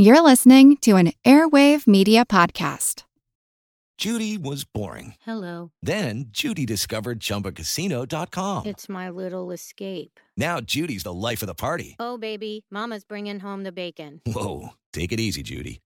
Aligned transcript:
You're 0.00 0.22
listening 0.22 0.76
to 0.82 0.94
an 0.94 1.12
Airwave 1.24 1.88
Media 1.88 2.24
Podcast. 2.24 3.02
Judy 3.96 4.38
was 4.38 4.62
boring. 4.62 5.14
Hello. 5.22 5.72
Then 5.82 6.26
Judy 6.28 6.64
discovered 6.64 7.18
ChumbaCasino.com. 7.18 8.66
It's 8.66 8.88
my 8.88 9.10
little 9.10 9.50
escape. 9.50 10.20
Now 10.36 10.60
Judy's 10.60 11.02
the 11.02 11.12
life 11.12 11.42
of 11.42 11.48
the 11.48 11.54
party. 11.54 11.96
Oh, 11.98 12.16
baby, 12.16 12.64
Mama's 12.70 13.02
bringing 13.02 13.40
home 13.40 13.64
the 13.64 13.72
bacon. 13.72 14.20
Whoa, 14.24 14.68
take 14.92 15.10
it 15.10 15.18
easy, 15.18 15.42
Judy. 15.42 15.80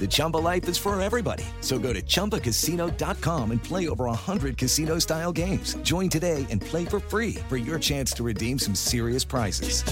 The 0.00 0.08
Chumba 0.08 0.38
life 0.38 0.66
is 0.68 0.78
for 0.78 0.98
everybody. 1.00 1.44
So 1.60 1.78
go 1.78 1.92
to 1.92 2.00
ChumbaCasino.com 2.00 3.50
and 3.50 3.62
play 3.62 3.88
over 3.90 4.06
100 4.06 4.56
casino 4.56 4.98
style 4.98 5.32
games. 5.32 5.76
Join 5.82 6.08
today 6.08 6.46
and 6.48 6.62
play 6.62 6.86
for 6.86 7.00
free 7.00 7.34
for 7.50 7.58
your 7.58 7.78
chance 7.78 8.12
to 8.14 8.22
redeem 8.22 8.58
some 8.58 8.74
serious 8.74 9.24
prizes. 9.24 9.82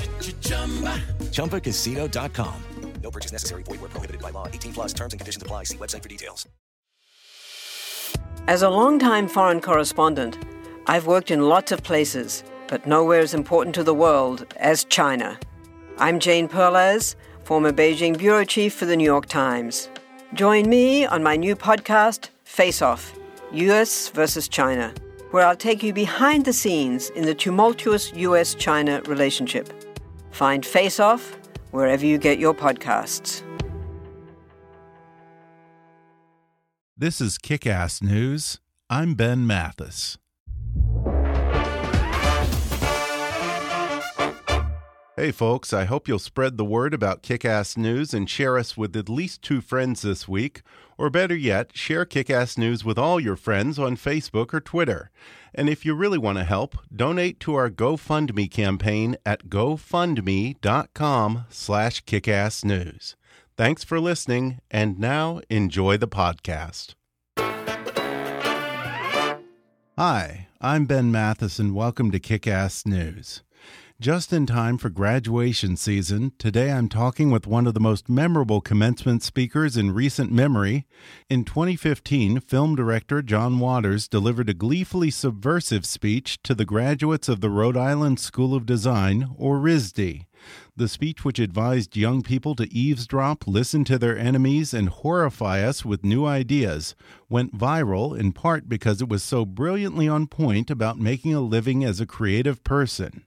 ChumbaCasino.com. 1.32 2.54
No 3.02 3.10
purchase 3.10 3.32
necessary. 3.32 3.62
Void 3.62 3.80
where 3.80 3.90
prohibited 3.90 4.20
by 4.20 4.30
law. 4.30 4.48
18 4.48 4.72
plus 4.72 4.92
terms 4.92 5.12
and 5.12 5.20
conditions 5.20 5.42
apply. 5.42 5.64
See 5.64 5.76
website 5.76 6.02
for 6.02 6.08
details. 6.08 6.46
As 8.48 8.62
a 8.62 8.70
longtime 8.70 9.28
foreign 9.28 9.60
correspondent, 9.60 10.38
I've 10.86 11.06
worked 11.06 11.30
in 11.30 11.48
lots 11.48 11.70
of 11.70 11.82
places, 11.82 12.42
but 12.66 12.86
nowhere 12.86 13.20
as 13.20 13.34
important 13.34 13.74
to 13.74 13.84
the 13.84 13.94
world 13.94 14.46
as 14.56 14.84
China. 14.84 15.38
I'm 15.98 16.18
Jane 16.18 16.48
Perlez, 16.48 17.14
former 17.48 17.72
Beijing 17.72 18.14
bureau 18.18 18.44
chief 18.44 18.74
for 18.74 18.84
the 18.84 18.94
New 18.94 19.10
York 19.14 19.24
Times. 19.24 19.88
Join 20.34 20.68
me 20.68 21.06
on 21.06 21.22
my 21.22 21.34
new 21.34 21.56
podcast, 21.56 22.28
Face 22.44 22.82
Off 22.82 23.18
US 23.52 24.10
versus 24.10 24.48
China, 24.48 24.92
where 25.30 25.46
I'll 25.46 25.56
take 25.56 25.82
you 25.82 25.94
behind 25.94 26.44
the 26.44 26.52
scenes 26.52 27.08
in 27.16 27.24
the 27.24 27.34
tumultuous 27.34 28.12
US 28.12 28.54
China 28.54 29.00
relationship. 29.06 29.66
Find 30.30 30.66
Face 30.66 31.00
Off 31.00 31.38
wherever 31.70 32.04
you 32.04 32.18
get 32.18 32.38
your 32.38 32.52
podcasts. 32.52 33.40
This 36.98 37.18
is 37.18 37.38
Kick 37.38 37.66
Ass 37.66 38.02
News. 38.02 38.58
I'm 38.90 39.14
Ben 39.14 39.46
Mathis. 39.46 40.18
Hey, 45.18 45.32
folks, 45.32 45.72
I 45.72 45.84
hope 45.84 46.06
you'll 46.06 46.20
spread 46.20 46.56
the 46.56 46.64
word 46.64 46.94
about 46.94 47.22
Kick 47.22 47.44
Ass 47.44 47.76
News 47.76 48.14
and 48.14 48.30
share 48.30 48.56
us 48.56 48.76
with 48.76 48.94
at 48.94 49.08
least 49.08 49.42
two 49.42 49.60
friends 49.60 50.02
this 50.02 50.28
week. 50.28 50.62
Or 50.96 51.10
better 51.10 51.34
yet, 51.34 51.76
share 51.76 52.04
Kick 52.04 52.30
Ass 52.30 52.56
News 52.56 52.84
with 52.84 52.98
all 52.98 53.18
your 53.18 53.34
friends 53.34 53.80
on 53.80 53.96
Facebook 53.96 54.54
or 54.54 54.60
Twitter. 54.60 55.10
And 55.52 55.68
if 55.68 55.84
you 55.84 55.96
really 55.96 56.18
want 56.18 56.38
to 56.38 56.44
help, 56.44 56.78
donate 56.94 57.40
to 57.40 57.56
our 57.56 57.68
GoFundMe 57.68 58.48
campaign 58.48 59.16
at 59.26 59.48
gofundme.com 59.48 61.46
slash 61.48 62.04
kickassnews. 62.04 63.16
Thanks 63.56 63.82
for 63.82 63.98
listening, 63.98 64.60
and 64.70 65.00
now 65.00 65.40
enjoy 65.50 65.96
the 65.96 66.06
podcast. 66.06 66.94
Hi, 69.98 70.46
I'm 70.60 70.84
Ben 70.84 71.10
Mathis, 71.10 71.58
and 71.58 71.74
welcome 71.74 72.12
to 72.12 72.20
Kick 72.20 72.46
Ass 72.46 72.86
News. 72.86 73.42
Just 74.00 74.32
in 74.32 74.46
time 74.46 74.78
for 74.78 74.90
graduation 74.90 75.76
season, 75.76 76.30
today 76.38 76.70
I'm 76.70 76.88
talking 76.88 77.32
with 77.32 77.48
one 77.48 77.66
of 77.66 77.74
the 77.74 77.80
most 77.80 78.08
memorable 78.08 78.60
commencement 78.60 79.24
speakers 79.24 79.76
in 79.76 79.90
recent 79.90 80.30
memory. 80.30 80.86
In 81.28 81.42
2015, 81.42 82.38
film 82.38 82.76
director 82.76 83.22
John 83.22 83.58
Waters 83.58 84.06
delivered 84.06 84.48
a 84.48 84.54
gleefully 84.54 85.10
subversive 85.10 85.84
speech 85.84 86.40
to 86.44 86.54
the 86.54 86.64
graduates 86.64 87.28
of 87.28 87.40
the 87.40 87.50
Rhode 87.50 87.76
Island 87.76 88.20
School 88.20 88.54
of 88.54 88.66
Design, 88.66 89.34
or 89.36 89.58
RISD. 89.58 90.26
The 90.76 90.88
speech, 90.88 91.24
which 91.24 91.40
advised 91.40 91.96
young 91.96 92.22
people 92.22 92.54
to 92.54 92.72
eavesdrop, 92.72 93.48
listen 93.48 93.82
to 93.86 93.98
their 93.98 94.16
enemies, 94.16 94.72
and 94.72 94.90
horrify 94.90 95.62
us 95.62 95.84
with 95.84 96.04
new 96.04 96.24
ideas, 96.24 96.94
went 97.28 97.58
viral 97.58 98.16
in 98.16 98.30
part 98.30 98.68
because 98.68 99.02
it 99.02 99.08
was 99.08 99.24
so 99.24 99.44
brilliantly 99.44 100.06
on 100.06 100.28
point 100.28 100.70
about 100.70 101.00
making 101.00 101.34
a 101.34 101.40
living 101.40 101.82
as 101.82 102.00
a 102.00 102.06
creative 102.06 102.62
person. 102.62 103.24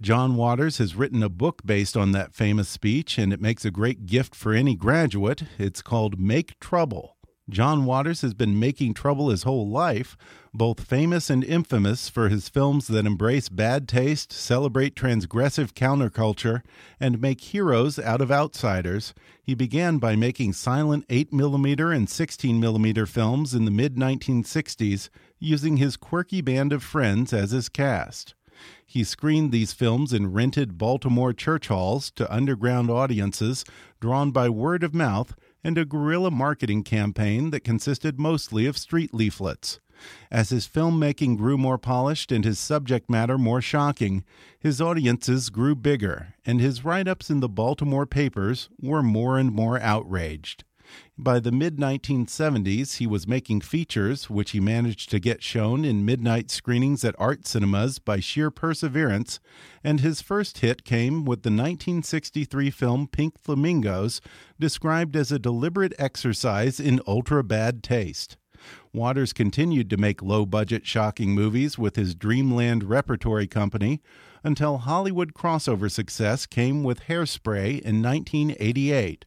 John 0.00 0.34
Waters 0.34 0.78
has 0.78 0.94
written 0.94 1.22
a 1.22 1.28
book 1.28 1.60
based 1.62 1.94
on 1.94 2.12
that 2.12 2.32
famous 2.32 2.70
speech, 2.70 3.18
and 3.18 3.34
it 3.34 3.40
makes 3.40 3.66
a 3.66 3.70
great 3.70 4.06
gift 4.06 4.34
for 4.34 4.54
any 4.54 4.74
graduate. 4.74 5.42
It's 5.58 5.82
called 5.82 6.18
Make 6.18 6.58
Trouble. 6.58 7.18
John 7.50 7.84
Waters 7.84 8.22
has 8.22 8.32
been 8.32 8.58
making 8.58 8.94
trouble 8.94 9.28
his 9.28 9.42
whole 9.42 9.68
life, 9.68 10.16
both 10.54 10.80
famous 10.86 11.28
and 11.28 11.44
infamous 11.44 12.08
for 12.08 12.30
his 12.30 12.48
films 12.48 12.86
that 12.86 13.04
embrace 13.04 13.50
bad 13.50 13.86
taste, 13.88 14.32
celebrate 14.32 14.94
transgressive 14.94 15.74
counterculture, 15.74 16.62
and 16.98 17.20
make 17.20 17.42
heroes 17.42 17.98
out 17.98 18.22
of 18.22 18.32
outsiders. 18.32 19.12
He 19.42 19.54
began 19.54 19.98
by 19.98 20.16
making 20.16 20.54
silent 20.54 21.06
8mm 21.08 21.94
and 21.94 22.06
16mm 22.06 23.06
films 23.06 23.52
in 23.52 23.66
the 23.66 23.70
mid 23.70 23.96
1960s, 23.96 25.10
using 25.38 25.76
his 25.76 25.98
quirky 25.98 26.40
band 26.40 26.72
of 26.72 26.82
friends 26.82 27.34
as 27.34 27.50
his 27.50 27.68
cast. 27.68 28.34
He 28.84 29.04
screened 29.04 29.52
these 29.52 29.72
films 29.72 30.12
in 30.12 30.32
rented 30.32 30.78
Baltimore 30.78 31.32
church 31.32 31.68
halls 31.68 32.10
to 32.12 32.32
underground 32.32 32.90
audiences 32.90 33.64
drawn 34.00 34.30
by 34.30 34.48
word 34.48 34.82
of 34.82 34.94
mouth 34.94 35.34
and 35.62 35.78
a 35.78 35.84
guerrilla 35.84 36.30
marketing 36.30 36.82
campaign 36.82 37.50
that 37.50 37.64
consisted 37.64 38.18
mostly 38.18 38.66
of 38.66 38.78
street 38.78 39.14
leaflets. 39.14 39.80
As 40.30 40.48
his 40.48 40.66
filmmaking 40.66 41.36
grew 41.36 41.58
more 41.58 41.78
polished 41.78 42.32
and 42.32 42.44
his 42.44 42.58
subject 42.58 43.10
matter 43.10 43.36
more 43.36 43.60
shocking, 43.60 44.24
his 44.58 44.80
audiences 44.80 45.50
grew 45.50 45.74
bigger, 45.74 46.34
and 46.46 46.60
his 46.60 46.84
write 46.84 47.06
ups 47.06 47.30
in 47.30 47.40
the 47.40 47.48
Baltimore 47.48 48.06
papers 48.06 48.70
were 48.80 49.02
more 49.02 49.38
and 49.38 49.52
more 49.52 49.78
outraged. 49.78 50.64
By 51.16 51.40
the 51.40 51.52
mid 51.52 51.76
1970s, 51.76 52.96
he 52.96 53.06
was 53.06 53.28
making 53.28 53.60
features, 53.60 54.30
which 54.30 54.52
he 54.52 54.60
managed 54.60 55.10
to 55.10 55.20
get 55.20 55.42
shown 55.42 55.84
in 55.84 56.04
midnight 56.04 56.50
screenings 56.50 57.04
at 57.04 57.14
art 57.18 57.46
cinemas 57.46 57.98
by 57.98 58.20
sheer 58.20 58.50
perseverance, 58.50 59.40
and 59.84 60.00
his 60.00 60.22
first 60.22 60.58
hit 60.58 60.84
came 60.84 61.24
with 61.24 61.42
the 61.42 61.50
1963 61.50 62.70
film 62.70 63.06
Pink 63.06 63.38
Flamingos, 63.38 64.20
described 64.58 65.16
as 65.16 65.30
a 65.30 65.38
deliberate 65.38 65.92
exercise 65.98 66.80
in 66.80 67.00
ultra 67.06 67.44
bad 67.44 67.82
taste. 67.82 68.36
Waters 68.92 69.32
continued 69.32 69.88
to 69.90 69.96
make 69.96 70.22
low 70.22 70.44
budget, 70.44 70.86
shocking 70.86 71.30
movies 71.30 71.78
with 71.78 71.96
his 71.96 72.14
Dreamland 72.14 72.84
Repertory 72.84 73.46
Company 73.46 74.02
until 74.42 74.78
Hollywood 74.78 75.34
crossover 75.34 75.90
success 75.90 76.46
came 76.46 76.82
with 76.82 77.04
Hairspray 77.04 77.80
in 77.80 78.02
1988. 78.02 79.24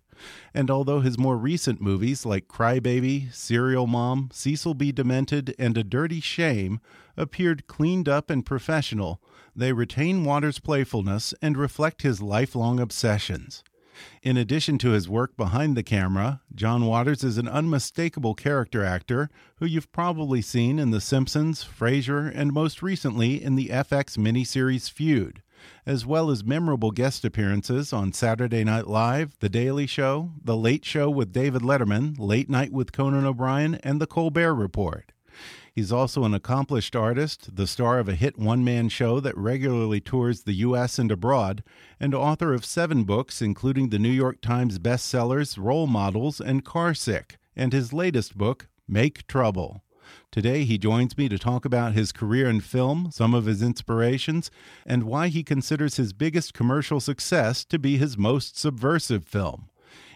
And 0.54 0.70
although 0.70 1.02
his 1.02 1.18
more 1.18 1.38
recent 1.38 1.82
movies 1.82 2.26
like 2.26 2.48
Crybaby, 2.48 3.34
Serial 3.34 3.88
Mom, 3.88 4.30
Cecil 4.32 4.74
B. 4.74 4.92
Demented, 4.92 5.56
and 5.58 5.78
A 5.78 5.84
Dirty 5.84 6.20
Shame 6.20 6.80
appeared 7.18 7.68
cleaned 7.68 8.10
up 8.10 8.30
and 8.30 8.46
professional, 8.46 9.22
they 9.56 9.74
retain 9.74 10.26
Waters' 10.26 10.60
playfulness 10.60 11.34
and 11.42 11.58
reflect 11.58 12.02
his 12.02 12.22
lifelong 12.22 12.80
obsessions. 12.80 13.64
In 14.24 14.38
addition 14.38 14.78
to 14.80 14.92
his 14.92 15.08
work 15.08 15.38
behind 15.38 15.78
the 15.78 15.84
camera, 15.84 16.42
John 16.56 16.86
Waters 16.86 17.24
is 17.24 17.38
an 17.38 17.48
unmistakable 17.48 18.34
character 18.34 18.84
actor 18.84 19.30
who 19.58 19.66
you've 19.66 19.92
probably 19.92 20.42
seen 20.42 20.80
in 20.80 20.92
The 20.92 21.02
Simpsons, 21.02 21.64
Frasier, 21.64 22.32
and 22.34 22.52
most 22.52 22.82
recently 22.82 23.44
in 23.44 23.56
the 23.56 23.68
FX 23.68 24.18
miniseries 24.18 24.90
Feud, 24.90 25.44
as 25.86 26.06
well 26.06 26.30
as 26.30 26.44
memorable 26.44 26.92
guest 26.92 27.26
appearances 27.26 27.94
on 27.94 28.14
Saturday 28.14 28.64
Night 28.64 28.88
Live, 28.88 29.38
The 29.40 29.50
Daily 29.50 29.88
Show, 29.88 30.32
The 30.44 30.58
Late 30.58 30.86
Show 30.86 31.10
with 31.10 31.34
David 31.34 31.62
Letterman, 31.62 32.16
Late 32.18 32.50
Night 32.50 32.72
with 32.72 32.92
Conan 32.92 33.26
O'Brien, 33.26 33.76
and 33.76 34.02
The 34.02 34.08
Colbert 34.08 34.56
Report. 34.56 35.12
He's 35.74 35.92
also 35.92 36.24
an 36.24 36.36
accomplished 36.36 36.96
artist, 36.96 37.56
the 37.56 37.66
star 37.66 37.98
of 37.98 38.08
a 38.08 38.16
hit 38.16 38.38
one 38.38 38.64
man 38.64 38.90
show 38.90 39.20
that 39.20 39.36
regularly 39.36 40.00
tours 40.00 40.44
the 40.44 40.54
U.S. 40.54 41.00
and 41.00 41.12
abroad, 41.12 41.64
and 42.00 42.14
author 42.14 42.54
of 42.54 42.64
seven 42.64 43.06
books, 43.06 43.42
including 43.42 43.90
the 43.90 43.98
New 43.98 44.12
York 44.12 44.40
Times 44.42 44.78
bestsellers 44.78 45.58
Role 45.58 45.88
Models 45.88 46.40
and 46.40 46.64
Carsick, 46.64 47.38
and 47.56 47.74
his 47.74 47.92
latest 47.92 48.38
book, 48.38 48.68
Make 48.88 49.26
Trouble. 49.26 49.83
Today, 50.32 50.64
he 50.64 50.78
joins 50.78 51.18
me 51.18 51.30
to 51.30 51.38
talk 51.38 51.66
about 51.66 51.94
his 51.94 52.12
career 52.12 52.50
in 52.50 52.62
film, 52.62 53.10
some 53.12 53.34
of 53.34 53.46
his 53.46 53.62
inspirations, 53.62 54.52
and 54.86 55.04
why 55.04 55.28
he 55.28 55.44
considers 55.44 55.98
his 55.98 56.14
biggest 56.14 56.54
commercial 56.54 57.00
success 57.00 57.64
to 57.66 57.80
be 57.80 57.98
his 57.98 58.18
most 58.18 58.58
subversive 58.58 59.26
film. 59.26 59.70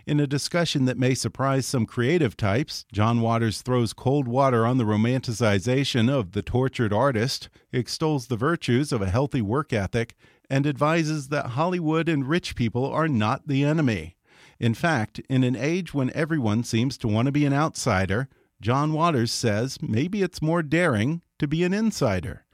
In 0.07 0.21
a 0.21 0.25
discussion 0.25 0.85
that 0.85 0.97
may 0.97 1.13
surprise 1.13 1.65
some 1.65 1.85
creative 1.85 2.37
types, 2.37 2.85
John 2.93 3.19
Waters 3.19 3.61
throws 3.61 3.91
cold 3.91 4.25
water 4.25 4.65
on 4.65 4.77
the 4.77 4.85
romanticization 4.85 6.09
of 6.09 6.31
the 6.31 6.41
tortured 6.41 6.93
artist, 6.93 7.49
extols 7.73 8.27
the 8.27 8.37
virtues 8.37 8.93
of 8.93 9.01
a 9.01 9.09
healthy 9.09 9.41
work 9.41 9.73
ethic, 9.73 10.15
and 10.49 10.65
advises 10.65 11.27
that 11.27 11.47
Hollywood 11.47 12.07
and 12.07 12.25
rich 12.25 12.55
people 12.55 12.85
are 12.85 13.09
not 13.09 13.47
the 13.47 13.65
enemy. 13.65 14.15
In 14.59 14.73
fact, 14.73 15.19
in 15.29 15.43
an 15.43 15.57
age 15.57 15.93
when 15.93 16.11
everyone 16.13 16.63
seems 16.63 16.97
to 16.99 17.07
want 17.09 17.25
to 17.25 17.31
be 17.33 17.45
an 17.45 17.53
outsider, 17.53 18.29
John 18.61 18.93
Waters 18.93 19.31
says 19.31 19.81
maybe 19.81 20.21
it's 20.21 20.41
more 20.41 20.63
daring 20.63 21.21
to 21.39 21.47
be 21.47 21.63
an 21.63 21.73
insider. 21.73 22.45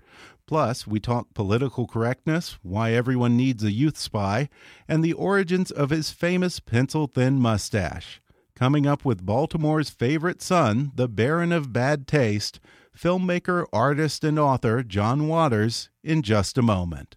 Plus, 0.46 0.86
we 0.86 1.00
talk 1.00 1.34
political 1.34 1.88
correctness, 1.88 2.60
why 2.62 2.92
everyone 2.92 3.38
needs 3.38 3.64
a 3.64 3.72
youth 3.72 3.98
spy, 3.98 4.50
and 4.88 5.04
the 5.04 5.14
origins 5.14 5.72
of 5.72 5.90
his 5.90 6.12
famous 6.12 6.60
pencil 6.60 7.08
thin 7.08 7.40
mustache. 7.40 8.22
Coming 8.56 8.86
up 8.86 9.04
with 9.06 9.26
Baltimore's 9.26 9.90
favorite 9.90 10.42
son, 10.42 10.92
the 10.96 11.08
Baron 11.08 11.52
of 11.52 11.74
Bad 11.74 12.08
Taste, 12.08 12.60
filmmaker, 12.96 13.66
artist, 13.74 14.24
and 14.24 14.38
author 14.38 14.84
John 14.84 15.28
Waters, 15.28 15.90
in 16.04 16.22
just 16.22 16.58
a 16.58 16.62
moment. 16.62 17.16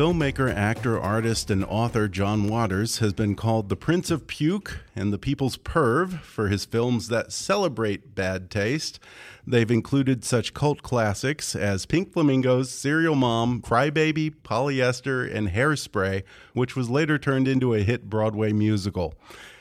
Filmmaker, 0.00 0.50
actor, 0.50 0.98
artist, 0.98 1.50
and 1.50 1.62
author 1.66 2.08
John 2.08 2.48
Waters 2.48 3.00
has 3.00 3.12
been 3.12 3.34
called 3.34 3.68
the 3.68 3.76
Prince 3.76 4.10
of 4.10 4.26
Puke 4.26 4.78
and 4.96 5.12
the 5.12 5.18
People's 5.18 5.58
Perv 5.58 6.20
for 6.20 6.48
his 6.48 6.64
films 6.64 7.08
that 7.08 7.32
celebrate 7.32 8.14
bad 8.14 8.50
taste. 8.50 8.98
They've 9.46 9.70
included 9.70 10.24
such 10.24 10.54
cult 10.54 10.80
classics 10.80 11.54
as 11.54 11.84
Pink 11.84 12.14
Flamingos, 12.14 12.70
Serial 12.70 13.14
Mom, 13.14 13.60
Crybaby, 13.60 14.36
Polyester, 14.42 15.30
and 15.30 15.50
Hairspray, 15.50 16.22
which 16.54 16.74
was 16.74 16.88
later 16.88 17.18
turned 17.18 17.46
into 17.46 17.74
a 17.74 17.82
hit 17.82 18.08
Broadway 18.08 18.54
musical. 18.54 19.12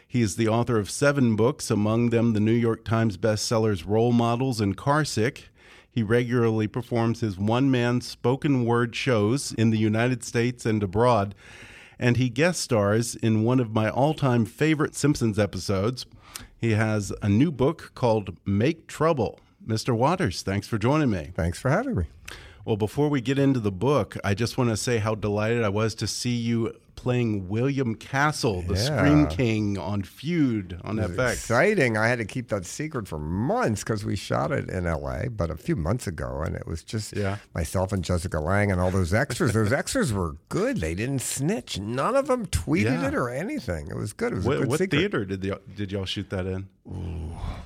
He 0.07 0.21
is 0.21 0.38
the 0.38 0.47
author 0.47 0.80
of 0.80 0.89
seven 0.89 1.35
books, 1.35 1.69
among 1.69 2.12
them 2.12 2.31
the 2.31 2.39
New 2.39 2.53
York 2.53 2.85
Times 2.85 3.18
bestsellers 3.18 3.85
Role 3.85 4.13
Models 4.13 4.62
and 4.62 4.77
Carsick. 4.77 5.50
He 5.91 6.03
regularly 6.03 6.68
performs 6.68 7.21
his 7.21 7.38
one 7.38 7.71
man 7.71 8.01
spoken 8.01 8.65
word 8.65 8.95
shows 8.95 9.51
in 9.53 9.69
the 9.69 9.77
United 9.77 10.24
States 10.24 10.65
and 10.65 10.83
abroad, 10.83 11.36
and 11.97 12.18
he 12.18 12.30
guest 12.30 12.62
stars 12.62 13.15
in 13.15 13.44
one 13.44 13.59
of 13.59 13.74
my 13.74 13.89
all 13.89 14.13
time 14.13 14.45
favorite 14.45 14.95
Simpsons 14.95 15.39
episodes. 15.39 16.06
He 16.57 16.71
has 16.71 17.12
a 17.21 17.30
new 17.30 17.51
book 17.51 17.91
called 17.95 18.38
Make 18.45 18.88
Trouble. 18.88 19.39
Mr. 19.65 19.95
Waters, 19.95 20.41
thanks 20.41 20.68
for 20.68 20.77
joining 20.77 21.09
me. 21.09 21.31
Thanks 21.36 21.59
for 21.59 21.69
having 21.69 21.95
me. 21.95 22.06
Well, 22.65 22.77
before 22.77 23.09
we 23.09 23.21
get 23.21 23.39
into 23.39 23.59
the 23.59 23.71
book, 23.71 24.15
I 24.24 24.33
just 24.33 24.57
want 24.57 24.69
to 24.69 24.77
say 24.77 25.00
how 25.00 25.15
delighted 25.15 25.63
I 25.63 25.69
was 25.69 25.95
to 25.95 26.07
see 26.07 26.35
you 26.35 26.74
playing 27.00 27.48
William 27.48 27.96
Castle, 27.96 28.62
the 28.62 28.74
Yeah. 28.74 28.98
Scream 28.98 29.28
King 29.28 29.78
on 29.78 30.04
Feud 30.04 30.80
on 30.84 31.00
It 31.00 31.10
was 31.10 31.18
FX. 31.18 31.31
Exciting. 31.34 31.96
I 31.98 32.07
had 32.07 32.19
to 32.19 32.25
keep 32.25 32.50
that 32.50 32.66
secret 32.66 33.07
for 33.07 33.18
months 33.18 33.84
because 33.84 34.04
we 34.04 34.16
shot 34.18 34.51
it 34.51 34.69
in 34.69 34.84
LA, 34.86 35.30
but 35.30 35.50
a 35.50 35.56
few 35.56 35.75
months 35.78 36.07
ago, 36.07 36.42
and 36.46 36.56
it 36.56 36.68
was 36.68 36.84
just 36.84 37.16
Yeah. 37.16 37.38
myself 37.56 37.94
and 37.94 38.04
Jessica 38.04 38.40
Lange 38.40 38.72
and 38.72 38.81
all 38.81 38.92
those 38.92 39.13
extras. 39.13 39.54
those 39.54 39.72
extras 39.81 40.12
were 40.12 40.36
good. 40.50 40.81
They 40.81 40.94
didn't 40.94 41.22
snitch. 41.22 41.80
None 41.80 42.16
of 42.18 42.28
them 42.28 42.46
tweeted 42.48 43.02
Yeah. 43.02 43.07
it 43.07 43.16
or 43.16 43.30
anything. 43.30 43.88
It 43.88 43.95
was 43.95 44.12
good. 44.13 44.34
It 44.34 44.36
was 44.36 44.45
a 44.45 44.50
What, 44.50 44.60
good 44.60 44.68
what 44.68 44.90
theater 44.92 45.24
did 45.25 45.44
y'all, 45.44 45.60
did 45.75 45.92
y'all 45.94 46.06
shoot 46.06 46.30
that 46.31 46.45
in? 46.45 46.68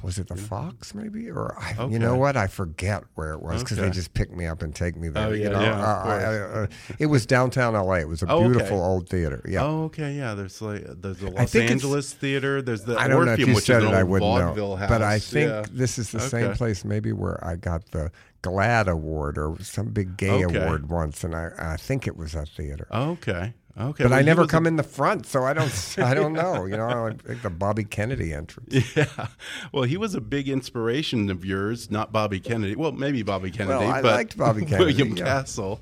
Was 0.02 0.18
it 0.20 0.28
the 0.28 0.36
Fox 0.36 0.94
maybe? 0.94 1.30
Or 1.32 1.56
I, 1.58 1.76
Okay. 1.80 1.94
you 1.94 1.98
know 2.00 2.16
what? 2.16 2.36
I 2.36 2.48
forget 2.48 3.04
where 3.16 3.32
it 3.32 3.42
was 3.42 3.64
because 3.64 3.80
Okay. 3.80 3.88
they 3.88 3.94
just 3.94 4.14
pick 4.14 4.36
me 4.36 4.46
up 4.48 4.62
and 4.62 4.76
take 4.76 4.98
me 4.98 5.08
there. 5.08 5.28
Oh, 5.28 5.32
you 5.32 5.50
know? 5.50 5.62
yeah, 5.62 5.80
Uh, 5.80 6.04
I- 6.04 6.18
I- 6.24 6.40
uh, 6.64 6.68
it 7.00 7.06
was 7.06 7.26
downtown 7.26 7.74
LA. 7.74 8.02
It 8.02 8.08
was 8.10 8.22
a 8.22 8.30
Oh, 8.30 8.40
okay. 8.40 8.48
beautiful 8.50 8.84
old 8.84 9.08
theater. 9.08 9.23
Yeah. 9.48 9.64
Oh, 9.64 9.84
okay, 9.86 10.14
yeah. 10.14 10.34
There's 10.34 10.62
like 10.62 10.84
there's 11.02 11.18
the 11.18 11.30
Los 11.32 11.56
Angeles 11.56 12.14
Theater. 12.14 12.62
There's 12.62 12.84
the 12.84 12.98
I 12.98 13.08
don't 13.08 13.26
know 13.26 13.34
if 13.34 13.40
you 13.40 13.56
said 13.60 13.84
it, 13.84 13.94
I 13.94 14.04
wouldn't 14.04 14.56
know. 14.56 14.76
house. 14.76 14.90
But 14.90 15.02
I 15.02 15.20
think 15.20 15.50
Yeah. 15.50 15.64
this 15.72 15.98
is 15.98 16.12
the 16.12 16.20
same 16.20 16.54
place 16.54 16.84
maybe 16.86 17.12
where 17.14 17.44
I 17.46 17.56
got 17.56 17.92
the 17.92 18.12
GLAAD 18.44 18.88
award 18.88 19.38
or 19.38 19.56
some 19.62 19.88
big 19.88 20.18
gay 20.18 20.44
Okay. 20.46 20.62
award 20.64 20.90
once, 20.90 21.24
and 21.24 21.34
I, 21.36 21.52
I 21.58 21.78
think 21.78 22.08
it 22.08 22.18
was 22.18 22.34
that 22.34 22.50
theater. 22.50 22.88
Okay, 22.92 23.54
okay. 23.80 24.04
but 24.04 24.10
Well, 24.12 24.14
I 24.20 24.22
never 24.22 24.42
was 24.42 24.50
a- 24.50 24.52
come 24.52 24.68
in 24.68 24.76
the 24.76 24.84
front, 24.84 25.26
so 25.26 25.46
I 25.46 25.54
don't. 25.54 25.96
I 25.98 26.14
don't 26.14 26.34
know. 26.34 26.66
You 26.66 26.76
know, 26.76 27.08
I 27.08 27.14
think 27.14 27.42
the 27.42 27.50
Bobby 27.50 27.86
Kennedy 27.86 28.34
entrance. 28.34 28.74
Yeah. 28.98 29.28
Well, 29.72 29.84
he 29.84 29.96
was 29.96 30.14
a 30.14 30.20
big 30.22 30.50
inspiration 30.50 31.30
of 31.32 31.46
yours, 31.46 31.90
not 31.90 32.12
Bobby 32.12 32.42
Kennedy. 32.42 32.76
Well, 32.76 32.92
maybe 32.92 33.24
Bobby 33.24 33.50
Kennedy, 33.50 33.80
Well, 33.80 33.90
I 33.92 34.02
but 34.02 34.14
liked 34.16 34.38
Bobby 34.38 34.62
Kennedy, 34.66 34.84
William 34.94 35.16
yeah. 35.18 35.24
Castle. 35.24 35.80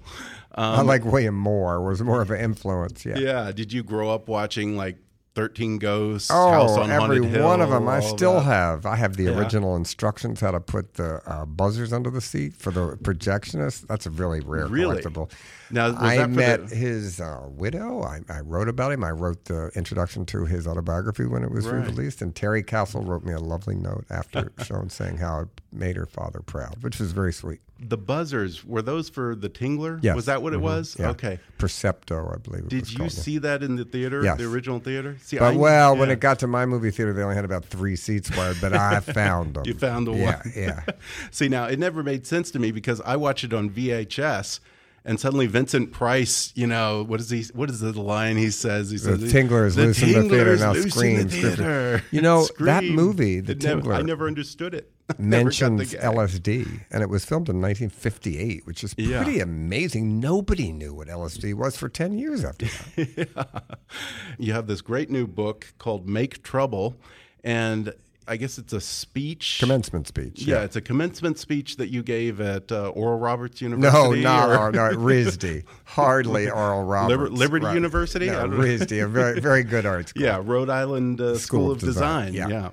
I 0.56 0.82
like 0.82 1.06
William 1.06 1.36
Moore 1.36 1.82
was 1.82 2.02
more 2.02 2.22
of 2.22 2.32
an 2.32 2.40
influence. 2.42 3.06
Yeah. 3.06 3.16
Um, 3.16 3.22
Yeah. 3.22 3.52
Did 3.52 3.72
you 3.74 3.84
grow 3.84 4.10
up 4.10 4.28
watching 4.28 4.76
like 4.78 4.98
Thirteen 5.34 5.78
Ghosts, 5.78 6.30
House 6.30 6.72
Oh, 6.72 6.82
on 6.82 6.92
every 6.92 7.20
Haunted 7.20 7.24
Hill? 7.32 7.46
one 7.46 7.62
of 7.62 7.70
them. 7.70 7.88
I 7.88 8.02
still 8.02 8.34
that? 8.34 8.42
have. 8.44 8.86
I 8.86 8.98
have 8.98 9.16
the 9.16 9.24
Yeah. 9.24 9.38
original 9.38 9.78
instructions 9.78 10.42
how 10.42 10.52
to 10.52 10.60
put 10.60 10.96
the 10.96 11.22
uh, 11.26 11.46
buzzers 11.46 11.94
under 11.94 12.10
the 12.10 12.20
seat 12.20 12.54
for 12.54 12.70
the 12.70 12.98
projectionist. 12.98 13.88
That's 13.88 14.06
a 14.06 14.10
really 14.10 14.42
rare 14.42 14.68
Really? 14.68 15.02
collectible. 15.02 15.32
Now, 15.70 15.96
I 15.96 16.26
met 16.28 16.68
the- 16.68 16.76
his 16.76 17.22
uh, 17.22 17.44
widow. 17.48 18.02
I, 18.04 18.20
I 18.30 18.42
wrote 18.42 18.68
about 18.68 18.92
him. 18.92 19.06
I 19.06 19.12
wrote 19.12 19.46
the 19.46 19.70
introduction 19.74 20.26
to 20.26 20.44
his 20.46 20.68
autobiography 20.68 21.26
when 21.26 21.44
it 21.46 21.52
was 21.52 21.66
Right. 21.66 21.76
re-released. 21.82 22.22
And 22.22 22.36
Terry 22.36 22.62
Castle 22.62 23.02
wrote 23.02 23.24
me 23.24 23.32
a 23.32 23.40
lovely 23.40 23.76
note 23.76 24.04
after 24.10 24.52
shown 24.64 24.90
saying 24.90 25.20
how 25.20 25.40
it 25.44 25.48
made 25.72 25.96
her 25.96 26.06
father 26.06 26.42
proud, 26.46 26.80
which 26.84 27.00
was 27.00 27.14
very 27.14 27.32
sweet. 27.32 27.62
The 27.84 27.98
buzzers 27.98 28.64
were 28.64 28.82
those 28.84 29.10
for 29.10 29.34
the 29.36 29.50
Tingler? 29.50 30.00
Yes. 30.04 30.16
Was 30.16 30.26
that 30.28 30.44
what 30.44 30.54
it 30.54 30.60
Mhm. 30.60 30.64
was? 30.64 30.96
Yeah. 31.00 31.10
Okay. 31.10 31.40
Percepto, 31.58 32.34
I 32.34 32.38
believe. 32.38 32.64
It 32.66 32.70
Did 32.70 32.92
you 32.92 32.98
called. 33.00 33.12
see 33.12 33.38
that 33.40 33.64
in 33.64 33.76
the 33.76 33.86
theater? 33.86 34.22
Yes. 34.24 34.38
The 34.38 34.46
original 34.46 34.80
theater? 34.80 35.18
See, 35.22 35.38
But 35.40 35.54
I- 35.56 35.58
well, 35.58 35.98
when 35.98 36.12
it 36.12 36.20
got 36.20 36.38
to 36.40 36.48
my 36.48 36.66
movie 36.68 36.92
theater, 36.92 37.12
they 37.12 37.24
only 37.24 37.36
had 37.36 37.44
about 37.46 37.66
three 37.66 37.96
seats 37.96 38.30
wired. 38.38 38.58
But 38.62 38.74
I 38.74 39.00
found 39.00 39.56
them. 39.56 39.64
You 39.66 39.74
found 39.74 40.06
the 40.08 40.14
yeah, 40.14 40.26
one. 40.38 40.54
Yeah, 40.56 40.84
See, 41.32 41.50
now 41.50 41.66
it 41.66 41.80
never 41.80 42.04
made 42.04 42.28
sense 42.28 42.52
to 42.52 42.60
me 42.60 42.72
because 42.72 43.02
I 43.02 43.16
watched 43.16 43.44
it 43.44 43.54
on 43.54 43.70
VHS, 43.70 44.60
and 45.06 45.20
suddenly 45.20 45.48
Vincent 45.48 45.92
Price, 45.92 46.52
you 46.56 46.68
know, 46.68 47.04
what 47.04 47.20
is 47.20 47.30
he? 47.30 47.44
What 47.54 47.70
is 47.70 47.80
the 47.80 48.00
line 48.00 48.38
he 48.38 48.50
says? 48.52 48.92
He 48.92 48.98
The 48.98 49.18
says, 49.18 49.34
Tingler 49.34 49.66
is 49.66 49.78
loose 49.78 50.02
in 50.02 50.14
the 50.14 50.30
theater, 50.30 50.56
now 50.58 50.74
loose 50.74 50.86
in 50.86 50.92
scream, 50.92 51.18
the 51.24 51.30
theater. 51.30 52.04
You 52.12 52.22
know, 52.22 52.48
that 52.60 52.84
movie, 52.84 53.40
The 53.40 53.54
It 53.54 53.64
never- 53.64 53.94
I 53.94 54.02
never 54.02 54.28
understood 54.28 54.74
it. 54.74 54.92
The 55.12 55.22
mentions. 55.24 55.94
LSD, 55.94 56.86
and 56.90 57.04
it 57.04 57.10
was 57.10 57.26
filmed 57.26 57.50
in 57.50 57.60
1958, 57.62 58.66
which 58.66 58.82
is 58.82 58.96
Yeah. 58.98 59.24
pretty 59.24 59.42
amazing. 59.42 60.22
Nobody 60.22 60.72
knew 60.72 60.94
what 60.94 61.10
LSD 61.10 61.54
was 61.54 61.76
for 61.76 61.90
10 61.90 62.18
years 62.18 62.46
after 62.46 62.66
that. 62.68 63.64
You 64.40 64.54
have 64.54 64.68
this 64.68 64.80
great 64.82 65.10
new 65.10 65.28
book 65.28 65.74
called 65.80 66.08
Make 66.08 66.44
Trouble, 66.44 66.96
and 67.44 67.94
I 68.28 68.38
guess 68.38 68.58
it's 68.58 68.72
a 68.72 68.80
speech. 68.80 69.58
Commencement 69.60 70.08
speech. 70.08 70.44
Yeah, 70.44 70.62
it's 70.64 70.76
a 70.76 70.82
commencement 70.82 71.40
speech 71.40 71.78
that 71.78 71.90
you 71.90 72.04
gave 72.04 72.40
at 72.40 72.72
uh, 72.72 72.90
Oral 72.90 73.18
Roberts 73.20 73.62
University. 73.62 74.22
no, 74.22 74.50
or- 74.60 74.72
no, 74.72 74.80
RISD. 74.96 75.64
Hardly 75.86 76.50
Oral 76.50 76.84
Roberts. 76.84 77.32
Liberty 77.34 77.68
University? 77.74 78.30
I 78.30 78.46
No. 78.46 78.58
RISD, 78.58 79.04
a 79.04 79.08
very, 79.08 79.40
very 79.40 79.64
good 79.64 79.86
art 79.86 80.10
school. 80.10 80.24
Yeah, 80.26 80.42
Rhode 80.44 80.70
Island 80.70 81.20
uh, 81.20 81.38
School, 81.38 81.72
of 81.72 81.78
of 81.78 81.80
Design. 81.84 82.32
Design, 82.34 82.50
Yeah. 82.52 82.62
yeah. 82.62 82.70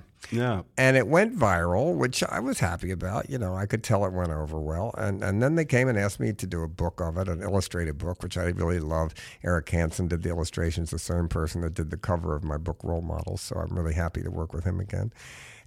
And 0.77 0.97
it 0.97 1.07
went 1.07 1.37
viral, 1.37 1.95
which 1.95 2.23
I 2.23 2.39
was 2.39 2.59
happy 2.59 2.91
about. 2.91 3.29
You 3.29 3.37
know, 3.37 3.55
I 3.55 3.65
could 3.65 3.83
tell 3.83 4.05
it 4.05 4.13
went 4.13 4.31
over 4.31 4.59
well. 4.59 4.93
And 4.97 5.23
and 5.23 5.41
then 5.41 5.55
they 5.55 5.65
came 5.65 5.87
and 5.87 5.97
asked 5.97 6.19
me 6.19 6.33
to 6.33 6.47
do 6.47 6.63
a 6.63 6.67
book 6.67 7.01
of 7.01 7.17
it, 7.17 7.27
an 7.27 7.41
illustrated 7.41 7.97
book, 7.97 8.23
which 8.23 8.37
I 8.37 8.45
really 8.45 8.79
love. 8.79 9.13
Eric 9.43 9.69
Hanson 9.69 10.07
did 10.07 10.23
the 10.23 10.29
illustrations, 10.29 10.91
the 10.91 10.99
same 10.99 11.27
person 11.27 11.61
that 11.61 11.73
did 11.73 11.89
the 11.91 11.97
cover 11.97 12.35
of 12.35 12.43
my 12.43 12.57
book, 12.57 12.83
Role 12.83 13.01
Models. 13.01 13.41
So 13.41 13.55
I'm 13.57 13.75
really 13.75 13.93
happy 13.93 14.21
to 14.21 14.29
work 14.29 14.53
with 14.53 14.63
him 14.63 14.79
again. 14.79 15.11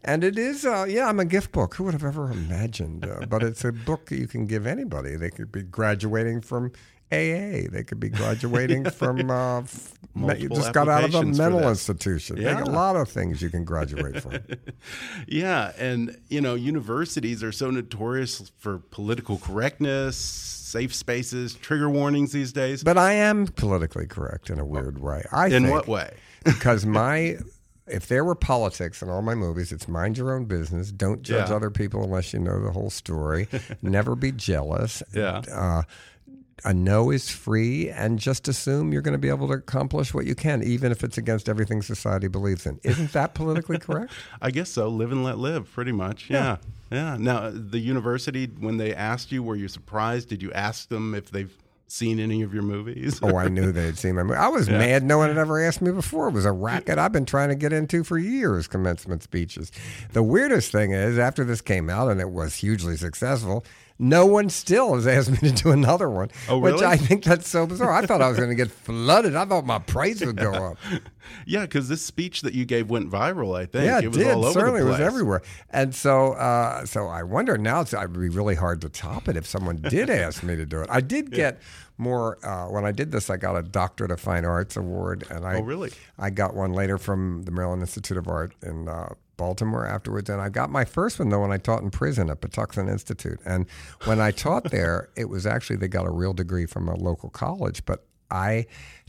And 0.04 0.24
it 0.24 0.36
is, 0.36 0.66
uh, 0.66 0.84
yeah, 0.88 1.08
I'm 1.08 1.20
a 1.20 1.24
gift 1.24 1.52
book. 1.52 1.76
Who 1.76 1.84
would 1.84 1.92
have 1.92 2.04
ever 2.04 2.30
imagined? 2.30 3.06
Uh, 3.06 3.24
but 3.26 3.42
it's 3.44 3.64
a 3.64 3.70
book 3.70 4.06
that 4.06 4.16
you 4.16 4.26
can 4.26 4.46
give 4.46 4.66
anybody. 4.66 5.14
They 5.14 5.30
could 5.30 5.52
be 5.52 5.62
graduating 5.62 6.40
from 6.40 6.72
AA. 7.12 7.68
They 7.70 7.84
could 7.86 8.00
be 8.00 8.08
graduating 8.08 8.88
from, 8.90 9.30
uh, 9.30 9.60
f- 9.60 9.92
just 10.50 10.72
got 10.72 10.88
out 10.88 11.04
of 11.04 11.14
a 11.14 11.22
mental 11.24 11.68
institution. 11.68 12.38
Yeah. 12.38 12.62
a 12.62 12.66
lot 12.66 12.96
of 12.96 13.08
things 13.08 13.42
you 13.42 13.50
can 13.50 13.64
graduate 13.64 14.20
from. 14.22 14.38
Yeah, 15.28 15.72
and 15.78 16.16
you 16.28 16.40
know, 16.40 16.54
universities 16.54 17.42
are 17.44 17.52
so 17.52 17.70
notorious 17.70 18.50
for 18.58 18.78
political 18.78 19.38
correctness, 19.38 20.16
safe 20.16 20.94
spaces, 20.94 21.54
trigger 21.54 21.88
warnings 21.88 22.32
these 22.32 22.52
days. 22.52 22.82
But 22.82 22.98
I 22.98 23.12
am 23.12 23.46
politically 23.46 24.06
correct 24.06 24.50
in 24.50 24.58
a 24.58 24.64
weird 24.64 24.98
way. 25.00 25.24
I 25.32 25.46
in 25.46 25.64
think, 25.64 25.70
what 25.70 25.86
way? 25.88 26.14
because 26.44 26.84
my 26.84 27.38
if 27.88 28.06
there 28.08 28.24
were 28.24 28.34
politics 28.36 29.02
in 29.02 29.08
all 29.10 29.22
my 29.22 29.34
movies, 29.34 29.72
it's 29.72 29.88
mind 29.88 30.16
your 30.16 30.32
own 30.34 30.44
business. 30.46 30.90
Don't 30.92 31.22
judge 31.22 31.48
Yeah. 31.50 31.56
other 31.56 31.70
people 31.70 32.04
unless 32.04 32.32
you 32.32 32.38
know 32.40 32.62
the 32.62 32.70
whole 32.70 32.90
story. 32.90 33.48
Never 33.82 34.14
be 34.14 34.32
jealous. 34.32 35.02
Yeah. 35.14 35.42
Uh, 35.52 35.82
a 36.64 36.72
no 36.72 37.10
is 37.10 37.30
free, 37.30 37.90
and 37.90 38.18
just 38.18 38.48
assume 38.48 38.92
you're 38.92 39.02
going 39.02 39.12
to 39.12 39.18
be 39.18 39.28
able 39.28 39.48
to 39.48 39.54
accomplish 39.54 40.14
what 40.14 40.26
you 40.26 40.34
can, 40.34 40.62
even 40.62 40.92
if 40.92 41.02
it's 41.02 41.18
against 41.18 41.48
everything 41.48 41.82
society 41.82 42.28
believes 42.28 42.66
in. 42.66 42.80
Isn't 42.82 43.12
that 43.12 43.34
politically 43.34 43.78
correct? 43.78 44.12
I 44.40 44.50
guess 44.50 44.70
so. 44.70 44.88
Live 44.88 45.12
and 45.12 45.24
let 45.24 45.38
live, 45.38 45.70
pretty 45.72 45.92
much. 45.92 46.30
Yeah. 46.30 46.58
yeah. 46.90 47.16
Now, 47.18 47.38
uh, 47.38 47.52
the 47.54 47.78
university, 47.78 48.46
when 48.46 48.76
they 48.76 48.94
asked 48.94 49.32
you, 49.32 49.42
were 49.42 49.56
you 49.56 49.68
surprised? 49.68 50.28
Did 50.28 50.42
you 50.42 50.52
ask 50.52 50.88
them 50.88 51.14
if 51.14 51.30
they've 51.30 51.54
seen 51.92 52.18
any 52.18 52.42
of 52.42 52.54
your 52.54 52.62
movies? 52.62 53.20
Oh, 53.22 53.36
I 53.36 53.48
knew 53.48 53.70
they'd 53.70 53.98
seen 53.98 54.14
my 54.14 54.22
movie. 54.22 54.38
I 54.38 54.48
was 54.48 54.68
mad 54.70 55.02
no 55.02 55.18
one 55.18 55.28
had 55.28 55.38
ever 55.38 55.62
asked 55.62 55.82
me 55.82 55.92
before. 55.92 56.28
It 56.28 56.32
was 56.32 56.44
a 56.44 56.52
racket 56.52 56.98
I've 56.98 57.12
been 57.12 57.26
trying 57.26 57.50
to 57.50 57.54
get 57.54 57.72
into 57.72 58.02
for 58.02 58.18
years, 58.18 58.66
commencement 58.66 59.22
speeches. 59.22 59.70
The 60.12 60.22
weirdest 60.22 60.72
thing 60.72 60.92
is, 60.92 61.18
after 61.18 61.44
this 61.44 61.60
came 61.60 61.90
out 61.90 62.10
and 62.10 62.20
it 62.20 62.30
was 62.30 62.56
hugely 62.56 62.96
successful, 62.96 63.64
no 63.98 64.26
one 64.26 64.48
still 64.48 64.94
has 64.94 65.06
asked 65.06 65.30
me 65.30 65.38
to 65.38 65.50
do 65.52 65.70
another 65.70 66.08
one. 66.10 66.30
Oh, 66.48 66.58
Which? 66.58 66.82
I 66.82 66.96
think 66.96 67.24
that's 67.24 67.48
so 67.48 67.66
bizarre. 67.66 67.92
I 67.92 68.06
thought 68.06 68.20
I 68.22 68.28
was 68.28 68.36
going 68.36 68.48
to 68.50 68.54
get 68.54 68.70
flooded. 68.70 69.36
I 69.36 69.44
thought 69.44 69.64
my 69.66 69.78
price 69.78 70.24
would 70.24 70.36
go 70.36 70.52
up. 70.52 70.78
yeah, 71.46 71.62
because 71.62 71.88
this 71.88 72.04
speech 72.04 72.42
that 72.42 72.54
you 72.54 72.64
gave 72.64 72.90
went 72.90 73.10
viral. 73.10 73.56
I 73.56 73.66
think 73.66 73.84
Yeah, 73.84 73.98
it 73.98 74.04
it 74.04 74.08
was 74.08 74.16
did. 74.18 74.28
all 74.34 74.44
over 74.44 74.52
Certainly, 74.58 74.80
the 74.80 74.86
it 74.86 74.90
was 74.90 75.00
everywhere. 75.00 75.42
And 75.70 75.94
so, 75.94 76.32
uh, 76.32 76.84
so 76.84 77.06
I 77.06 77.22
wonder 77.22 77.56
now. 77.58 77.80
It's, 77.82 77.92
it'd 77.94 78.12
be 78.12 78.28
really 78.28 78.54
hard 78.54 78.80
to 78.82 78.88
top 78.88 79.28
it 79.28 79.36
if 79.36 79.46
someone 79.46 79.76
did 79.76 80.10
ask 80.10 80.42
me 80.42 80.56
to 80.56 80.66
do 80.66 80.80
it. 80.80 80.88
I 80.90 81.00
did 81.00 81.30
get 81.30 81.60
more 81.98 82.44
uh, 82.44 82.66
when 82.68 82.84
I 82.84 82.90
did 82.92 83.12
this. 83.12 83.30
I 83.30 83.36
got 83.36 83.56
a 83.56 83.62
Doctorate 83.62 84.10
of 84.10 84.20
Fine 84.20 84.44
Arts 84.44 84.76
award, 84.76 85.24
and 85.30 85.44
I 85.46 85.56
Oh, 85.56 85.60
really? 85.60 85.90
I 86.18 86.30
got 86.30 86.54
one 86.54 86.72
later 86.72 86.98
from 86.98 87.42
the 87.44 87.50
Maryland 87.52 87.82
Institute 87.82 88.16
of 88.16 88.26
Art 88.26 88.54
in 88.62 88.88
uh, 88.88 89.14
Baltimore 89.42 89.84
afterwards, 89.84 90.30
and 90.30 90.40
I 90.40 90.50
got 90.50 90.70
my 90.70 90.84
first 90.84 91.18
one 91.18 91.28
though 91.28 91.40
when 91.40 91.50
I 91.50 91.56
taught 91.56 91.82
in 91.82 91.90
prison 91.90 92.30
at 92.30 92.40
Patuxent 92.40 92.88
Institute. 92.88 93.40
And 93.44 93.66
when 94.04 94.20
I 94.20 94.30
taught 94.30 94.70
there, 94.70 95.08
it 95.16 95.28
was 95.28 95.46
actually 95.46 95.76
they 95.76 95.88
got 95.88 96.06
a 96.06 96.12
real 96.12 96.32
degree 96.32 96.64
from 96.64 96.88
a 96.88 96.94
local 96.94 97.28
college, 97.28 97.84
but 97.84 98.06
I 98.30 98.66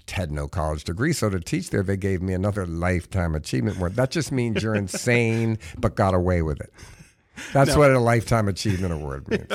had 0.10 0.32
no 0.32 0.48
college 0.48 0.86
degree, 0.86 1.13
so 1.13 1.30
to 1.30 1.40
teach 1.40 1.70
there, 1.70 1.84
they 1.84 1.98
gave 1.98 2.24
me 2.24 2.34
another 2.34 2.66
lifetime 2.66 3.36
achievement 3.36 3.78
award. 3.78 3.96
That 3.96 4.10
just 4.10 4.32
means 4.32 4.63
you're 4.63 4.74
insane, 4.88 5.60
but 5.78 5.94
got 5.94 6.16
away 6.16 6.42
with 6.42 6.60
it. 6.60 6.74
That's 7.52 7.75
what 7.75 7.92
a 7.92 8.00
lifetime 8.00 8.48
achievement 8.48 8.94
award 8.94 9.28
means. 9.30 9.48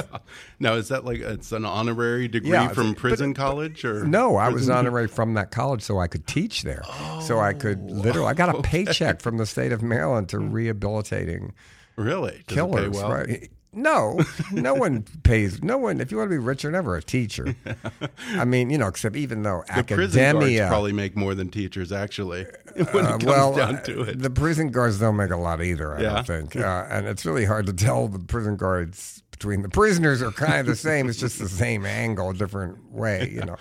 Now, 0.59 0.75
is 0.75 0.89
that 0.89 1.05
like 1.05 1.21
it's 1.21 1.53
an 1.53 1.65
honorary 1.65 2.27
degree 2.29 2.51
Yeah, 2.51 2.69
from 2.69 2.93
but- 2.93 2.99
prison 3.01 3.35
college 3.35 3.85
or 3.85 4.05
No, 4.05 4.37
I 4.37 4.49
was 4.49 4.69
honorary 4.69 5.09
from 5.09 5.35
that 5.35 5.51
college 5.51 5.83
so 5.83 5.99
I 5.99 6.07
could 6.09 6.27
teach 6.27 6.63
there. 6.63 6.83
so 7.23 7.39
I 7.41 7.53
could 7.53 7.79
oh, 7.81 7.93
literally, 7.93 8.29
I 8.29 8.35
got 8.35 8.55
a 8.55 8.63
paycheck 8.63 9.21
from 9.21 9.37
the 9.39 9.47
state 9.47 9.73
of 9.73 9.83
Maryland 9.83 10.29
to 10.31 10.39
rehabilitating 10.39 11.53
Really? 11.97 12.43
Does 12.47 12.55
killers. 12.55 12.91
well? 12.95 13.11
Right? 13.11 13.51
No, 13.73 14.19
no 14.53 14.75
one 14.75 15.05
pays. 15.23 15.63
No 15.63 15.77
one. 15.79 16.01
If 16.01 16.11
you 16.11 16.17
want 16.17 16.29
to 16.31 16.35
be 16.35 16.39
rich, 16.39 16.63
you're 16.63 16.73
never 16.73 16.97
a 16.97 17.03
teacher. 17.03 17.55
I 18.33 18.45
mean, 18.45 18.71
you 18.71 18.79
know, 18.79 18.87
except 18.89 19.15
even 19.17 19.43
though 19.43 19.63
The 19.69 19.75
academia. 19.79 20.69
probably 20.69 20.93
make 20.93 21.17
more 21.17 21.35
than 21.35 21.51
teachers, 21.51 21.93
actually, 21.93 22.45
when 22.93 23.05
uh, 23.07 23.09
it 23.09 23.11
comes 23.21 23.25
well, 23.27 23.55
down 23.55 23.83
to 23.85 24.01
uh, 24.01 24.05
it. 24.05 24.19
the 24.21 24.31
prison 24.31 24.71
guards 24.71 24.99
don't 24.99 25.17
make 25.17 25.31
a 25.31 25.37
lot 25.37 25.63
either. 25.63 25.97
I 25.97 26.01
Yeah. 26.01 26.15
don't 26.15 26.27
think, 26.27 26.57
uh, 26.57 26.87
and 26.91 27.07
it's 27.07 27.27
really 27.27 27.45
hard 27.45 27.67
to 27.67 27.73
tell 27.73 28.09
the 28.09 28.19
prison 28.19 28.57
guards 28.57 29.23
between 29.31 29.63
the 29.63 29.69
prisoners 29.69 30.21
are 30.23 30.33
kind 30.33 30.61
of 30.61 30.67
the 30.67 30.75
same. 30.75 31.09
It's 31.09 31.19
just 31.19 31.39
the 31.39 31.49
same 31.49 31.87
angle, 31.87 32.33
different 32.33 32.91
way. 32.91 33.31
You 33.33 33.43
know, 33.43 33.57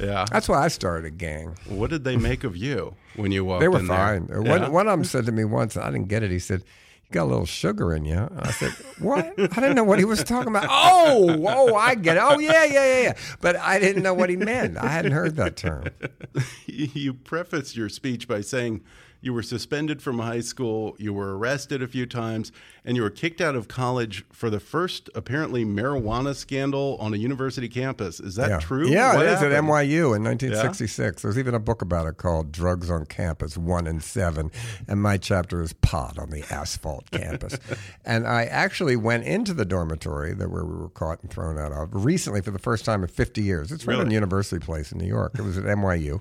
yeah. 0.00 0.24
that's 0.32 0.48
why 0.48 0.64
I 0.64 0.68
started 0.68 1.06
a 1.06 1.10
gang. 1.10 1.54
What 1.68 1.90
did 1.90 2.02
they 2.02 2.16
make 2.16 2.42
of 2.44 2.56
you 2.56 2.96
when 3.14 3.30
you 3.30 3.44
walked 3.44 3.60
They 3.60 3.68
were 3.68 3.78
in 3.78 3.86
there? 3.86 3.96
fine. 3.96 4.28
Yeah? 4.28 4.38
One, 4.58 4.72
one 4.72 4.88
of 4.88 4.92
them 4.98 5.04
said 5.04 5.26
to 5.26 5.32
me 5.32 5.44
once, 5.44 5.76
and 5.76 5.84
I 5.84 5.90
didn't 5.90 6.08
get 6.08 6.24
it. 6.24 6.30
He 6.32 6.40
said, 6.40 6.60
"You 6.62 6.66
got 7.10 7.24
a 7.24 7.30
little 7.30 7.46
sugar 7.46 7.94
in 7.94 8.04
you." 8.04 8.28
I 8.38 8.50
said, 8.52 8.72
"What?" 8.98 9.34
I 9.38 9.46
didn't 9.46 9.76
know 9.76 9.84
what 9.84 9.98
he 9.98 10.04
was 10.04 10.24
talking 10.24 10.48
about. 10.48 10.66
Oh, 10.68 11.44
oh, 11.46 11.74
I 11.74 11.94
get 11.94 12.16
it. 12.16 12.22
Oh, 12.22 12.38
yeah, 12.38 12.64
yeah, 12.64 12.84
yeah, 12.84 13.02
yeah. 13.02 13.12
But 13.40 13.56
I 13.56 13.78
didn't 13.78 14.02
know 14.02 14.14
what 14.14 14.30
he 14.30 14.36
meant. 14.36 14.76
I 14.76 14.88
hadn't 14.88 15.12
heard 15.12 15.36
that 15.36 15.56
term. 15.56 15.86
you 16.66 17.14
prefaced 17.14 17.76
your 17.76 17.88
speech 17.88 18.28
by 18.28 18.40
saying 18.40 18.82
you 19.20 19.34
were 19.34 19.42
suspended 19.42 20.02
from 20.02 20.18
high 20.18 20.40
school, 20.40 20.96
you 20.98 21.12
were 21.12 21.36
arrested 21.36 21.82
a 21.82 21.88
few 21.88 22.06
times, 22.06 22.52
and 22.84 22.96
you 22.96 23.02
were 23.02 23.10
kicked 23.10 23.40
out 23.40 23.54
of 23.54 23.68
college 23.68 24.24
for 24.32 24.48
the 24.48 24.60
first 24.60 25.10
apparently 25.14 25.64
marijuana 25.64 26.34
scandal 26.34 26.96
on 27.00 27.12
a 27.12 27.16
university 27.16 27.68
campus. 27.68 28.20
Is 28.20 28.36
that 28.36 28.50
yeah. 28.50 28.58
true? 28.58 28.88
Yeah, 28.88 29.16
What 29.16 29.26
it 29.26 29.32
is 29.32 29.42
at? 29.42 29.52
NYU 29.52 30.16
in 30.16 30.24
1966. 30.24 31.22
There's 31.22 31.38
even 31.38 31.54
a 31.54 31.58
book 31.58 31.82
about 31.82 32.06
it 32.06 32.16
called 32.16 32.50
Drugs 32.50 32.90
on 32.90 33.04
Campus 33.06 33.58
1 33.58 33.86
and 33.86 34.02
7. 34.02 34.50
And 34.88 35.02
my 35.02 35.18
chapter 35.18 35.60
is 35.60 35.72
Pot 35.74 36.18
on 36.18 36.30
the 36.30 36.44
Asphalt 36.50 37.10
Campus. 37.10 37.58
and 38.04 38.26
I 38.26 38.44
actually 38.44 38.96
went 38.96 39.24
into 39.24 39.52
the 39.52 39.64
dormitory 39.64 40.32
that 40.34 40.50
where 40.50 40.64
we 40.64 40.74
were 40.74 40.88
caught 40.88 41.20
and 41.22 41.30
thrown 41.30 41.58
out 41.58 41.72
of 41.72 41.90
recently 41.92 42.40
for 42.40 42.50
the 42.50 42.58
first 42.58 42.84
time 42.84 43.02
in 43.02 43.08
50 43.08 43.42
years. 43.42 43.70
It's 43.70 43.86
right 43.86 43.98
on 43.98 44.10
University 44.10 44.64
Place 44.64 44.92
in 44.92 44.98
New 44.98 45.06
York. 45.06 45.38
It 45.38 45.42
was 45.42 45.58
at 45.58 45.64
NYU. 45.64 46.20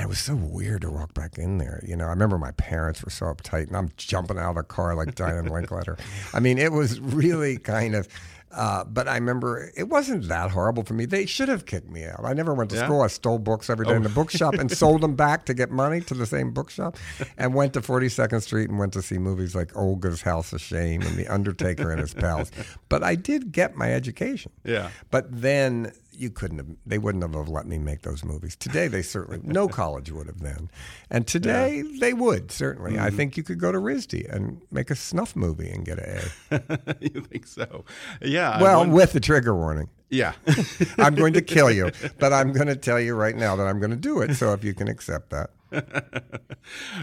And 0.00 0.06
it 0.06 0.08
was 0.08 0.18
so 0.18 0.34
weird 0.34 0.80
to 0.80 0.90
walk 0.90 1.12
back 1.12 1.36
in 1.36 1.58
there. 1.58 1.84
You 1.86 1.94
know, 1.94 2.06
I 2.06 2.08
remember 2.08 2.38
my 2.38 2.52
parents 2.52 3.04
were 3.04 3.10
so 3.10 3.26
uptight, 3.26 3.66
and 3.66 3.76
I'm 3.76 3.90
jumping 3.98 4.38
out 4.38 4.48
of 4.50 4.56
the 4.56 4.62
car 4.62 4.94
like 4.94 5.14
Diane 5.14 5.46
Linkletter. 5.46 5.98
I 6.32 6.40
mean, 6.40 6.56
it 6.56 6.72
was 6.72 6.98
really 7.00 7.58
kind 7.58 7.94
of. 7.94 8.08
Uh, 8.50 8.82
but 8.82 9.06
I 9.06 9.14
remember 9.16 9.70
it 9.76 9.90
wasn't 9.90 10.26
that 10.28 10.50
horrible 10.52 10.84
for 10.84 10.94
me. 10.94 11.04
They 11.04 11.24
should 11.26 11.48
have 11.50 11.66
kicked 11.66 11.88
me 11.90 12.04
out. 12.06 12.24
I 12.24 12.32
never 12.32 12.52
went 12.54 12.70
to 12.70 12.76
Yeah? 12.76 12.86
school. 12.86 13.02
I 13.02 13.06
stole 13.08 13.38
books 13.38 13.68
every 13.68 13.84
day 13.86 13.94
in 13.94 14.02
the 14.02 14.08
bookshop 14.08 14.54
and 14.54 14.72
sold 14.72 15.02
them 15.02 15.14
back 15.14 15.44
to 15.44 15.54
get 15.54 15.70
money 15.70 16.00
to 16.00 16.14
the 16.14 16.26
same 16.26 16.50
bookshop, 16.54 16.96
and 17.36 17.54
went 17.54 17.74
to 17.74 17.80
42nd 17.82 18.40
Street 18.42 18.70
and 18.70 18.78
went 18.78 18.94
to 18.94 19.02
see 19.02 19.18
movies 19.18 19.54
like 19.54 19.76
Olga's 19.76 20.22
House 20.22 20.52
of 20.54 20.62
Shame 20.62 21.02
and 21.02 21.16
The 21.16 21.28
Undertaker 21.28 21.92
and 21.92 22.00
His 22.00 22.14
Pals. 22.14 22.50
But 22.88 23.04
I 23.04 23.16
did 23.16 23.52
get 23.52 23.76
my 23.76 23.92
education. 23.92 24.50
Yeah. 24.64 24.88
But 25.10 25.26
then 25.30 25.92
you 26.12 26.30
couldn't 26.30 26.58
have, 26.58 26.66
they 26.86 26.98
wouldn't 26.98 27.22
have 27.22 27.48
let 27.48 27.66
me 27.66 27.78
make 27.78 28.02
those 28.02 28.24
movies. 28.24 28.56
Today, 28.56 28.88
they 28.88 29.02
certainly, 29.02 29.40
no 29.42 29.68
college 29.80 30.10
would 30.10 30.26
have 30.26 30.40
then. 30.40 30.70
And 31.10 31.26
today, 31.26 31.82
they 31.98 32.12
would, 32.12 32.50
certainly. 32.50 32.92
Mm-hmm. 32.92 33.04
I 33.04 33.10
think 33.10 33.36
you 33.36 33.42
could 33.42 33.58
go 33.58 33.72
to 33.72 33.78
RISD 33.78 34.32
and 34.32 34.62
make 34.70 34.90
a 34.90 34.94
snuff 34.94 35.34
movie 35.36 35.70
and 35.70 35.84
get 35.84 35.98
an 35.98 36.20
A. 36.50 36.96
you 37.00 37.20
think 37.22 37.46
so? 37.46 37.84
Yeah. 38.20 38.60
Well, 38.60 38.88
with 38.88 39.12
the 39.12 39.20
trigger 39.20 39.54
warning. 39.54 39.88
yeah. 40.10 40.32
I'm 40.98 41.14
going 41.14 41.32
to 41.34 41.42
kill 41.42 41.70
you, 41.70 41.90
but 42.18 42.32
I'm 42.32 42.52
going 42.52 42.68
to 42.68 42.76
tell 42.76 43.00
you 43.00 43.14
right 43.14 43.36
now 43.36 43.56
that 43.56 43.66
I'm 43.66 43.78
going 43.78 43.90
to 43.90 43.96
do 43.96 44.20
it. 44.20 44.34
So 44.34 44.52
if 44.52 44.64
you 44.64 44.74
can 44.74 44.88
accept 44.88 45.30
that. 45.30 45.50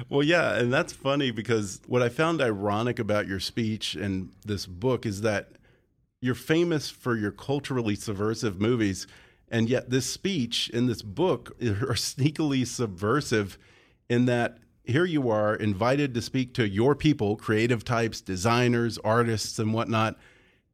Well, 0.09 0.23
yeah, 0.23 0.55
and 0.55 0.71
that's 0.71 0.93
funny 0.93 1.31
because 1.31 1.81
what 1.87 2.01
I 2.01 2.09
found 2.09 2.41
ironic 2.41 2.99
about 2.99 3.27
your 3.27 3.39
speech 3.39 3.95
and 3.95 4.31
this 4.45 4.65
book 4.65 5.05
is 5.05 5.21
that 5.21 5.56
you're 6.21 6.35
famous 6.35 6.89
for 6.89 7.15
your 7.15 7.31
culturally 7.31 7.95
subversive 7.95 8.59
movies, 8.59 9.07
and 9.49 9.69
yet 9.69 9.89
this 9.89 10.05
speech 10.05 10.69
in 10.69 10.87
this 10.87 11.01
book 11.01 11.51
are 11.61 11.93
sneakily 11.95 12.65
subversive 12.65 13.57
in 14.09 14.25
that 14.25 14.57
here 14.83 15.05
you 15.05 15.29
are 15.29 15.53
invited 15.55 16.13
to 16.13 16.21
speak 16.21 16.53
to 16.53 16.67
your 16.67 16.95
people, 16.95 17.35
creative 17.35 17.83
types, 17.83 18.21
designers, 18.21 18.97
artists, 18.99 19.59
and 19.59 19.73
whatnot, 19.73 20.17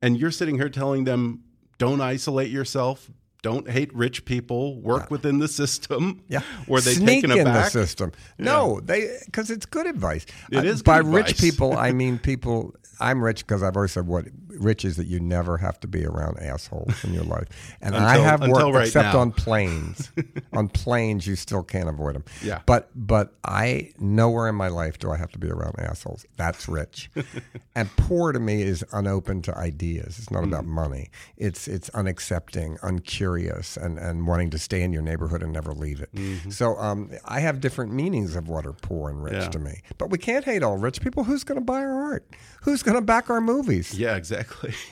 and 0.02 0.18
you're 0.18 0.32
sitting 0.32 0.56
here 0.56 0.70
telling 0.70 1.04
them, 1.06 1.44
don't 1.78 2.02
isolate 2.02 2.52
yourself. 2.52 3.10
Don't 3.42 3.70
hate 3.70 3.94
rich 3.94 4.24
people. 4.24 4.80
Work 4.80 5.12
within 5.12 5.40
the 5.40 5.50
system. 5.50 6.22
Yeah, 6.30 6.44
Were 6.68 6.80
they 6.80 6.94
sneak 6.94 7.24
taken 7.24 7.38
in 7.38 7.44
the 7.44 7.68
system? 7.68 8.14
No, 8.38 8.80
they 8.80 9.18
because 9.26 9.50
it's 9.50 9.66
good 9.66 9.86
advice. 9.86 10.26
It 10.50 10.60
Uh, 10.60 10.64
is 10.64 10.82
by 10.82 11.02
good 11.02 11.14
rich 11.14 11.38
people. 11.42 11.76
I 11.78 11.92
mean 12.02 12.20
people. 12.20 12.74
I'm 13.02 13.22
rich 13.22 13.46
because 13.46 13.62
I've 13.62 13.76
always 13.76 13.92
said 13.92 14.08
what 14.08 14.26
rich 14.60 14.86
is 14.86 14.98
that 14.98 15.08
you 15.08 15.20
never 15.20 15.58
have 15.58 15.80
to 15.82 15.88
be 15.88 16.06
around 16.06 16.38
assholes 16.40 17.04
in 17.04 17.14
your 17.14 17.24
life. 17.24 17.48
And 17.82 17.96
I 17.96 18.18
have 18.18 18.42
until 18.42 18.66
worked 18.68 18.76
right 18.76 18.88
except 18.88 19.14
now. 19.14 19.20
on 19.20 19.32
planes. 19.32 20.12
on 20.54 20.68
planes, 20.70 21.26
you 21.28 21.36
still 21.36 21.64
can't 21.64 21.90
avoid 21.90 22.16
them. 22.16 22.24
Yeah. 22.44 22.62
But 22.66 22.90
but 22.96 23.34
I 23.44 23.92
nowhere 24.00 24.48
in 24.48 24.56
my 24.56 24.68
life 24.70 25.00
do 25.00 25.12
I 25.12 25.18
have 25.18 25.32
to 25.32 25.40
be 25.40 25.50
around 25.50 25.76
assholes. 25.80 26.26
That's 26.38 26.68
rich. 26.68 27.10
and 27.76 27.90
poor 27.98 28.32
to 28.32 28.40
me 28.40 28.62
is 28.62 28.84
unopen 28.94 29.42
to 29.44 29.58
ideas. 29.58 30.20
It's 30.20 30.32
not 30.32 30.44
about 30.44 30.66
money. 30.66 31.10
It's 31.38 31.68
it's 31.68 31.90
unaccepting, 31.92 32.78
uncurious, 32.84 33.78
and 33.78 33.98
and 33.98 34.28
wanting 34.28 34.50
to 34.52 34.58
stay 34.60 34.82
in 34.82 34.94
your 34.94 35.02
neighborhood 35.02 35.44
and 35.44 35.52
never 35.54 35.74
leave 35.74 36.02
it. 36.02 36.10
So 36.52 36.76
um, 36.78 37.12
I 37.26 37.40
have 37.40 37.60
different 37.60 37.92
meanings 37.94 38.36
of 38.36 38.48
what 38.48 38.66
are 38.66 38.74
poor 38.74 39.10
and 39.10 39.24
rich 39.24 39.34
Yeah. 39.34 39.50
to 39.50 39.60
me. 39.60 39.82
But 39.98 40.10
we 40.10 40.18
can't 40.18 40.46
hate 40.46 40.64
all 40.64 40.78
rich 40.78 41.02
people. 41.02 41.24
Who's 41.24 41.44
going 41.44 41.60
to 41.60 41.64
buy 41.66 41.82
our 41.82 42.04
art? 42.04 42.26
Who's 42.64 42.84
going 42.84 42.96
to 42.96 43.02
back 43.02 43.30
our 43.30 43.42
movies? 43.42 43.98
Yeah, 43.98 44.16
exactly. 44.16 44.43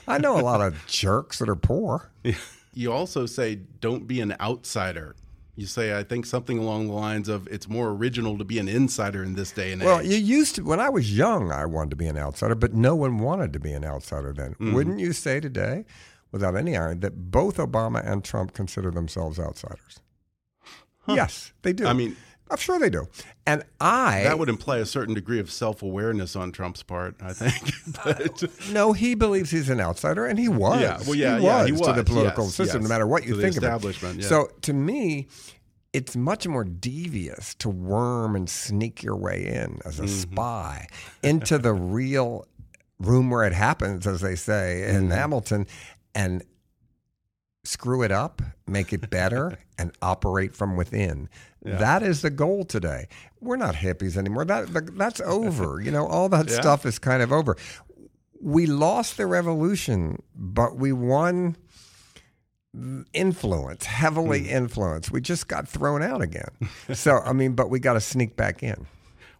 I 0.08 0.18
know 0.18 0.38
a 0.38 0.42
lot 0.42 0.60
of 0.60 0.86
jerks 0.86 1.38
that 1.38 1.48
are 1.48 1.56
poor. 1.56 2.10
You 2.74 2.90
also 2.90 3.26
say 3.26 3.56
don't 3.80 4.06
be 4.06 4.22
an 4.22 4.34
outsider. 4.40 5.14
You 5.56 5.66
say 5.66 5.94
I 5.98 6.02
think 6.04 6.24
something 6.24 6.56
along 6.58 6.86
the 6.86 6.94
lines 6.94 7.28
of 7.28 7.46
it's 7.48 7.68
more 7.68 7.90
original 7.90 8.38
to 8.38 8.44
be 8.44 8.58
an 8.58 8.66
insider 8.66 9.22
in 9.22 9.34
this 9.34 9.52
day 9.52 9.72
and 9.72 9.82
Well, 9.82 10.00
age. 10.00 10.06
Well, 10.06 10.12
you 10.14 10.16
used 10.16 10.54
to 10.54 10.62
when 10.62 10.80
I 10.80 10.88
was 10.88 11.14
young, 11.14 11.52
I 11.52 11.66
wanted 11.66 11.90
to 11.90 11.96
be 11.96 12.06
an 12.06 12.16
outsider, 12.16 12.54
but 12.54 12.72
no 12.72 12.96
one 12.96 13.18
wanted 13.18 13.52
to 13.52 13.60
be 13.60 13.72
an 13.72 13.84
outsider 13.84 14.32
then. 14.32 14.52
Mm-hmm. 14.52 14.72
Wouldn't 14.72 15.00
you 15.00 15.12
say 15.12 15.38
today, 15.38 15.84
without 16.30 16.56
any 16.56 16.74
irony, 16.74 17.00
that 17.00 17.30
both 17.30 17.58
Obama 17.58 18.02
and 18.10 18.24
Trump 18.24 18.54
consider 18.54 18.90
themselves 18.90 19.38
outsiders? 19.38 20.00
Yes, 21.06 21.52
they 21.60 21.74
do. 21.74 21.84
I 21.86 21.92
mean- 21.92 22.16
I'm 22.52 22.58
sure 22.58 22.78
they 22.78 22.90
do. 22.90 23.08
And 23.46 23.64
I 23.80 24.22
that 24.24 24.38
would 24.38 24.48
imply 24.48 24.78
a 24.78 24.86
certain 24.86 25.14
degree 25.14 25.40
of 25.40 25.50
self-awareness 25.50 26.36
on 26.36 26.52
Trump's 26.52 26.82
part, 26.82 27.16
I 27.20 27.32
think. 27.32 27.72
but, 28.04 28.44
no, 28.72 28.92
he 28.92 29.14
believes 29.14 29.50
he's 29.50 29.68
an 29.70 29.80
outsider, 29.80 30.26
and 30.26 30.38
he 30.38 30.48
was. 30.48 30.80
Yeah, 30.80 30.98
well, 31.06 31.14
yeah, 31.14 31.38
he 31.38 31.44
yeah, 31.44 31.62
was, 31.62 31.70
he 31.70 31.76
to 31.86 31.92
the 31.94 32.04
political 32.04 32.44
yes, 32.44 32.54
system, 32.54 32.82
yes, 32.82 32.88
no 32.88 32.94
matter 32.94 33.06
what 33.06 33.24
you 33.24 33.30
to 33.30 33.36
the 33.36 33.42
think 33.50 33.56
of 33.64 33.84
it. 33.84 34.02
yeah. 34.18 34.28
So, 34.28 34.50
to 34.62 34.72
me, 34.72 35.26
it's 35.92 36.14
much 36.14 36.46
more 36.46 36.64
devious 36.64 37.54
to 37.56 37.68
worm 37.68 38.36
and 38.36 38.48
sneak 38.48 39.02
your 39.02 39.16
way 39.16 39.46
in 39.46 39.80
as 39.84 39.96
Mm-hmm. 39.96 40.04
a 40.04 40.08
spy 40.08 40.86
into 41.22 41.58
the 41.58 41.72
real 41.72 42.46
room 42.98 43.30
where 43.30 43.44
it 43.44 43.52
happens, 43.52 44.06
as 44.06 44.20
they 44.20 44.36
say 44.36 44.88
in 44.88 45.04
Mm-hmm. 45.04 45.10
Hamilton, 45.12 45.66
and 46.14 46.42
screw 47.64 48.02
it 48.02 48.10
up, 48.12 48.42
make 48.66 48.92
it 48.92 49.08
better, 49.10 49.58
and 49.78 49.92
operate 50.02 50.54
from 50.54 50.76
within. 50.76 51.28
That 51.64 52.02
is 52.02 52.22
the 52.22 52.30
goal 52.30 52.64
today. 52.64 53.06
We're 53.40 53.56
not 53.56 53.76
hippies 53.76 54.16
anymore. 54.16 54.44
That, 54.44 54.72
that 54.72 54.98
that's 54.98 55.20
over. 55.20 55.80
you 55.80 55.92
know, 55.92 56.06
all 56.08 56.28
that 56.30 56.48
Yeah. 56.48 56.60
stuff 56.60 56.84
is 56.84 56.98
kind 56.98 57.22
of 57.22 57.32
over. 57.32 57.56
We 58.40 58.66
lost 58.66 59.16
the 59.16 59.26
revolution, 59.26 60.20
but 60.34 60.76
we 60.76 60.92
won 60.92 61.56
influence, 63.12 63.84
heavily 63.86 64.40
Hmm. 64.44 64.56
influence. 64.56 65.10
We 65.12 65.20
just 65.20 65.46
got 65.46 65.68
thrown 65.68 66.02
out 66.02 66.20
again. 66.22 66.48
so, 66.92 67.18
I 67.18 67.32
mean, 67.32 67.52
but 67.52 67.70
we 67.70 67.78
got 67.78 67.92
to 67.92 68.00
sneak 68.00 68.34
back 68.36 68.62
in. 68.64 68.86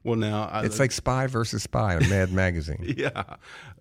Well, 0.05 0.17
now 0.17 0.49
I, 0.51 0.65
It's 0.65 0.79
like 0.81 0.91
Spy 0.91 1.27
versus 1.29 1.63
Spy 1.63 1.97
in 1.97 2.09
Mad 2.11 2.33
Magazine. 2.33 2.95
yeah, 2.97 3.23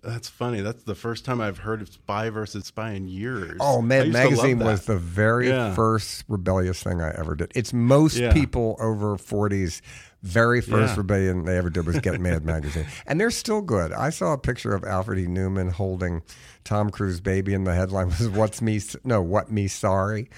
that's 0.02 0.28
funny. 0.28 0.60
That's 0.60 0.84
the 0.84 0.94
first 0.94 1.24
time 1.24 1.40
I've 1.40 1.58
heard 1.58 1.82
of 1.82 1.88
Spy 1.88 2.30
versus 2.30 2.66
Spy 2.66 2.92
in 2.92 3.08
years. 3.08 3.56
Oh, 3.60 3.82
Mad 3.82 4.06
used 4.06 4.16
to 4.16 4.22
love 4.24 4.30
Magazine 4.30 4.58
was 4.60 4.86
the 4.86 4.98
very 4.98 5.48
Yeah. 5.48 5.74
first 5.74 6.24
rebellious 6.28 6.80
thing 6.82 7.00
I 7.00 7.10
ever 7.18 7.34
did. 7.34 7.50
It's 7.56 7.72
most 7.72 8.16
Yeah. 8.16 8.32
people 8.32 8.76
over 8.80 9.16
40s 9.16 9.82
very 10.22 10.60
first 10.60 10.92
Yeah. 10.94 10.98
rebellion 10.98 11.44
they 11.44 11.58
ever 11.58 11.70
did 11.70 11.84
was 11.86 11.98
get 11.98 12.20
Mad 12.20 12.44
Magazine. 12.44 12.86
And 13.06 13.20
they're 13.20 13.32
still 13.32 13.60
good. 13.60 13.92
I 13.92 14.10
saw 14.10 14.32
a 14.32 14.38
picture 14.38 14.72
of 14.74 14.84
Alfred 14.84 15.18
E. 15.18 15.26
Neuman 15.26 15.72
holding 15.72 16.22
Tom 16.62 16.90
Cruise 16.90 17.20
baby 17.20 17.52
and 17.54 17.66
the 17.66 17.74
headline 17.74 18.06
was 18.06 18.28
what's 18.28 18.62
me 18.62 18.80
no, 19.02 19.20
what 19.20 19.50
me 19.50 19.66
sorry. 19.66 20.30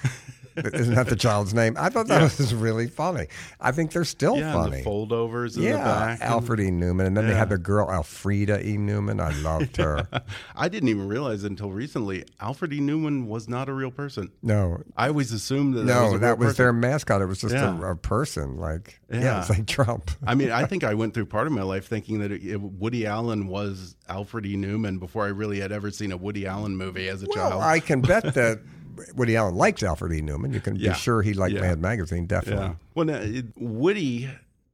Isn't 0.56 0.94
that 0.94 1.08
the 1.08 1.16
child's 1.16 1.52
name? 1.54 1.76
I 1.78 1.88
thought 1.88 2.06
that 2.08 2.22
was 2.22 2.54
really 2.54 2.86
funny. 2.86 3.26
I 3.60 3.72
think 3.72 3.92
they're 3.92 4.04
still 4.04 4.36
yeah, 4.36 4.52
funny. 4.52 4.82
the 4.82 4.88
foldovers 4.88 5.56
in 5.56 5.62
the 5.62 5.68
yeah, 5.70 6.16
Alfred 6.20 6.60
E. 6.60 6.68
Neuman, 6.70 7.06
and 7.06 7.16
then 7.16 7.26
they 7.26 7.34
had 7.34 7.48
the 7.48 7.58
girl 7.58 7.88
Alfreda 7.88 8.64
E. 8.64 8.76
Neuman. 8.76 9.20
I 9.20 9.32
loved 9.40 9.76
her. 9.78 10.06
I 10.56 10.68
didn't 10.68 10.88
even 10.90 11.08
realize 11.08 11.44
until 11.44 11.70
recently 11.70 12.24
Alfred 12.40 12.72
E. 12.72 12.80
Neuman 12.80 13.26
was 13.26 13.48
not 13.48 13.68
a 13.68 13.72
real 13.72 13.90
person. 13.90 14.30
No, 14.42 14.82
I 14.96 15.08
always 15.08 15.32
assumed 15.32 15.74
that. 15.74 15.86
that 15.86 16.02
was 16.02 16.12
No, 16.12 16.18
that 16.18 16.38
was 16.38 16.56
their 16.56 16.72
mascot. 16.72 17.20
It 17.22 17.26
was 17.26 17.40
just 17.40 17.54
Yeah. 17.54 17.78
a, 17.80 17.92
a 17.92 17.96
person. 17.96 18.56
Like, 18.56 19.00
yeah. 19.10 19.20
Yeah. 19.20 19.40
it's 19.40 19.50
like 19.50 19.66
Trump. 19.66 20.10
I 20.26 20.34
mean, 20.34 20.50
I 20.50 20.64
think 20.66 20.84
I 20.84 20.94
went 20.94 21.14
through 21.14 21.26
part 21.26 21.46
of 21.46 21.52
my 21.52 21.62
life 21.62 21.86
thinking 21.88 22.20
that 22.20 22.30
it, 22.30 22.44
it- 22.44 22.60
Woody 22.60 23.06
Allen 23.06 23.48
was 23.48 23.96
Alfred 24.08 24.46
E. 24.46 24.56
Neuman 24.56 24.98
before 25.00 25.24
I 25.24 25.28
really 25.28 25.60
had 25.60 25.72
ever 25.72 25.90
seen 25.90 26.12
a 26.12 26.16
Woody 26.16 26.46
Allen 26.46 26.76
movie 26.76 27.08
as 27.08 27.22
a 27.22 27.26
Well, 27.34 27.50
child. 27.50 27.62
I 27.62 27.80
can 27.80 28.00
bet 28.00 28.34
that 28.34 28.60
Woody 29.14 29.36
Allen 29.36 29.54
liked 29.54 29.82
Alfred 29.82 30.12
E. 30.12 30.20
Neuman. 30.20 30.52
You 30.54 30.60
can 30.60 30.76
Yeah. 30.76 30.92
be 30.92 30.98
sure 30.98 31.22
he 31.22 31.34
liked 31.34 31.54
Yeah. 31.54 31.60
Mad 31.62 31.80
Magazine, 31.80 32.26
definitely. 32.26 32.64
Yeah. 32.66 32.74
Well, 32.94 33.06
now, 33.06 33.16
it, 33.18 33.46
Woody, 33.56 34.28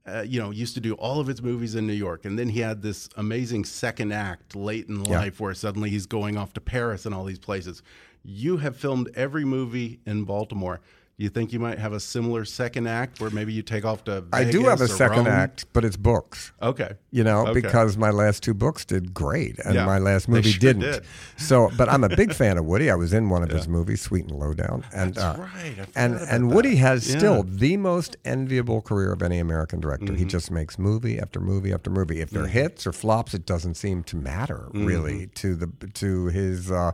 uh, 0.07 0.23
you 0.27 0.41
know, 0.41 0.50
used 0.50 0.75
to 0.75 0.81
do 0.81 0.95
all 0.95 1.21
of 1.21 1.27
his 1.27 1.43
movies 1.43 1.75
in 1.75 1.87
New 1.87 1.93
York, 1.95 2.25
and 2.25 2.39
then 2.39 2.49
he 2.50 2.61
had 2.61 2.83
this 2.83 3.09
amazing 3.17 3.65
second 3.65 4.12
act 4.12 4.55
late 4.57 4.89
in 4.89 5.03
life 5.05 5.41
where 5.41 5.55
suddenly 5.55 5.91
he's 5.91 6.07
going 6.07 6.37
off 6.37 6.53
to 6.55 6.61
Paris 6.61 7.07
and 7.07 7.15
all 7.15 7.25
these 7.25 7.39
places. 7.39 7.83
You 8.23 8.59
have 8.59 8.77
filmed 8.77 9.09
every 9.15 9.45
movie 9.45 10.00
in 10.07 10.25
Baltimore. 10.25 10.81
You 11.21 11.29
think 11.29 11.53
you 11.53 11.61
might 11.61 11.79
have 11.79 11.93
a 11.93 12.00
similar 12.00 12.47
second 12.47 12.87
act 12.89 13.21
where 13.21 13.29
maybe 13.29 13.53
you 13.53 13.61
take 13.61 13.85
off 13.85 14.05
to? 14.05 14.25
I 14.33 14.45
do 14.45 14.65
have 14.65 14.81
a 14.81 14.89
second 14.89 15.27
Rome? 15.27 15.27
act, 15.27 15.67
but 15.75 15.85
it's 15.85 15.99
books. 15.99 16.50
Okay. 16.62 16.93
You 17.11 17.25
know, 17.25 17.43
Okay. 17.49 17.61
because 17.61 17.99
my 17.99 18.09
last 18.09 18.43
two 18.43 18.55
books 18.55 18.87
did 18.87 19.12
great, 19.12 19.59
and 19.59 19.75
Yeah, 19.75 19.85
my 19.85 19.99
last 19.99 20.31
movie 20.31 20.50
sure 20.53 20.59
didn't. 20.61 20.81
did. 20.93 21.05
So, 21.37 21.71
but 21.77 21.91
I'm 21.91 22.05
a 22.05 22.09
big 22.09 22.33
fan 22.33 22.57
of 22.57 22.65
Woody. 22.65 22.91
I 22.91 22.95
was 22.95 23.12
in 23.12 23.29
one 23.29 23.43
of 23.43 23.50
his 23.50 23.69
movies, 23.69 24.00
Sweet 24.00 24.29
and 24.29 24.33
Lowdown, 24.39 24.83
and 24.95 25.12
That's 25.15 25.39
uh, 25.39 25.43
right. 25.55 25.87
And 25.95 26.15
and 26.15 26.50
that. 26.50 26.55
Woody 26.55 26.77
has 26.77 27.07
Yeah. 27.11 27.19
still 27.19 27.43
the 27.43 27.77
most 27.77 28.17
enviable 28.25 28.81
career 28.81 29.12
of 29.12 29.23
any 29.23 29.41
American 29.41 29.79
director. 29.79 30.07
Mm-hmm. 30.07 30.17
He 30.17 30.25
just 30.25 30.50
makes 30.50 30.79
movie 30.79 31.19
after 31.21 31.39
movie 31.39 31.75
after 31.75 31.91
movie. 31.91 32.23
If 32.23 32.31
they're 32.31 32.47
hits 32.47 32.87
or 32.87 32.93
flops, 32.93 33.35
it 33.35 33.45
doesn't 33.45 33.75
seem 33.75 34.05
to 34.05 34.17
matter 34.17 34.69
Mm-hmm. 34.71 34.87
really 34.87 35.27
to 35.35 35.55
the 35.55 35.67
to 35.95 36.27
his 36.29 36.71
uh, 36.73 36.93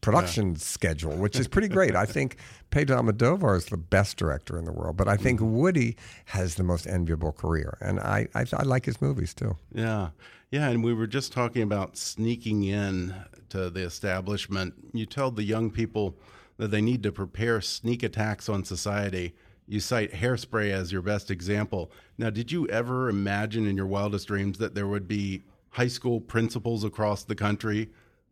production 0.00 0.56
schedule, 0.56 1.16
which 1.16 1.38
is 1.38 1.46
pretty 1.48 1.68
great. 1.68 1.94
I 1.94 2.06
think 2.06 2.36
Pedro 2.70 3.00
Almodovar 3.02 3.56
is 3.56 3.66
the 3.66 3.76
best 3.76 4.16
director 4.16 4.58
in 4.58 4.64
the 4.64 4.72
world, 4.72 4.96
but 4.96 5.08
I 5.08 5.16
think 5.16 5.40
Mm-hmm. 5.40 5.56
Woody 5.56 5.96
has 6.26 6.56
the 6.56 6.62
most 6.62 6.86
enviable 6.86 7.32
career, 7.32 7.78
and 7.80 8.00
I 8.00 8.28
I, 8.34 8.44
I 8.52 8.62
like 8.62 8.84
his 8.86 9.00
movies 9.00 9.34
too. 9.34 9.56
Yeah. 9.72 10.10
Yeah. 10.50 10.68
And 10.68 10.82
we 10.82 10.92
were 10.92 11.06
just 11.06 11.32
talking 11.32 11.62
about 11.62 11.96
sneaking 11.96 12.64
in 12.64 13.14
to 13.50 13.70
the 13.70 13.82
establishment. 13.82 14.74
You 14.92 15.06
tell 15.06 15.30
the 15.30 15.44
young 15.44 15.70
people 15.70 16.16
that 16.56 16.70
they 16.70 16.80
need 16.80 17.02
to 17.04 17.12
prepare 17.12 17.60
sneak 17.60 18.02
attacks 18.02 18.48
on 18.48 18.64
society. 18.64 19.34
You 19.66 19.78
cite 19.80 20.12
hairspray 20.12 20.70
as 20.72 20.90
your 20.90 21.02
best 21.02 21.30
example. 21.30 21.92
Now, 22.18 22.30
did 22.30 22.50
you 22.50 22.66
ever 22.68 23.08
imagine 23.08 23.66
in 23.66 23.76
your 23.76 23.86
wildest 23.86 24.26
dreams 24.26 24.58
that 24.58 24.74
there 24.74 24.88
would 24.88 25.06
be 25.06 25.44
high 25.70 25.88
school 25.88 26.20
principals 26.20 26.82
across 26.82 27.22
the 27.22 27.36
country 27.36 27.88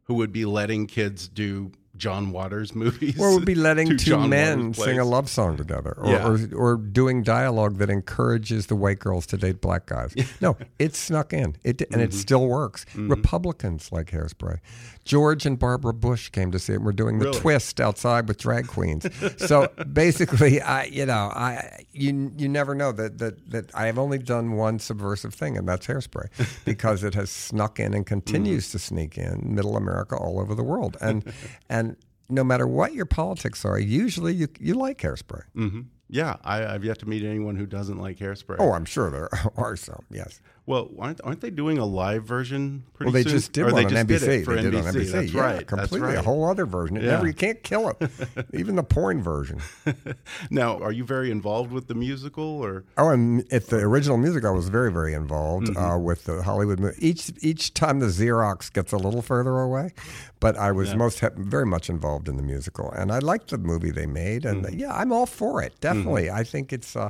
who 0.08 0.14
would 0.14 0.32
be 0.32 0.46
letting 0.46 0.86
kids 0.86 1.28
do 1.28 1.70
John 1.98 2.30
Waters 2.32 2.74
movies? 2.74 3.18
Or 3.20 3.34
would 3.34 3.44
be 3.44 3.54
letting 3.54 3.96
two 4.06 4.16
men 4.26 4.72
sing 4.74 4.98
a 4.98 5.04
love 5.04 5.28
song 5.28 5.56
together, 5.56 5.94
or, 5.98 6.10
Yeah. 6.10 6.26
or 6.26 6.38
or 6.54 6.76
doing 6.76 7.22
dialogue 7.22 7.78
that 7.78 7.90
encourages 7.90 8.66
the 8.66 8.76
white 8.76 8.98
girls 9.00 9.26
to 9.26 9.36
date 9.36 9.60
black 9.60 9.86
guys. 9.86 10.14
No, 10.40 10.56
it 10.78 10.94
snuck 10.94 11.32
in, 11.32 11.56
it 11.64 11.80
and 11.82 11.90
Mm-hmm. 11.90 12.00
it 12.00 12.14
still 12.14 12.46
works. 12.46 12.86
Republicans 12.94 13.90
like 13.92 14.10
hairspray. 14.10 14.58
George 15.04 15.46
and 15.46 15.58
Barbara 15.58 15.94
Bush 15.94 16.28
came 16.28 16.50
to 16.52 16.58
see 16.58 16.74
it. 16.74 16.76
and 16.76 16.84
We're 16.84 16.92
doing 16.92 17.18
the 17.18 17.26
Really? 17.26 17.40
twist 17.40 17.80
outside 17.80 18.28
with 18.28 18.36
drag 18.36 18.66
queens. 18.66 19.06
so 19.38 19.66
basically, 19.92 20.60
I 20.60 20.84
you 20.84 21.06
know 21.06 21.30
I 21.34 21.84
you 21.92 22.30
you 22.36 22.48
never 22.48 22.74
know 22.74 22.92
that 22.92 23.18
that 23.18 23.50
that 23.50 23.74
I 23.74 23.86
have 23.86 23.98
only 23.98 24.18
done 24.18 24.52
one 24.52 24.78
subversive 24.78 25.34
thing, 25.34 25.56
and 25.56 25.66
that's 25.66 25.86
hairspray, 25.86 26.28
because 26.64 27.02
it 27.04 27.14
has 27.14 27.30
snuck 27.30 27.80
in 27.80 27.94
and 27.94 28.06
continues 28.06 28.48
Mm-hmm. 28.66 28.72
to 28.72 28.78
sneak 28.78 29.18
in 29.18 29.54
middle 29.54 29.76
America 29.76 30.14
all 30.16 30.38
over 30.40 30.54
the 30.54 30.62
world, 30.62 30.96
and 31.00 31.24
and 31.68 31.87
no 32.28 32.44
matter 32.44 32.66
what 32.66 32.92
your 32.94 33.06
politics 33.06 33.64
are, 33.64 33.78
usually 33.78 34.34
you 34.34 34.48
you 34.60 34.74
like 34.74 34.98
hairspray. 34.98 35.42
hmm 35.54 35.80
Yeah, 36.08 36.36
I, 36.44 36.66
I've 36.66 36.84
yet 36.84 36.98
to 37.00 37.06
meet 37.08 37.24
anyone 37.24 37.56
who 37.56 37.66
doesn't 37.66 37.98
like 37.98 38.18
hairspray. 38.18 38.56
Oh, 38.58 38.72
I'm 38.72 38.84
sure 38.84 39.10
there 39.10 39.28
are 39.56 39.76
some. 39.76 40.04
Yes. 40.10 40.40
Well, 40.68 40.90
aren't, 40.98 41.20
aren't 41.24 41.40
they 41.40 41.48
doing 41.48 41.78
a 41.78 41.86
live 41.86 42.24
version 42.24 42.84
pretty 42.92 43.06
Well, 43.08 43.12
they 43.14 43.22
soon? 43.22 43.32
just 43.32 43.52
did 43.52 43.62
Or 43.62 43.72
one 43.72 43.74
they 43.76 43.84
on 43.86 44.06
just 44.06 44.24
NBC. 44.26 44.44
they 44.44 44.62
did 44.62 44.74
on 44.74 44.82
NBC. 44.84 45.12
That's 45.12 45.32
yeah, 45.32 45.40
right. 45.40 45.66
Completely. 45.66 46.00
That's 46.12 46.18
A 46.20 46.22
whole 46.22 46.44
other 46.44 46.66
version. 46.66 46.98
It 46.98 47.04
Yeah. 47.04 47.12
never 47.12 47.26
you 47.26 47.32
can't 47.32 47.62
kill 47.62 47.88
it. 47.88 48.10
Even 48.52 48.76
the 48.76 48.82
porn 48.82 49.22
version. 49.22 49.60
Now, 50.50 50.78
are 50.82 50.92
you 50.92 51.04
very 51.04 51.30
involved 51.30 51.72
with 51.72 51.88
the 51.88 51.94
musical, 51.94 52.44
or 52.44 52.84
Oh, 52.98 53.08
and 53.08 53.50
at 53.52 53.68
the 53.68 53.78
original 53.78 54.18
music, 54.18 54.44
I 54.44 54.50
was 54.50 54.68
very, 54.68 54.92
very 54.92 55.14
involved 55.14 55.68
Mm-hmm. 55.68 55.76
uh, 55.82 55.96
with 55.98 56.24
the 56.24 56.42
Hollywood. 56.42 56.80
Mo- 56.80 56.92
each 56.98 57.32
each 57.40 57.72
time 57.74 58.00
the 58.00 58.06
Xerox 58.06 58.70
gets 58.72 58.92
a 58.92 58.98
little 58.98 59.22
further 59.22 59.58
away, 59.60 59.92
but 60.38 60.56
I 60.58 60.70
was 60.72 60.94
most 60.94 61.20
very 61.36 61.66
much 61.66 61.88
involved 61.88 62.28
in 62.28 62.36
the 62.36 62.42
musical, 62.42 62.90
and 62.92 63.10
I 63.10 63.18
liked 63.20 63.48
the 63.50 63.58
movie 63.58 63.90
they 63.90 64.06
made, 64.06 64.44
and 64.44 64.64
Mm-hmm. 64.64 64.78
yeah, 64.78 64.92
I'm 64.94 65.12
all 65.12 65.26
for 65.26 65.62
it. 65.62 65.72
Definitely, 65.80 66.30
I 66.30 66.44
think 66.44 66.72
it's. 66.74 66.94
Uh, 66.94 67.08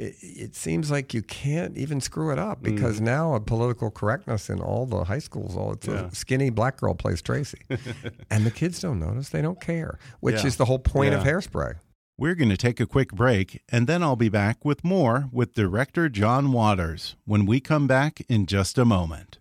it, 0.00 0.14
it 0.22 0.54
seems 0.56 0.90
like 0.90 1.12
you 1.12 1.22
can't 1.22 1.76
even 1.76 2.00
screw 2.00 2.30
it 2.32 2.38
up 2.38 2.62
because 2.62 2.96
Mm-hmm. 2.96 3.04
now 3.04 3.34
a 3.34 3.40
political 3.40 3.90
correctness 3.90 4.48
in 4.48 4.60
all 4.60 4.86
the 4.86 5.04
high 5.04 5.18
schools, 5.18 5.56
all 5.56 5.72
it's 5.72 5.86
a 5.88 6.08
skinny 6.12 6.50
black 6.50 6.78
girl 6.78 6.94
plays 6.94 7.20
Tracy, 7.22 7.58
and 8.30 8.46
the 8.46 8.50
kids 8.50 8.80
don't 8.80 8.98
notice; 8.98 9.28
they 9.28 9.42
don't 9.42 9.60
care, 9.60 9.98
which 10.20 10.40
Yeah. 10.40 10.46
is 10.46 10.56
the 10.56 10.64
whole 10.64 10.78
point 10.78 11.14
of 11.14 11.22
Hairspray. 11.24 11.74
we're 12.18 12.34
going 12.34 12.50
to 12.50 12.56
take 12.56 12.80
a 12.80 12.86
quick 12.86 13.12
break, 13.12 13.62
and 13.68 13.86
then 13.86 14.02
I'll 14.02 14.16
be 14.16 14.28
back 14.28 14.64
with 14.64 14.84
more 14.84 15.28
with 15.32 15.54
director 15.54 16.08
John 16.08 16.52
Waters 16.52 17.16
when 17.24 17.46
we 17.46 17.60
come 17.60 17.86
back 17.86 18.20
in 18.28 18.46
just 18.46 18.76
a 18.78 18.84
moment. 18.84 19.38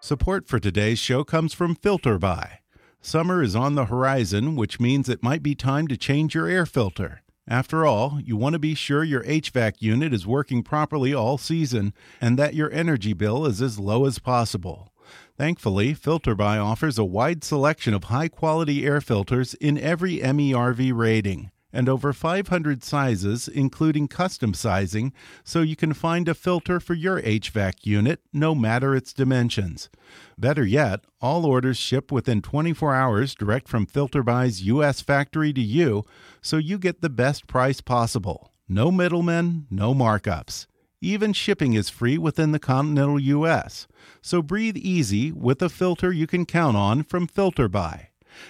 Support 0.00 0.46
for 0.46 0.60
today's 0.60 0.98
show 1.00 1.24
comes 1.24 1.52
from 1.52 1.74
FilterBuy. 1.74 2.58
Summer 3.00 3.42
is 3.42 3.54
on 3.54 3.74
the 3.74 3.86
horizon, 3.86 4.56
which 4.56 4.80
means 4.80 5.08
it 5.08 5.22
might 5.22 5.42
be 5.42 5.54
time 5.54 5.86
to 5.88 5.96
change 5.96 6.34
your 6.34 6.48
air 6.48 6.66
filter. 6.66 7.22
After 7.48 7.86
all, 7.86 8.18
you 8.24 8.36
want 8.36 8.54
to 8.54 8.58
be 8.58 8.74
sure 8.74 9.04
your 9.04 9.22
HVAC 9.22 9.74
unit 9.78 10.12
is 10.12 10.26
working 10.26 10.64
properly 10.64 11.14
all 11.14 11.38
season 11.38 11.94
and 12.20 12.36
that 12.38 12.54
your 12.54 12.72
energy 12.72 13.12
bill 13.12 13.46
is 13.46 13.62
as 13.62 13.78
low 13.78 14.06
as 14.06 14.18
possible. 14.18 14.92
Thankfully, 15.38 15.94
FilterBuy 15.94 16.62
offers 16.62 16.98
a 16.98 17.04
wide 17.04 17.44
selection 17.44 17.94
of 17.94 18.04
high 18.04 18.28
quality 18.28 18.84
air 18.84 19.00
filters 19.00 19.54
in 19.54 19.78
every 19.78 20.18
MERV 20.18 20.92
rating 20.92 21.52
and 21.76 21.90
over 21.90 22.14
500 22.14 22.82
sizes, 22.82 23.48
including 23.48 24.08
custom 24.08 24.54
sizing, 24.54 25.12
so 25.44 25.60
you 25.60 25.76
can 25.76 25.92
find 25.92 26.26
a 26.26 26.34
filter 26.34 26.80
for 26.80 26.94
your 26.94 27.20
HVAC 27.20 27.84
unit 27.84 28.20
no 28.32 28.54
matter 28.54 28.94
its 28.94 29.12
dimensions. 29.12 29.90
Better 30.38 30.64
yet, 30.64 31.00
all 31.20 31.44
orders 31.44 31.76
ship 31.76 32.10
within 32.10 32.40
24 32.40 32.94
hours 32.94 33.34
direct 33.34 33.68
from 33.68 33.86
FilterBuy's 33.86 34.62
U.S. 34.62 35.02
factory 35.02 35.52
to 35.52 35.60
you, 35.60 36.04
so 36.40 36.56
you 36.56 36.78
get 36.78 37.02
the 37.02 37.10
best 37.10 37.46
price 37.46 37.82
possible. 37.82 38.52
No 38.66 38.90
middlemen, 38.90 39.66
no 39.70 39.94
markups. 39.94 40.66
Even 41.02 41.34
shipping 41.34 41.74
is 41.74 41.90
free 41.90 42.16
within 42.16 42.52
the 42.52 42.58
continental 42.58 43.20
U.S. 43.20 43.86
So 44.22 44.40
breathe 44.40 44.78
easy 44.78 45.30
with 45.30 45.60
a 45.60 45.68
filter 45.68 46.10
you 46.10 46.26
can 46.26 46.46
count 46.46 46.76
on 46.76 47.02
from 47.02 47.28
FilterBuy. 47.28 48.06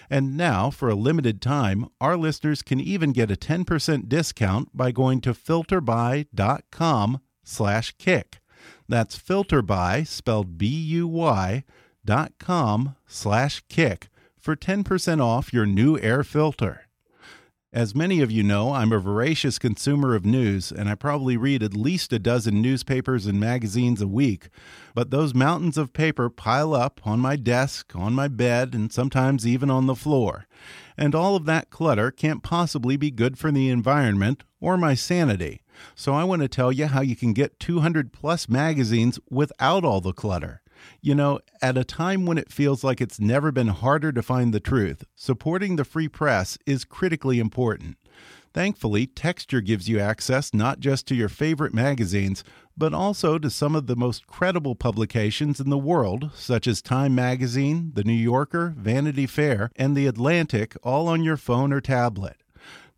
And 0.09 0.37
now, 0.37 0.71
for 0.71 0.89
a 0.89 0.95
limited 0.95 1.41
time, 1.41 1.87
our 2.01 2.17
listeners 2.17 2.63
can 2.63 2.81
even 2.81 3.13
get 3.13 3.31
a 3.31 3.37
10% 3.37 4.09
discount 4.09 4.77
by 4.77 4.93
going 4.93 5.21
to 5.23 5.33
filterbuy.com 5.35 7.21
slash 7.45 7.95
kick. 7.99 8.39
That's 8.89 9.19
filterbuy, 9.19 10.07
spelled 10.07 10.59
B-U-Y, 10.59 11.65
dot 12.05 12.33
com 12.39 12.95
slash 13.07 13.63
kick 13.69 14.09
for 14.39 14.57
10% 14.57 15.21
off 15.21 15.53
your 15.53 15.67
new 15.67 15.99
air 15.99 16.23
filter. 16.23 16.86
As 17.73 17.97
many 17.97 18.21
of 18.21 18.31
you 18.31 18.45
know, 18.45 18.73
I'm 18.73 18.93
a 18.93 18.99
voracious 19.01 19.59
consumer 19.59 20.15
of 20.15 20.25
news, 20.25 20.71
and 20.71 20.89
I 20.89 20.95
probably 20.95 21.37
read 21.37 21.65
at 21.65 21.75
least 21.77 22.13
a 22.13 22.19
dozen 22.19 22.63
newspapers 22.63 23.27
and 23.27 23.41
magazines 23.41 24.01
a 24.01 24.07
week. 24.07 24.49
But 24.95 25.11
those 25.11 25.35
mountains 25.35 25.77
of 25.77 25.93
paper 25.93 26.31
pile 26.31 26.75
up 26.75 27.01
on 27.05 27.19
my 27.19 27.35
desk, 27.35 27.95
on 27.97 28.15
my 28.15 28.29
bed, 28.29 28.73
and 28.73 28.93
sometimes 28.93 29.47
even 29.47 29.69
on 29.69 29.87
the 29.87 29.97
floor. 29.97 30.47
And 30.97 31.13
all 31.15 31.35
of 31.35 31.45
that 31.47 31.69
clutter 31.69 32.13
can't 32.13 32.43
possibly 32.43 32.97
be 32.97 33.11
good 33.11 33.37
for 33.37 33.51
the 33.51 33.69
environment 33.69 34.45
or 34.61 34.77
my 34.77 34.95
sanity. 34.95 35.61
So 35.97 36.15
I 36.15 36.23
want 36.25 36.43
to 36.43 36.49
tell 36.49 36.71
you 36.71 36.87
how 36.87 37.01
you 37.01 37.17
can 37.17 37.33
get 37.33 37.59
200 37.59 38.13
plus 38.13 38.49
magazines 38.49 39.19
without 39.29 39.85
all 39.85 40.01
the 40.01 40.13
clutter. 40.13 40.63
You 41.01 41.15
know, 41.15 41.41
at 41.61 41.79
a 41.79 41.85
time 41.85 42.27
when 42.27 42.39
it 42.39 42.53
feels 42.53 42.85
like 42.85 43.01
it's 43.01 43.21
never 43.21 43.53
been 43.53 43.69
harder 43.69 44.13
to 44.13 44.23
find 44.23 44.53
the 44.53 44.61
truth, 44.61 45.05
supporting 45.15 45.77
the 45.77 45.85
free 45.85 46.09
press 46.09 46.59
is 46.67 46.85
critically 46.85 47.39
important. 47.39 47.97
Thankfully, 48.55 49.07
Texture 49.07 49.61
gives 49.61 49.87
you 49.87 50.01
access 50.01 50.55
not 50.55 50.81
just 50.81 51.07
to 51.09 51.15
your 51.15 51.29
favorite 51.29 51.75
magazines, 51.75 52.43
but 52.75 52.95
also 52.95 53.39
to 53.39 53.51
some 53.51 53.77
of 53.77 53.87
the 53.87 53.97
most 53.97 54.27
credible 54.27 54.75
publications 54.75 55.61
in 55.61 55.69
the 55.69 55.77
world, 55.77 56.31
such 56.35 56.67
as 56.67 56.81
Time 56.81 57.15
Magazine, 57.15 57.93
The 57.93 58.05
New 58.05 58.15
Yorker, 58.15 58.75
Vanity 58.79 59.27
Fair, 59.27 59.71
and 59.77 59.95
The 59.95 60.07
Atlantic, 60.07 60.75
all 60.83 61.07
on 61.07 61.23
your 61.23 61.37
phone 61.37 61.71
or 61.71 61.83
tablet. 61.83 62.37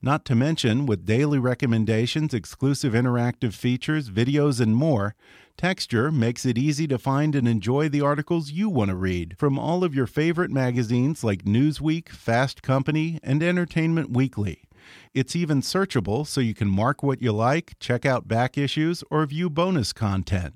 Not 0.00 0.24
to 0.26 0.36
mention, 0.36 0.86
with 0.86 1.04
daily 1.04 1.40
recommendations, 1.40 2.32
exclusive 2.32 2.92
interactive 2.92 3.52
features, 3.52 4.10
videos, 4.10 4.60
and 4.60 4.76
more, 4.76 5.16
Texture 5.58 6.12
makes 6.12 6.46
it 6.46 6.56
easy 6.56 6.86
to 6.86 7.00
find 7.00 7.34
and 7.34 7.48
enjoy 7.48 7.88
the 7.88 8.00
articles 8.00 8.52
you 8.52 8.68
want 8.68 8.90
to 8.90 8.94
read 8.94 9.34
from 9.36 9.58
all 9.58 9.82
of 9.82 9.92
your 9.92 10.06
favorite 10.06 10.52
magazines 10.52 11.24
like 11.24 11.44
Newsweek, 11.44 12.10
Fast 12.10 12.62
Company, 12.62 13.18
and 13.24 13.42
Entertainment 13.42 14.12
Weekly. 14.12 14.68
It's 15.14 15.34
even 15.34 15.60
searchable 15.60 16.24
so 16.24 16.40
you 16.40 16.54
can 16.54 16.70
mark 16.70 17.02
what 17.02 17.20
you 17.20 17.32
like, 17.32 17.74
check 17.80 18.06
out 18.06 18.28
back 18.28 18.56
issues, 18.56 19.02
or 19.10 19.26
view 19.26 19.50
bonus 19.50 19.92
content. 19.92 20.54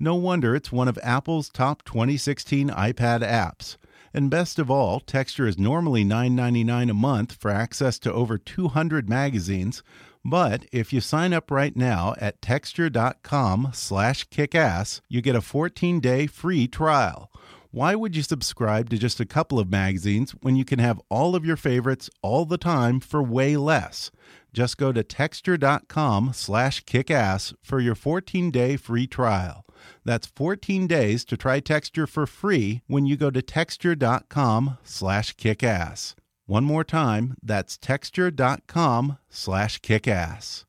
No 0.00 0.16
wonder 0.16 0.56
it's 0.56 0.72
one 0.72 0.88
of 0.88 0.98
Apple's 1.00 1.48
top 1.48 1.84
2016 1.84 2.70
iPad 2.70 3.20
apps. 3.20 3.76
And 4.12 4.28
best 4.28 4.58
of 4.58 4.68
all, 4.68 4.98
Texture 4.98 5.46
is 5.46 5.58
normally 5.58 6.04
$9.99 6.04 6.90
a 6.90 6.94
month 6.94 7.34
for 7.34 7.52
access 7.52 8.00
to 8.00 8.12
over 8.12 8.36
200 8.36 9.08
magazines. 9.08 9.84
But 10.24 10.66
if 10.70 10.92
you 10.92 11.00
sign 11.00 11.32
up 11.32 11.50
right 11.50 11.74
now 11.74 12.14
at 12.20 12.42
texture.com 12.42 13.70
slash 13.72 14.28
kickass, 14.28 15.00
you 15.08 15.22
get 15.22 15.36
a 15.36 15.40
14-day 15.40 16.26
free 16.26 16.68
trial. 16.68 17.30
Why 17.70 17.94
would 17.94 18.16
you 18.16 18.22
subscribe 18.22 18.90
to 18.90 18.98
just 18.98 19.20
a 19.20 19.24
couple 19.24 19.58
of 19.58 19.70
magazines 19.70 20.32
when 20.42 20.56
you 20.56 20.64
can 20.64 20.78
have 20.80 21.00
all 21.08 21.36
of 21.36 21.46
your 21.46 21.56
favorites 21.56 22.10
all 22.20 22.44
the 22.44 22.58
time 22.58 23.00
for 23.00 23.22
way 23.22 23.56
less? 23.56 24.10
Just 24.52 24.76
go 24.76 24.92
to 24.92 25.04
texture.com 25.04 26.32
slash 26.34 26.84
kickass 26.84 27.54
for 27.62 27.80
your 27.80 27.94
14-day 27.94 28.76
free 28.76 29.06
trial. 29.06 29.64
That's 30.04 30.26
14 30.26 30.86
days 30.86 31.24
to 31.26 31.36
try 31.36 31.60
Texture 31.60 32.06
for 32.06 32.26
free 32.26 32.82
when 32.86 33.06
you 33.06 33.16
go 33.16 33.30
to 33.30 33.40
texture.com 33.40 34.78
slash 34.82 35.36
kickass. 35.36 36.14
One 36.50 36.64
more 36.64 36.82
time, 36.82 37.36
that's 37.40 37.78
texture.com 37.78 39.18
slash 39.28 39.80
kickass. 39.82 40.64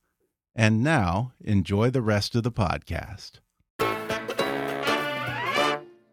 And 0.55 0.83
now, 0.83 1.33
enjoy 1.43 1.89
the 1.89 2.03
rest 2.03 2.35
of 2.35 2.43
the 2.43 2.51
podcast. 2.51 3.39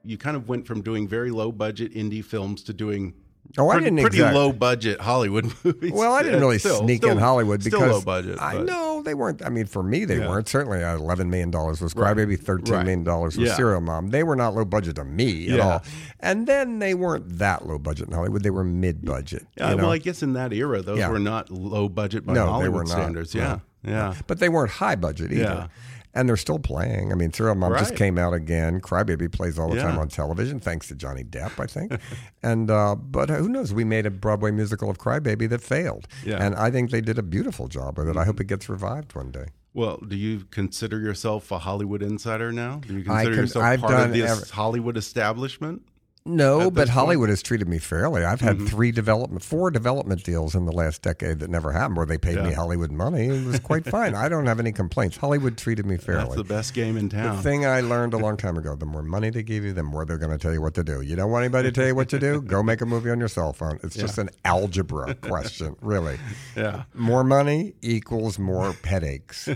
You 0.03 0.17
kind 0.17 0.39
of 0.39 0.49
went 0.49 0.67
from 0.67 0.81
doing 0.81 1.07
very 1.07 1.31
low 1.31 1.53
budget 1.53 1.93
indie 1.93 2.25
films 2.25 2.63
to 2.63 2.73
doing 2.73 3.13
Oh, 3.57 3.71
I 3.71 3.81
didn't 3.81 3.99
pretty 3.99 4.19
exact- 4.19 4.35
low 4.35 4.53
budget 4.53 5.01
Hollywood 5.01 5.51
movies. 5.65 5.91
Well, 5.93 6.13
I 6.13 6.23
didn't 6.23 6.41
really 6.45 6.59
Still- 6.59 6.81
sneak 6.81 6.99
still- 6.99 7.13
in 7.13 7.19
Hollywood 7.19 7.65
because 7.65 7.79
still 7.81 7.91
low 7.93 8.01
budget. 8.03 8.39
I 8.41 8.59
know 8.61 9.03
they 9.03 9.15
weren't. 9.15 9.45
I 9.45 9.49
mean, 9.49 9.65
for 9.67 9.83
me, 9.83 10.05
they 10.05 10.19
Yeah. 10.19 10.29
weren't. 10.29 10.47
Certainly, 10.49 10.85
uh, 10.85 10.97
eleven 10.97 11.31
million 11.31 11.51
dollars 11.51 11.81
was 11.81 11.95
Right. 11.97 12.15
Crybaby, 12.17 12.39
thirteen 12.39 12.75
Right. 12.75 12.83
million 12.85 13.05
dollars 13.05 13.37
was 13.39 13.49
Yeah. 13.49 13.57
Serial 13.57 13.81
Mom. 13.81 14.11
They 14.11 14.23
were 14.23 14.37
not 14.37 14.55
low 14.55 14.65
budget 14.67 14.97
to 14.97 15.05
me 15.05 15.49
at 15.49 15.57
Yeah. 15.57 15.67
all. 15.69 15.83
And 16.21 16.47
then 16.47 16.79
they 16.79 16.95
weren't 16.95 17.39
that 17.39 17.67
low 17.67 17.79
budget 17.79 18.09
in 18.09 18.15
Hollywood. 18.15 18.43
They 18.43 18.51
were 18.51 18.65
mid 18.65 19.05
budget. 19.05 19.47
Yeah, 19.57 19.75
well, 19.75 19.91
I 19.93 19.99
guess 19.99 20.23
in 20.23 20.35
that 20.35 20.53
era, 20.53 20.83
those 20.83 20.99
Yeah. 20.99 21.09
were 21.09 21.19
not 21.19 21.51
low 21.51 21.89
budget 21.89 22.27
by 22.27 22.35
No, 22.35 22.45
they 22.45 22.51
Hollywood 22.51 22.75
were 22.75 22.85
not. 22.85 22.91
standards. 22.93 23.35
Yeah, 23.35 23.59
yeah. 23.83 24.15
but 24.27 24.39
they 24.41 24.49
weren't 24.51 24.71
high 24.73 24.95
budget 24.97 25.33
either. 25.33 25.43
Yeah. 25.43 25.67
And 26.15 26.29
they're 26.29 26.37
still 26.39 26.59
playing. 26.59 27.13
I 27.13 27.15
mean, 27.15 27.33
Serial 27.33 27.55
Mom 27.55 27.73
just 27.79 27.95
came 27.95 28.19
out 28.19 28.33
again. 28.35 28.81
Crybaby 28.81 29.31
plays 29.31 29.59
all 29.59 29.69
the 29.69 29.81
time 29.81 29.99
on 29.99 30.09
television, 30.09 30.59
thanks 30.59 30.89
to 30.89 30.95
Johnny 30.95 31.23
Depp, 31.23 31.61
I 31.63 31.67
think. 31.67 32.01
and 32.43 32.71
uh, 32.71 32.97
but 32.97 33.29
who 33.31 33.49
knows? 33.49 33.73
We 33.75 33.85
made 33.85 34.07
a 34.07 34.11
Broadway 34.11 34.51
musical 34.51 34.91
of 34.91 34.99
Crybaby 34.99 35.49
that 35.51 35.61
failed, 35.63 36.09
Yeah. 36.25 36.45
and 36.45 36.55
I 36.57 36.71
think 36.71 36.91
they 36.91 37.01
did 37.03 37.19
a 37.19 37.23
beautiful 37.23 37.69
job 37.69 37.99
with 37.99 38.09
it. 38.09 38.17
I 38.17 38.25
hope 38.25 38.41
it 38.41 38.47
gets 38.47 38.69
revived 38.69 39.15
one 39.15 39.31
day. 39.31 39.47
Well, 39.75 39.99
do 40.09 40.17
you 40.17 40.45
consider 40.51 40.99
yourself 40.99 41.53
a 41.53 41.59
Hollywood 41.59 42.03
insider 42.03 42.51
now? 42.53 42.77
Do 42.87 42.95
you 42.95 43.05
consider 43.05 43.31
con- 43.31 43.39
yourself 43.41 43.65
I've 43.65 43.81
part 43.81 43.95
of 43.95 44.13
this 44.13 44.31
every- 44.31 44.49
Hollywood 44.49 44.97
establishment? 44.97 45.83
No, 46.29 46.71
but 46.71 46.75
this 46.75 46.81
point? 46.81 46.91
Hollywood 46.91 47.29
has 47.31 47.43
treated 47.43 47.69
me 47.69 47.79
fairly. 47.79 48.25
I've 48.25 48.41
had 48.41 48.69
three 48.69 48.93
development, 48.93 49.43
four 49.43 49.71
development 49.71 50.23
deals 50.25 50.55
in 50.55 50.67
the 50.67 50.73
last 50.73 51.03
decade 51.03 51.39
that 51.41 51.49
never 51.51 51.73
happened, 51.73 51.97
where 51.97 52.07
they 52.07 52.19
paid 52.19 52.43
me 52.43 52.53
Hollywood 52.53 52.93
money. 52.93 53.27
It 53.27 53.47
was 53.47 53.61
quite 53.61 53.85
fine. 53.91 54.15
I 54.15 54.29
don't 54.29 54.47
have 54.47 54.61
any 54.61 54.73
complaints. 54.73 55.17
Hollywood 55.17 55.57
treated 55.57 55.87
me 55.87 55.97
fairly. 55.97 56.25
That's 56.25 56.37
the 56.37 56.45
best 56.45 56.75
game 56.75 56.97
in 56.97 57.09
town. 57.09 57.37
The 57.37 57.43
thing 57.43 57.65
I 57.67 57.81
learned 57.81 58.15
a 58.15 58.19
long 58.27 58.37
time 58.37 58.57
ago: 58.59 58.77
the 58.77 58.87
more 58.87 59.03
money 59.03 59.31
they 59.31 59.43
give 59.43 59.65
you, 59.65 59.73
the 59.73 59.83
more 59.83 60.05
they're 60.05 60.19
going 60.19 60.33
to 60.33 60.39
tell 60.39 60.53
you 60.53 60.61
what 60.61 60.75
to 60.75 60.85
do. 60.85 61.01
You 61.01 61.17
don't 61.17 61.31
want 61.31 61.45
anybody 61.45 61.69
to 61.69 61.73
tell 61.73 61.87
you 61.87 61.95
what 61.95 62.09
to 62.11 62.19
do? 62.19 62.43
Go 62.43 62.63
make 62.63 62.81
a 62.81 62.87
movie 62.87 63.11
on 63.11 63.19
your 63.19 63.29
cell 63.29 63.53
phone. 63.53 63.81
It's 63.83 63.97
just 63.97 64.19
an 64.19 64.29
algebra 64.45 65.15
question, 65.15 65.77
really. 65.81 66.19
yeah. 66.57 66.85
More 66.95 67.25
money 67.25 67.75
equals 67.81 68.39
more 68.39 68.75
headaches. 68.85 69.49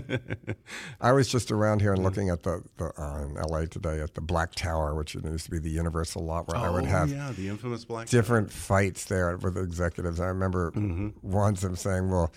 I 1.01 1.11
was 1.11 1.27
just 1.27 1.51
around 1.51 1.81
here 1.81 1.93
and 1.93 2.03
looking 2.03 2.29
at 2.29 2.43
the, 2.43 2.63
the 2.77 2.91
uh, 2.99 3.23
in 3.23 3.33
LA 3.35 3.65
today 3.65 4.01
at 4.01 4.13
the 4.15 4.21
Black 4.21 4.55
Tower, 4.55 4.95
which 4.95 5.15
used 5.15 5.45
to 5.45 5.51
be 5.51 5.59
the 5.59 5.69
Universal 5.69 6.23
lot 6.25 6.47
where 6.47 6.57
I 6.63 6.69
would 6.69 6.83
Oh, 6.85 6.87
have 6.87 7.09
yeah, 7.11 7.31
the 7.35 7.49
infamous 7.49 7.85
black. 7.85 8.07
different 8.07 8.51
fights 8.51 9.05
there 9.05 9.35
with 9.37 9.57
executives. 9.57 10.19
I 10.19 10.27
remember 10.27 10.71
Mm-hmm. 10.71 11.09
once 11.21 11.61
them 11.61 11.75
saying, 11.75 12.09
"Well, 12.09 12.31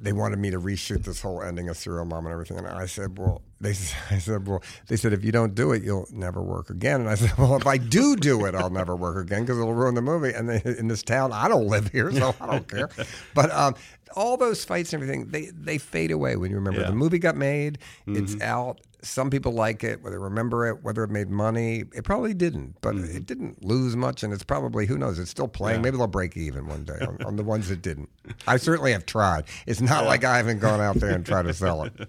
they 0.00 0.12
wanted 0.12 0.38
me 0.40 0.50
to 0.50 0.58
reshoot 0.60 1.04
this 1.04 1.20
whole 1.20 1.40
ending 1.42 1.68
of 1.68 1.76
Serial 1.76 2.04
Mom 2.04 2.26
and 2.26 2.32
everything," 2.32 2.58
and 2.58 2.66
I 2.66 2.86
said, 2.86 3.18
"Well." 3.18 3.42
They, 3.60 3.70
I 4.10 4.18
said, 4.18 4.46
well, 4.46 4.62
they 4.88 4.96
said, 4.96 5.14
if 5.14 5.24
you 5.24 5.32
don't 5.32 5.54
do 5.54 5.72
it, 5.72 5.82
you'll 5.82 6.06
never 6.12 6.42
work 6.42 6.68
again. 6.68 7.00
And 7.00 7.08
I 7.08 7.14
said, 7.14 7.32
well, 7.38 7.56
if 7.56 7.66
I 7.66 7.78
do 7.78 8.14
do 8.14 8.44
it, 8.44 8.54
I'll 8.54 8.68
never 8.68 8.94
work 8.94 9.16
again 9.16 9.40
because 9.40 9.56
it'll 9.58 9.72
ruin 9.72 9.94
the 9.94 10.02
movie. 10.02 10.34
And 10.34 10.46
they, 10.50 10.60
in 10.78 10.88
this 10.88 11.02
town, 11.02 11.32
I 11.32 11.48
don't 11.48 11.66
live 11.68 11.88
here, 11.88 12.12
so 12.12 12.34
I 12.42 12.46
don't 12.46 12.68
care. 12.68 12.90
But 13.34 13.50
um, 13.52 13.74
all 14.14 14.36
those 14.36 14.66
fights 14.66 14.92
and 14.92 15.02
everything, 15.02 15.28
they, 15.30 15.46
they 15.46 15.78
fade 15.78 16.10
away 16.10 16.36
when 16.36 16.50
you 16.50 16.56
remember 16.58 16.82
Yeah. 16.82 16.88
the 16.90 16.94
movie 16.94 17.18
got 17.18 17.36
made, 17.36 17.78
it's 18.06 18.38
out. 18.42 18.82
Some 19.04 19.30
people 19.30 19.52
like 19.52 19.84
it, 19.84 20.02
whether 20.02 20.16
they 20.16 20.22
remember 20.22 20.66
it, 20.66 20.82
whether 20.82 21.04
it 21.04 21.10
made 21.10 21.28
money. 21.28 21.84
It 21.94 22.04
probably 22.04 22.34
didn't, 22.34 22.76
but 22.80 22.96
it 22.96 23.26
didn't 23.26 23.64
lose 23.64 23.96
much, 23.96 24.22
and 24.22 24.32
it's 24.32 24.42
probably 24.44 24.86
who 24.86 24.96
knows. 24.96 25.18
It's 25.18 25.30
still 25.30 25.48
playing. 25.48 25.82
Maybe 25.82 25.96
they'll 25.96 26.06
break 26.06 26.36
even 26.36 26.66
one 26.66 26.84
day 26.84 26.98
on, 27.00 27.18
on 27.24 27.36
the 27.36 27.42
ones 27.42 27.68
that 27.68 27.82
didn't. 27.82 28.08
I 28.46 28.56
certainly 28.56 28.92
have 28.92 29.04
tried. 29.04 29.44
It's 29.66 29.80
not 29.80 30.06
like 30.06 30.24
I 30.24 30.38
haven't 30.38 30.60
gone 30.60 30.80
out 30.80 30.96
there 30.96 31.10
and 31.10 31.24
tried 31.24 31.42
to 31.42 31.54
sell 31.54 31.84
it. 31.84 31.92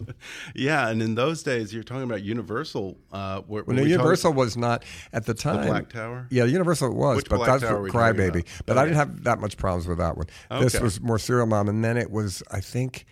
Yeah, 0.55 0.89
and 0.89 1.01
in 1.01 1.15
those 1.15 1.43
days, 1.43 1.73
you're 1.73 1.83
talking 1.83 2.03
about 2.03 2.23
Universal. 2.23 2.97
Uh, 3.11 3.41
where, 3.41 3.63
Well, 3.63 3.85
Universal 3.85 4.33
was 4.33 4.55
not 4.55 4.83
at 5.11 5.25
the 5.25 5.33
time. 5.33 5.67
Black 5.67 5.89
Tower? 5.89 6.27
Yeah, 6.29 6.45
Universal 6.45 6.95
was, 6.95 7.17
Which 7.17 7.29
but 7.29 7.37
Black 7.37 7.49
that's 7.49 7.63
Tower 7.63 7.71
for 7.71 7.77
are 7.77 7.81
we 7.81 7.91
talking 7.91 8.41
Crybaby. 8.41 8.45
But 8.65 8.77
I 8.77 8.85
didn't 8.85 8.97
have 8.97 9.23
that 9.23 9.39
much 9.39 9.57
problems 9.57 9.87
with 9.87 9.97
that 9.97 10.17
one. 10.17 10.27
This 10.61 10.79
was 10.79 11.01
more 11.01 11.19
Serial 11.19 11.45
Mom, 11.45 11.67
and 11.67 11.83
then 11.83 11.97
it 11.97 12.11
was, 12.11 12.41
I 12.51 12.61
think. 12.61 13.05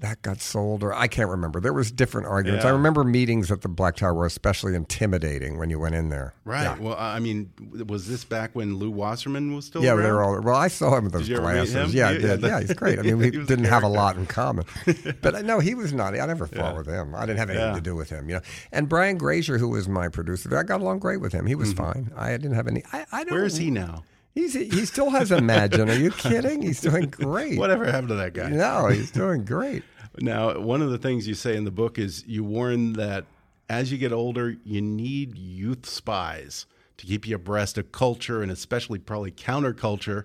That 0.00 0.20
got 0.20 0.42
sold, 0.42 0.82
or 0.82 0.92
I 0.92 1.06
can't 1.08 1.30
remember. 1.30 1.58
There 1.58 1.72
was 1.72 1.90
different 1.90 2.26
arguments. 2.26 2.66
I 2.66 2.68
remember 2.68 3.02
meetings 3.02 3.50
at 3.50 3.62
the 3.62 3.68
Black 3.70 3.96
Tower 3.96 4.12
were 4.12 4.26
especially 4.26 4.74
intimidating 4.74 5.56
when 5.56 5.70
you 5.70 5.78
went 5.78 5.94
in 5.94 6.10
there. 6.10 6.34
Right. 6.44 6.64
Yeah. 6.64 6.76
Well, 6.78 6.96
I 6.98 7.18
mean, 7.18 7.50
was 7.88 8.06
this 8.06 8.22
back 8.22 8.50
when 8.54 8.76
Lew 8.76 8.90
Wasserman 8.90 9.54
was 9.56 9.64
still 9.64 9.82
Yeah, 9.82 9.92
around? 9.92 10.02
they 10.02 10.10
were 10.12 10.22
all. 10.22 10.40
Well, 10.42 10.54
I 10.54 10.68
saw 10.68 10.96
him 10.98 11.04
with 11.04 11.14
those 11.14 11.22
Did 11.22 11.28
you 11.30 11.36
ever 11.38 11.46
meet 11.46 11.54
glasses. 11.72 11.74
him? 11.74 11.90
Yeah, 11.98 12.08
I 12.08 12.12
Yeah, 12.12 12.18
did. 12.18 12.40
yeah, 12.42 12.48
Yeah, 12.48 12.60
he's 12.60 12.74
great. 12.74 12.98
I 12.98 13.02
mean, 13.02 13.16
we 13.18 13.30
he 13.30 13.38
was 13.38 13.46
a 13.46 13.48
didn't 13.48 13.64
have 13.66 13.84
a 13.84 13.88
lot 13.88 14.16
in 14.16 14.26
common, 14.26 14.66
but 15.22 15.34
uh, 15.34 15.40
no, 15.40 15.60
he 15.60 15.74
was 15.74 15.94
not. 15.94 16.14
I 16.14 16.26
never 16.26 16.46
fought 16.46 16.72
Yeah. 16.72 16.76
with 16.76 16.86
him. 16.88 17.14
I 17.14 17.24
didn't 17.24 17.38
have 17.38 17.48
anything 17.48 17.68
Yeah. 17.68 17.74
to 17.76 17.80
do 17.80 17.96
with 17.96 18.10
him, 18.10 18.28
you 18.28 18.34
know. 18.34 18.42
And 18.72 18.90
Brian 18.90 19.16
Grazer, 19.16 19.56
who 19.56 19.70
was 19.70 19.88
my 19.88 20.10
producer, 20.10 20.54
I 20.58 20.62
got 20.62 20.82
along 20.82 20.98
great 20.98 21.22
with 21.22 21.32
him. 21.32 21.46
He 21.46 21.54
was 21.54 21.72
fine. 21.72 22.10
I 22.14 22.32
didn't 22.32 22.52
have 22.54 22.68
any. 22.68 22.82
I, 22.92 23.06
I 23.12 23.24
don't. 23.24 23.28
Mm-hmm. 23.28 23.34
Where 23.34 23.44
is 23.46 23.56
he 23.56 23.70
now? 23.70 24.04
He's 24.36 24.52
he 24.52 24.84
still 24.84 25.08
has 25.10 25.32
Imagine. 25.32 25.88
Are 25.88 25.94
you 25.94 26.10
kidding? 26.10 26.60
He's 26.60 26.82
doing 26.82 27.08
great. 27.08 27.58
Whatever 27.58 27.86
happened 27.86 28.10
to 28.10 28.16
that 28.16 28.34
guy? 28.34 28.50
No, 28.50 28.88
he's 28.88 29.10
doing 29.10 29.46
great. 29.46 29.82
Now, 30.18 30.58
one 30.60 30.82
of 30.82 30.90
the 30.90 30.98
things 30.98 31.26
you 31.26 31.32
say 31.34 31.56
in 31.56 31.64
the 31.64 31.70
book 31.70 31.98
is 31.98 32.22
you 32.26 32.44
warn 32.44 32.92
that 32.92 33.24
as 33.70 33.90
you 33.90 33.96
get 33.96 34.12
older, 34.12 34.54
you 34.62 34.82
need 34.82 35.38
youth 35.38 35.86
spies 35.86 36.66
to 36.98 37.06
keep 37.06 37.26
you 37.26 37.36
abreast 37.36 37.78
of 37.78 37.92
culture 37.92 38.42
and 38.42 38.52
especially 38.52 38.98
probably 38.98 39.30
counterculture. 39.32 40.24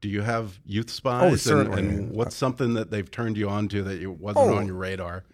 Do 0.00 0.08
you 0.08 0.22
have 0.22 0.60
youth 0.64 0.86
oh, 0.88 0.92
spies? 0.92 1.22
Oh, 1.22 1.28
And- 1.30 1.40
certainly. 1.40 1.82
And, 1.82 2.10
what's 2.12 2.36
something 2.36 2.74
that 2.74 2.92
they've 2.92 3.10
turned 3.10 3.36
you 3.36 3.48
on 3.48 3.66
to 3.68 3.82
that 3.82 3.98
you 4.00 4.12
wasn't 4.12 4.46
Oh. 4.46 4.54
on 4.56 4.66
your 4.66 4.76
radar? 4.76 5.24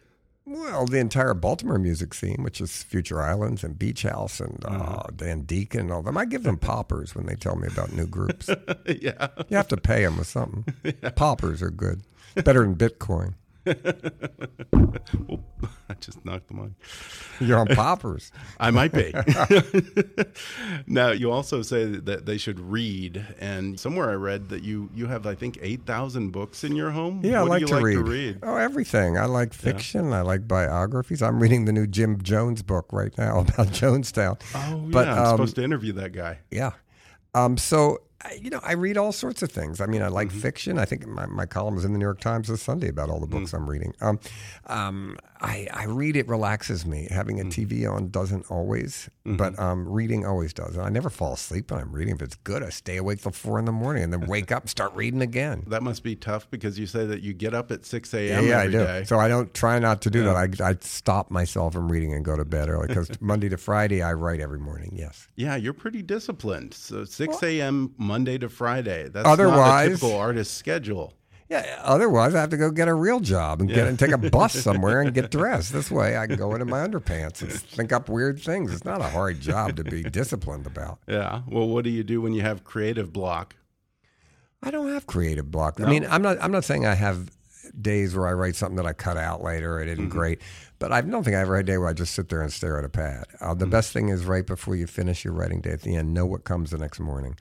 Well, 0.46 0.84
the 0.84 0.98
entire 0.98 1.32
Baltimore 1.32 1.78
music 1.78 2.12
scene, 2.12 2.42
which 2.42 2.60
is 2.60 2.82
Future 2.82 3.22
Islands 3.22 3.64
and 3.64 3.78
Beach 3.78 4.02
House 4.02 4.40
and 4.40 4.62
uh, 4.66 5.04
Dan 5.16 5.42
Deacon 5.42 5.80
and 5.80 5.92
all 5.92 6.02
them. 6.02 6.18
I 6.18 6.26
give 6.26 6.42
them 6.42 6.58
poppers 6.58 7.14
when 7.14 7.24
they 7.24 7.34
tell 7.34 7.56
me 7.56 7.66
about 7.66 7.92
new 7.94 8.06
groups. 8.06 8.50
yeah. 8.86 9.28
You 9.48 9.56
have 9.56 9.68
to 9.68 9.78
pay 9.78 10.04
them 10.04 10.18
with 10.18 10.26
something. 10.26 10.66
Poppers 11.16 11.62
are 11.62 11.70
good. 11.70 12.02
Better 12.34 12.60
than 12.60 12.74
Bitcoin. 12.74 13.34
I 15.88 15.94
just 16.00 16.24
knocked 16.24 16.48
the 16.48 16.54
mic. 16.54 16.72
You're 17.40 17.58
on 17.58 17.66
poppers. 17.68 18.32
I 18.60 18.70
might 18.70 18.92
be. 18.92 19.12
now, 20.86 21.10
you 21.10 21.30
also 21.30 21.62
say 21.62 21.84
that 21.84 22.26
they 22.26 22.38
should 22.38 22.60
read, 22.60 23.24
and 23.38 23.78
somewhere 23.78 24.10
I 24.10 24.14
read 24.14 24.48
that 24.48 24.62
you 24.62 24.90
you 24.94 25.06
have 25.06 25.26
I 25.26 25.34
think 25.34 25.58
eight 25.62 25.84
thousand 25.86 26.30
books 26.30 26.64
in 26.64 26.74
your 26.76 26.90
home. 26.90 27.20
Yeah, 27.24 27.42
what 27.42 27.46
I 27.46 27.54
like, 27.54 27.66
to, 27.66 27.74
like 27.74 27.84
read. 27.84 27.94
to 27.94 28.02
read? 28.02 28.38
Oh, 28.42 28.56
everything. 28.56 29.18
I 29.18 29.26
like 29.26 29.52
fiction. 29.52 30.12
I 30.12 30.22
like 30.22 30.48
biographies. 30.48 31.22
I'm 31.22 31.40
reading 31.40 31.64
the 31.64 31.72
new 31.72 31.86
Jim 31.86 32.22
Jones 32.22 32.62
book 32.62 32.86
right 32.92 33.16
now 33.18 33.40
about 33.40 33.68
Jonestown. 33.68 34.40
Oh, 34.54 34.88
But, 34.90 35.06
yeah, 35.06 35.14
I'm 35.14 35.26
um, 35.26 35.30
supposed 35.32 35.56
to 35.56 35.64
interview 35.64 35.92
that 35.94 36.12
guy. 36.12 36.38
Yeah. 36.50 36.72
Um, 37.34 37.56
so, 37.56 37.98
I- 38.24 38.40
you 38.42 38.50
know, 38.50 38.60
I 38.62 38.72
read 38.72 38.96
all 38.96 39.12
sorts 39.12 39.42
of 39.42 39.50
things. 39.52 39.80
I 39.80 39.86
mean, 39.86 40.00
I 40.02 40.06
Mm-hmm. 40.06 40.14
like 40.14 40.30
fiction. 40.30 40.78
I 40.78 40.84
think 40.84 41.06
my, 41.06 41.26
my 41.26 41.46
column 41.46 41.76
is 41.76 41.84
in 41.84 41.92
the 41.92 41.98
New 41.98 42.04
York 42.06 42.20
Times 42.20 42.48
this 42.48 42.62
Sunday 42.62 42.88
about 42.88 43.10
all 43.10 43.20
the 43.20 43.26
books 43.26 43.50
Mm. 43.52 43.54
I'm 43.54 43.70
reading. 43.70 43.94
Um, 44.00 44.18
um, 44.66 45.16
I, 45.40 45.68
I 45.74 45.84
read, 45.84 46.16
it 46.16 46.26
relaxes 46.26 46.86
me. 46.86 47.06
Having 47.10 47.36
Mm. 47.38 47.40
a 47.46 47.50
TV 47.50 47.90
on 47.92 48.08
doesn't 48.10 48.50
always, 48.50 49.10
Mm-hmm. 49.26 49.36
but 49.36 49.58
um, 49.58 49.88
reading 49.88 50.24
always 50.26 50.52
does. 50.52 50.76
And 50.76 50.84
I 50.84 50.90
never 50.90 51.08
fall 51.10 51.32
asleep 51.34 51.70
when 51.70 51.80
I'm 51.80 51.92
reading. 51.92 52.14
If 52.14 52.22
it's 52.22 52.36
good, 52.36 52.62
I 52.62 52.68
stay 52.70 52.96
awake 52.98 53.22
till 53.22 53.32
four 53.32 53.58
in 53.58 53.64
the 53.64 53.72
morning 53.72 54.02
and 54.04 54.12
then 54.12 54.26
wake 54.26 54.52
up 54.52 54.68
start 54.68 54.94
reading 54.94 55.22
again. 55.22 55.64
That 55.68 55.82
must 55.82 56.02
be 56.02 56.14
tough 56.16 56.50
because 56.50 56.78
you 56.78 56.86
say 56.86 57.06
that 57.06 57.22
you 57.22 57.32
get 57.34 57.54
up 57.54 57.70
at 57.70 57.84
six 57.86 58.12
a.m. 58.14 58.46
yeah, 58.46 58.58
I 58.58 58.60
every 58.64 58.72
do. 58.72 58.78
day. 58.78 59.04
So 59.04 59.18
I 59.18 59.28
don't 59.28 59.52
try 59.54 59.78
not 59.78 60.00
to 60.02 60.10
do 60.10 60.24
that. 60.24 60.36
I, 60.36 60.48
I 60.70 60.76
stop 60.80 61.30
myself 61.30 61.72
from 61.74 61.90
reading 61.90 62.12
and 62.14 62.24
go 62.24 62.36
to 62.36 62.44
bed 62.44 62.68
early 62.68 62.88
because 62.88 63.10
Monday 63.20 63.48
to 63.48 63.56
Friday 63.56 64.02
I 64.02 64.12
write 64.12 64.40
every 64.40 64.58
morning. 64.58 64.92
Yes. 64.94 65.28
Yeah, 65.36 65.56
you're 65.56 65.72
pretty 65.74 66.02
disciplined. 66.02 66.74
So 66.74 67.04
six 67.04 67.42
a.m. 67.42 67.94
Monday 68.14 68.38
to 68.38 68.48
Friday. 68.48 69.08
That's 69.08 69.26
not 69.26 69.40
a 69.40 69.88
typical 69.88 70.16
artist 70.16 70.54
schedule. 70.56 71.14
Yeah. 71.48 71.80
Otherwise, 71.82 72.32
I 72.36 72.40
have 72.40 72.50
to 72.50 72.56
go 72.56 72.70
get 72.70 72.86
a 72.86 72.94
real 72.94 73.18
job 73.18 73.60
and 73.60 73.68
get 73.68 73.88
and 73.88 73.98
take 73.98 74.12
a 74.12 74.18
bus 74.18 74.52
somewhere 74.62 75.00
and 75.00 75.12
get 75.12 75.32
dressed. 75.32 75.72
This 75.72 75.90
way, 75.90 76.16
I 76.16 76.28
can 76.28 76.36
go 76.36 76.52
into 76.52 76.64
my 76.64 76.86
underpants 76.86 77.42
and 77.42 77.50
think 77.52 77.92
up 77.92 78.08
weird 78.08 78.40
things. 78.40 78.72
It's 78.72 78.84
not 78.84 79.00
a 79.00 79.08
hard 79.08 79.40
job 79.40 79.74
to 79.76 79.84
be 79.84 80.04
disciplined 80.04 80.64
about. 80.64 81.00
Yeah. 81.08 81.42
Well, 81.48 81.66
what 81.66 81.82
do 81.82 81.90
you 81.90 82.04
do 82.04 82.20
when 82.20 82.34
you 82.34 82.42
have 82.42 82.62
creative 82.62 83.12
block? 83.12 83.56
I 84.62 84.70
don't 84.70 84.92
have 84.92 85.08
creative 85.08 85.50
block. 85.50 85.80
I 85.80 85.86
mean, 85.90 86.06
I'm 86.08 86.22
not. 86.22 86.38
I'm 86.40 86.52
not 86.52 86.62
saying 86.62 86.86
I 86.86 86.94
have 86.94 87.32
days 87.80 88.14
where 88.14 88.28
I 88.28 88.32
write 88.32 88.54
something 88.54 88.76
that 88.76 88.86
I 88.86 88.92
cut 88.92 89.16
out 89.16 89.42
later. 89.42 89.80
It 89.80 89.88
isn't 89.88 90.04
mm-hmm. 90.04 90.16
great, 90.16 90.40
but 90.84 90.92
I 90.92 91.00
don't 91.00 91.24
think 91.24 91.34
I 91.34 91.40
ever 91.40 91.56
had 91.56 91.64
a 91.64 91.72
day 91.72 91.78
where 91.78 91.88
I 91.88 91.94
just 91.94 92.12
sit 92.14 92.28
there 92.28 92.42
and 92.42 92.52
stare 92.52 92.76
at 92.78 92.84
a 92.84 92.90
pad. 92.90 93.24
Uh, 93.40 93.54
the 93.54 93.64
best 93.66 93.94
thing 93.94 94.10
is 94.10 94.26
right 94.26 94.46
before 94.46 94.76
you 94.76 94.86
finish 94.86 95.24
your 95.24 95.32
writing 95.32 95.62
day 95.62 95.70
at 95.70 95.80
the 95.80 95.96
end, 95.96 96.12
know 96.12 96.26
what 96.26 96.44
comes 96.44 96.72
the 96.72 96.76
next 96.78 97.00
morning. 97.00 97.36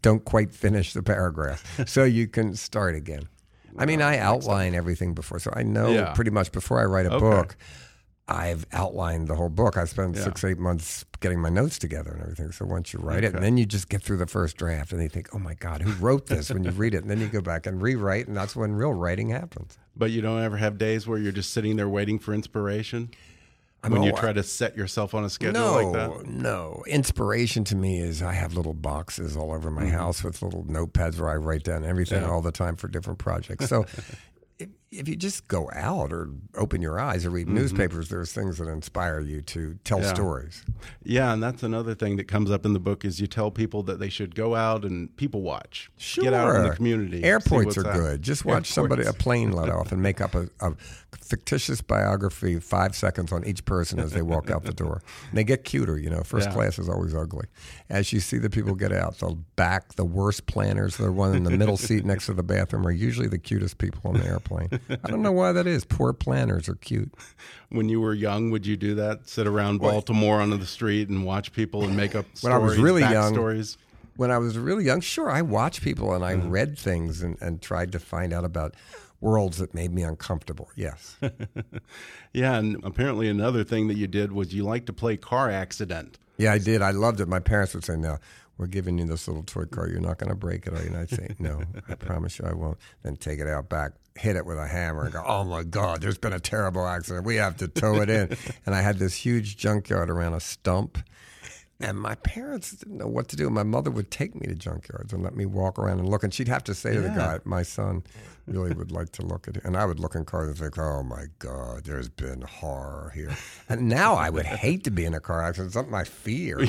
Don't 0.00 0.24
quite 0.24 0.52
finish 0.54 0.92
the 0.92 1.02
paragraph, 1.02 1.64
so 1.88 2.04
you 2.04 2.28
can 2.28 2.54
start 2.54 2.94
again. 2.94 3.26
I 3.76 3.84
mean, 3.84 4.00
I 4.00 4.18
outline 4.18 4.76
everything 4.76 5.12
before, 5.12 5.40
so 5.40 5.50
I 5.56 5.64
know 5.64 5.90
Yeah. 5.92 6.12
pretty 6.14 6.30
much 6.30 6.52
before 6.52 6.78
I 6.80 6.84
write 6.84 7.06
a 7.06 7.14
Okay. 7.14 7.18
book. 7.18 7.56
I've 8.28 8.66
outlined 8.72 9.28
the 9.28 9.36
whole 9.36 9.48
book. 9.48 9.76
I 9.76 9.84
spent 9.84 10.16
six, 10.16 10.42
eight 10.42 10.58
months 10.58 11.04
getting 11.20 11.40
my 11.40 11.48
notes 11.48 11.78
together 11.78 12.10
and 12.10 12.22
everything. 12.22 12.50
So 12.50 12.64
once 12.64 12.92
you 12.92 12.98
write 12.98 13.22
it, 13.22 13.34
and 13.34 13.42
then 13.42 13.56
you 13.56 13.64
just 13.64 13.88
get 13.88 14.02
through 14.02 14.16
the 14.16 14.26
first 14.26 14.56
draft, 14.56 14.92
and 14.92 15.00
you 15.00 15.08
think, 15.08 15.28
"Oh 15.32 15.38
my 15.38 15.54
God, 15.54 15.82
who 15.82 15.92
wrote 16.04 16.26
this?" 16.26 16.50
When 16.50 16.64
you 16.64 16.72
read 16.72 16.94
it, 16.94 17.02
and 17.02 17.10
then 17.10 17.20
you 17.20 17.28
go 17.28 17.40
back 17.40 17.66
and 17.66 17.80
rewrite, 17.80 18.26
and 18.26 18.36
that's 18.36 18.56
when 18.56 18.72
real 18.72 18.92
writing 18.92 19.30
happens. 19.30 19.78
But 19.96 20.10
you 20.10 20.22
don't 20.22 20.42
ever 20.42 20.56
have 20.56 20.76
days 20.76 21.06
where 21.06 21.18
you're 21.18 21.32
just 21.32 21.52
sitting 21.52 21.76
there 21.76 21.88
waiting 21.88 22.18
for 22.18 22.34
inspiration? 22.34 23.10
I'm 23.84 23.92
when 23.92 24.02
you 24.02 24.12
try 24.12 24.32
to 24.32 24.42
set 24.42 24.76
yourself 24.76 25.14
on 25.14 25.24
a 25.24 25.30
schedule 25.30 25.60
no, 25.60 25.80
like 25.80 25.92
that? 25.92 26.26
no. 26.26 26.82
Inspiration 26.88 27.62
to 27.64 27.76
me 27.76 28.00
is 28.00 28.20
I 28.20 28.32
have 28.32 28.54
little 28.54 28.74
boxes 28.74 29.36
all 29.36 29.52
over 29.52 29.70
my 29.70 29.82
mm-hmm. 29.82 29.90
house 29.92 30.24
with 30.24 30.42
little 30.42 30.64
notepads 30.64 31.20
where 31.20 31.28
I 31.28 31.36
write 31.36 31.62
down 31.62 31.84
everything. 31.84 32.22
Yeah. 32.22 32.28
all 32.28 32.42
the 32.42 32.50
time 32.50 32.74
for 32.74 32.88
different 32.88 33.20
projects. 33.20 33.68
So. 33.68 33.86
If, 34.92 35.08
you 35.08 35.16
just 35.16 35.48
go 35.48 35.68
out 35.74 36.12
or 36.12 36.30
open 36.54 36.80
your 36.80 36.98
eyes 37.00 37.26
or 37.26 37.30
read 37.30 37.48
newspapers, 37.48 38.08
there's 38.08 38.32
things 38.32 38.58
that 38.58 38.68
inspire 38.68 39.20
you 39.20 39.42
to 39.42 39.78
tell 39.84 39.98
Mm-hmm. 39.98 40.06
Yeah. 40.06 40.14
stories. 40.14 40.64
Yeah, 41.02 41.32
and 41.32 41.42
that's 41.42 41.62
another 41.62 41.94
thing 41.94 42.16
that 42.16 42.28
comes 42.28 42.50
up 42.50 42.64
in 42.64 42.72
the 42.72 42.78
book 42.78 43.04
is 43.04 43.20
you 43.20 43.26
tell 43.26 43.50
people 43.50 43.82
that 43.84 43.98
they 43.98 44.08
should 44.08 44.34
go 44.34 44.54
out 44.54 44.84
and 44.84 45.14
people 45.16 45.42
watch. 45.42 45.90
Sure. 45.96 46.22
Get 46.24 46.34
out 46.34 46.54
in 46.54 46.62
the 46.68 46.74
community. 46.76 47.24
Airports 47.24 47.76
are 47.76 47.86
out. 47.86 47.94
good. 47.94 48.22
Just 48.22 48.44
watch 48.44 48.68
somebody 48.70 49.04
a 49.04 49.12
plane 49.12 49.52
let 49.52 49.70
off 49.70 49.90
and 49.92 50.00
make 50.02 50.20
up 50.20 50.34
a, 50.34 50.48
a 50.60 50.72
fictitious 51.20 51.80
biography, 51.80 52.58
five 52.60 52.94
seconds 52.94 53.32
on 53.32 53.44
each 53.44 53.64
person 53.64 53.98
as 53.98 54.12
they 54.12 54.22
walk 54.22 54.50
out 54.50 54.64
the 54.64 54.72
door. 54.72 55.02
And 55.30 55.36
they 55.38 55.44
get 55.44 55.64
cuter. 55.64 55.98
You 55.98 56.10
know, 56.10 56.22
first 56.22 56.48
Yeah. 56.48 56.54
class 56.54 56.78
is 56.78 56.88
always 56.88 57.14
ugly. 57.14 57.46
As 57.90 58.12
you 58.12 58.20
see 58.20 58.38
the 58.38 58.50
people 58.50 58.74
get 58.74 58.92
out, 58.92 59.18
the 59.18 59.36
back, 59.56 59.94
the 59.96 60.04
worst 60.04 60.46
planners, 60.46 60.96
the 60.96 61.10
one 61.10 61.34
in 61.34 61.42
the 61.44 61.50
middle 61.50 61.76
seat 61.76 62.04
next 62.04 62.26
to 62.26 62.34
the 62.34 62.42
bathroom, 62.44 62.86
are 62.86 62.92
usually 62.92 63.28
the 63.28 63.38
cutest 63.38 63.78
people 63.78 64.00
on 64.04 64.14
the 64.20 64.26
airplane. 64.26 64.68
I 64.90 65.08
don't 65.08 65.22
know 65.22 65.32
why 65.32 65.52
that 65.52 65.66
is. 65.66 65.84
Poor 65.84 66.12
planners 66.12 66.68
are 66.68 66.74
cute. 66.76 67.12
When 67.70 67.88
you 67.88 68.00
were 68.00 68.14
young, 68.14 68.50
would 68.50 68.66
you 68.66 68.76
do 68.76 68.94
that? 68.96 69.28
Sit 69.28 69.46
around 69.46 69.78
Baltimore 69.78 70.40
on 70.40 70.50
the 70.50 70.66
street 70.66 71.08
and 71.08 71.24
watch 71.24 71.52
people 71.52 71.84
and 71.84 71.96
make 71.96 72.14
up 72.14 72.24
When 72.40 72.52
stories, 72.52 72.54
I 72.54 72.58
was 72.58 72.78
really 72.78 73.00
young- 73.02 73.34
backstories? 73.34 73.76
when 74.16 74.30
I 74.30 74.38
was 74.38 74.56
really 74.56 74.84
young, 74.84 75.00
sure, 75.00 75.30
I 75.30 75.42
watched 75.42 75.82
people 75.82 76.14
and 76.14 76.24
I 76.24 76.34
mm-hmm. 76.34 76.50
read 76.50 76.78
things 76.78 77.22
and, 77.22 77.36
and 77.42 77.60
tried 77.60 77.92
to 77.92 77.98
find 77.98 78.32
out 78.32 78.44
about 78.44 78.74
worlds 79.20 79.58
that 79.58 79.74
made 79.74 79.92
me 79.92 80.02
uncomfortable. 80.02 80.70
Yes. 80.74 81.18
Yeah, 82.32 82.58
and 82.58 82.84
apparently 82.84 83.30
another 83.30 83.64
thing 83.64 83.88
that 83.88 83.96
you 83.96 84.06
did 84.06 84.30
was 84.30 84.52
you 84.52 84.62
liked 84.62 84.84
to 84.88 84.92
play 84.92 85.16
car 85.16 85.50
accident. 85.50 86.18
Yeah, 86.36 86.52
I 86.52 86.58
did. 86.58 86.82
I 86.82 86.90
loved 86.90 87.18
it. 87.22 87.28
My 87.28 87.40
parents 87.40 87.72
would 87.72 87.82
say, 87.82 87.96
"No, 87.96 88.18
we're 88.58 88.66
giving 88.66 88.98
you 88.98 89.06
this 89.06 89.28
little 89.28 89.42
toy 89.42 89.64
car. 89.64 89.88
You're 89.88 90.00
not 90.00 90.18
going 90.18 90.30
to 90.30 90.36
break 90.36 90.66
it, 90.66 90.72
are 90.72 90.82
you?" 90.82 90.88
And 90.88 90.96
I'd 90.96 91.10
say, 91.10 91.34
"No, 91.38 91.62
I 91.88 91.94
promise 91.96 92.38
you, 92.38 92.46
I 92.46 92.54
won't." 92.54 92.78
Then 93.02 93.16
take 93.16 93.38
it 93.38 93.46
out 93.46 93.68
back, 93.68 93.92
hit 94.14 94.36
it 94.36 94.46
with 94.46 94.58
a 94.58 94.66
hammer, 94.66 95.04
and 95.04 95.12
go, 95.12 95.22
"Oh 95.26 95.44
my 95.44 95.62
God, 95.62 96.00
there's 96.00 96.18
been 96.18 96.32
a 96.32 96.40
terrible 96.40 96.86
accident. 96.86 97.26
We 97.26 97.36
have 97.36 97.56
to 97.58 97.68
tow 97.68 98.00
it 98.00 98.10
in." 98.10 98.36
and 98.66 98.74
I 98.74 98.82
had 98.82 98.98
this 98.98 99.14
huge 99.14 99.56
junkyard 99.56 100.10
around 100.10 100.34
a 100.34 100.40
stump. 100.40 100.98
And 101.78 102.00
my 102.00 102.14
parents 102.16 102.70
didn't 102.70 102.96
know 102.96 103.06
what 103.06 103.28
to 103.28 103.36
do. 103.36 103.50
My 103.50 103.62
mother 103.62 103.90
would 103.90 104.10
take 104.10 104.34
me 104.34 104.46
to 104.46 104.54
junkyards 104.54 105.12
and 105.12 105.22
let 105.22 105.36
me 105.36 105.44
walk 105.44 105.78
around 105.78 105.98
and 105.98 106.08
look. 106.08 106.24
And 106.24 106.32
she'd 106.32 106.48
have 106.48 106.64
to 106.64 106.74
say 106.74 106.94
to 106.94 107.02
the 107.02 107.10
guy, 107.10 107.38
"My 107.44 107.62
son 107.62 108.02
really 108.46 108.72
would 108.74 108.90
like 108.90 109.12
to 109.12 109.22
look 109.22 109.46
at 109.46 109.58
it." 109.58 109.64
And 109.64 109.76
I 109.76 109.84
would 109.84 110.00
look 110.00 110.14
in 110.14 110.24
cars 110.24 110.48
and 110.48 110.56
think, 110.56 110.78
"Oh 110.78 111.02
my 111.02 111.26
God, 111.38 111.84
there's 111.84 112.08
been 112.08 112.40
horror 112.40 113.12
here." 113.14 113.30
And 113.68 113.88
now 113.90 114.14
I 114.14 114.30
would 114.30 114.46
hate 114.46 114.84
to 114.84 114.90
be 114.90 115.04
in 115.04 115.12
a 115.12 115.20
car 115.20 115.42
accident. 115.42 115.66
It's 115.66 115.74
something 115.74 115.94
I 115.94 116.04
fear. 116.04 116.62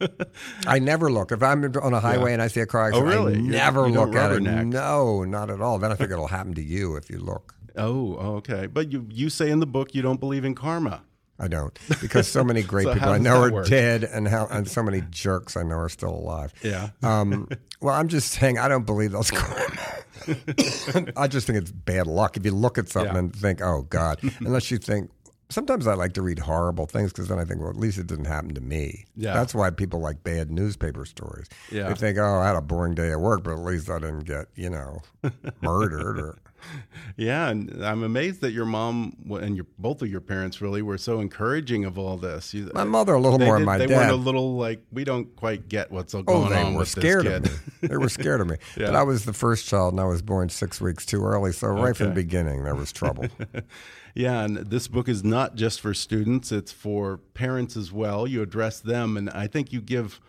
I 0.66 0.78
never 0.78 1.12
look. 1.12 1.30
If 1.30 1.42
I'm 1.42 1.62
on 1.82 1.92
a 1.92 2.00
highway 2.00 2.32
and 2.32 2.40
I 2.40 2.48
see 2.48 2.60
a 2.60 2.66
car 2.66 2.84
oh, 2.84 2.86
accident, 2.86 3.12
oh, 3.12 3.24
really? 3.24 3.34
I 3.34 3.40
You- 3.40 3.50
never 3.50 3.88
look 3.90 4.14
at 4.14 4.32
it. 4.32 4.40
No, 4.40 5.24
not 5.24 5.50
at 5.50 5.60
all. 5.60 5.78
Then 5.78 5.92
I 5.92 5.94
think 5.94 6.10
it'll 6.10 6.28
happen 6.28 6.54
to 6.54 6.62
you 6.62 6.96
if 6.96 7.10
you 7.10 7.18
look. 7.18 7.54
Oh, 7.76 8.14
okay. 8.36 8.66
But 8.66 8.90
you 8.92 9.06
you 9.10 9.28
say 9.28 9.50
in 9.50 9.60
the 9.60 9.66
book 9.66 9.94
you 9.94 10.00
don't 10.00 10.20
believe 10.20 10.46
in 10.46 10.54
karma. 10.54 11.02
I 11.40 11.46
don't 11.48 11.78
because 12.00 12.26
so 12.26 12.42
many 12.42 12.62
great 12.62 12.84
So 12.88 12.94
people 12.94 13.10
I 13.10 13.18
know 13.18 13.42
are 13.42 13.52
work? 13.52 13.68
dead, 13.68 14.02
and 14.04 14.26
how 14.26 14.46
and 14.50 14.68
so 14.68 14.82
many 14.82 15.02
jerks 15.10 15.56
I 15.56 15.62
know 15.62 15.76
are 15.76 15.88
still 15.88 16.10
alive. 16.14 16.52
Yeah. 16.62 16.90
Um, 17.02 17.48
well, 17.80 17.94
I'm 17.94 18.08
just 18.08 18.32
saying 18.32 18.58
I 18.58 18.66
don't 18.68 18.84
believe 18.86 19.12
those. 19.12 19.30
I 21.16 21.28
just 21.28 21.46
think 21.46 21.58
it's 21.58 21.70
bad 21.70 22.06
luck 22.06 22.36
if 22.36 22.44
you 22.44 22.50
look 22.50 22.76
at 22.78 22.88
something 22.88 23.12
Yeah. 23.12 23.18
and 23.20 23.34
think, 23.36 23.60
"Oh 23.62 23.82
God," 23.82 24.20
unless 24.40 24.70
you 24.70 24.78
think. 24.78 25.10
Sometimes 25.50 25.86
I 25.86 25.94
like 25.94 26.12
to 26.12 26.22
read 26.22 26.38
horrible 26.40 26.84
things 26.86 27.10
because 27.12 27.28
then 27.28 27.38
I 27.38 27.44
think, 27.44 27.60
well, 27.60 27.70
at 27.70 27.76
least 27.76 27.96
it 27.98 28.06
didn't 28.06 28.26
happen 28.26 28.54
to 28.54 28.60
me. 28.60 29.06
Yeah. 29.16 29.32
That's 29.34 29.54
why 29.54 29.70
people 29.70 29.98
like 30.00 30.22
bad 30.22 30.50
newspaper 30.50 31.04
stories. 31.06 31.46
Yeah. 31.72 31.88
They 31.88 31.94
think, 31.94 32.18
oh, 32.18 32.40
I 32.40 32.46
had 32.46 32.56
a 32.56 32.60
boring 32.60 32.94
day 32.94 33.10
at 33.12 33.20
work, 33.20 33.44
but 33.44 33.52
at 33.52 33.60
least 33.60 33.88
I 33.88 33.98
didn't 33.98 34.24
get, 34.24 34.46
you 34.56 34.68
know, 34.68 35.00
murdered 35.62 36.18
or. 36.18 36.38
Yeah, 37.16 37.48
and 37.50 37.84
I'm 37.86 38.02
amazed 38.02 38.40
that 38.40 38.50
your 38.50 38.64
mom 38.66 39.16
and 39.40 39.54
your 39.56 39.64
both 39.78 40.02
of 40.02 40.10
your 40.10 40.20
parents 40.20 40.60
really 40.60 40.82
were 40.82 40.98
so 40.98 41.20
encouraging 41.20 41.84
of 41.84 41.98
all 41.98 42.16
this. 42.16 42.52
You- 42.52 42.70
My 42.74 42.82
mother 42.82 43.14
a 43.14 43.20
little 43.20 43.38
more 43.38 43.54
than 43.54 43.60
did- 43.62 43.66
my 43.66 43.78
they 43.78 43.86
dad. 43.86 43.96
weren't 43.96 44.10
a 44.10 44.16
little 44.16 44.56
like 44.56 44.82
we 44.92 45.04
don't 45.04 45.34
quite 45.36 45.68
get 45.68 45.90
what's 45.92 46.16
oh, 46.16 46.22
going 46.22 46.46
Oh, 46.46 46.50
they 46.50 46.60
on 46.62 46.72
were 46.74 46.80
with 46.80 46.88
scared 46.88 47.26
this 47.26 47.36
of 47.52 47.82
me. 47.82 47.88
They 47.88 47.96
were 47.96 48.08
scared 48.08 48.40
of 48.40 48.48
me. 48.48 48.56
But 48.76 48.96
I 48.96 49.04
was 49.04 49.24
the 49.24 49.32
first 49.32 49.66
child, 49.68 49.94
and 49.94 50.00
I 50.00 50.04
was 50.04 50.20
born 50.20 50.48
six 50.48 50.80
weeks 50.80 51.06
too 51.06 51.24
early. 51.24 51.52
So 51.52 51.68
right 51.68 51.96
from 51.96 52.08
the 52.08 52.14
beginning, 52.14 52.64
there 52.64 52.74
was 52.74 52.92
trouble. 52.92 53.26
Yeah, 54.18 54.42
and 54.42 54.56
this 54.56 54.88
book 54.88 55.08
is 55.08 55.22
not 55.22 55.54
just 55.54 55.80
for 55.80 55.94
students, 55.94 56.50
it's 56.50 56.72
for 56.72 57.18
parents 57.34 57.76
as 57.76 57.92
well. 57.92 58.26
You 58.26 58.42
address 58.42 58.80
them, 58.80 59.16
and 59.16 59.30
I 59.30 59.46
think 59.46 59.72
you 59.72 59.80
give 59.80 60.20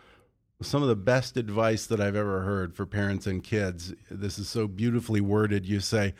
some 0.62 0.84
of 0.84 0.90
the 0.90 0.96
best 0.96 1.38
advice 1.38 1.88
that 1.88 2.00
I've 2.00 2.16
ever 2.16 2.42
heard 2.42 2.76
for 2.76 2.86
parents 2.86 3.26
and 3.26 3.44
kids. 3.44 3.96
This 4.12 4.38
is 4.38 4.48
so 4.48 4.68
beautifully 4.68 5.22
worded. 5.22 5.66
You 5.66 5.80
say, 5.80 6.14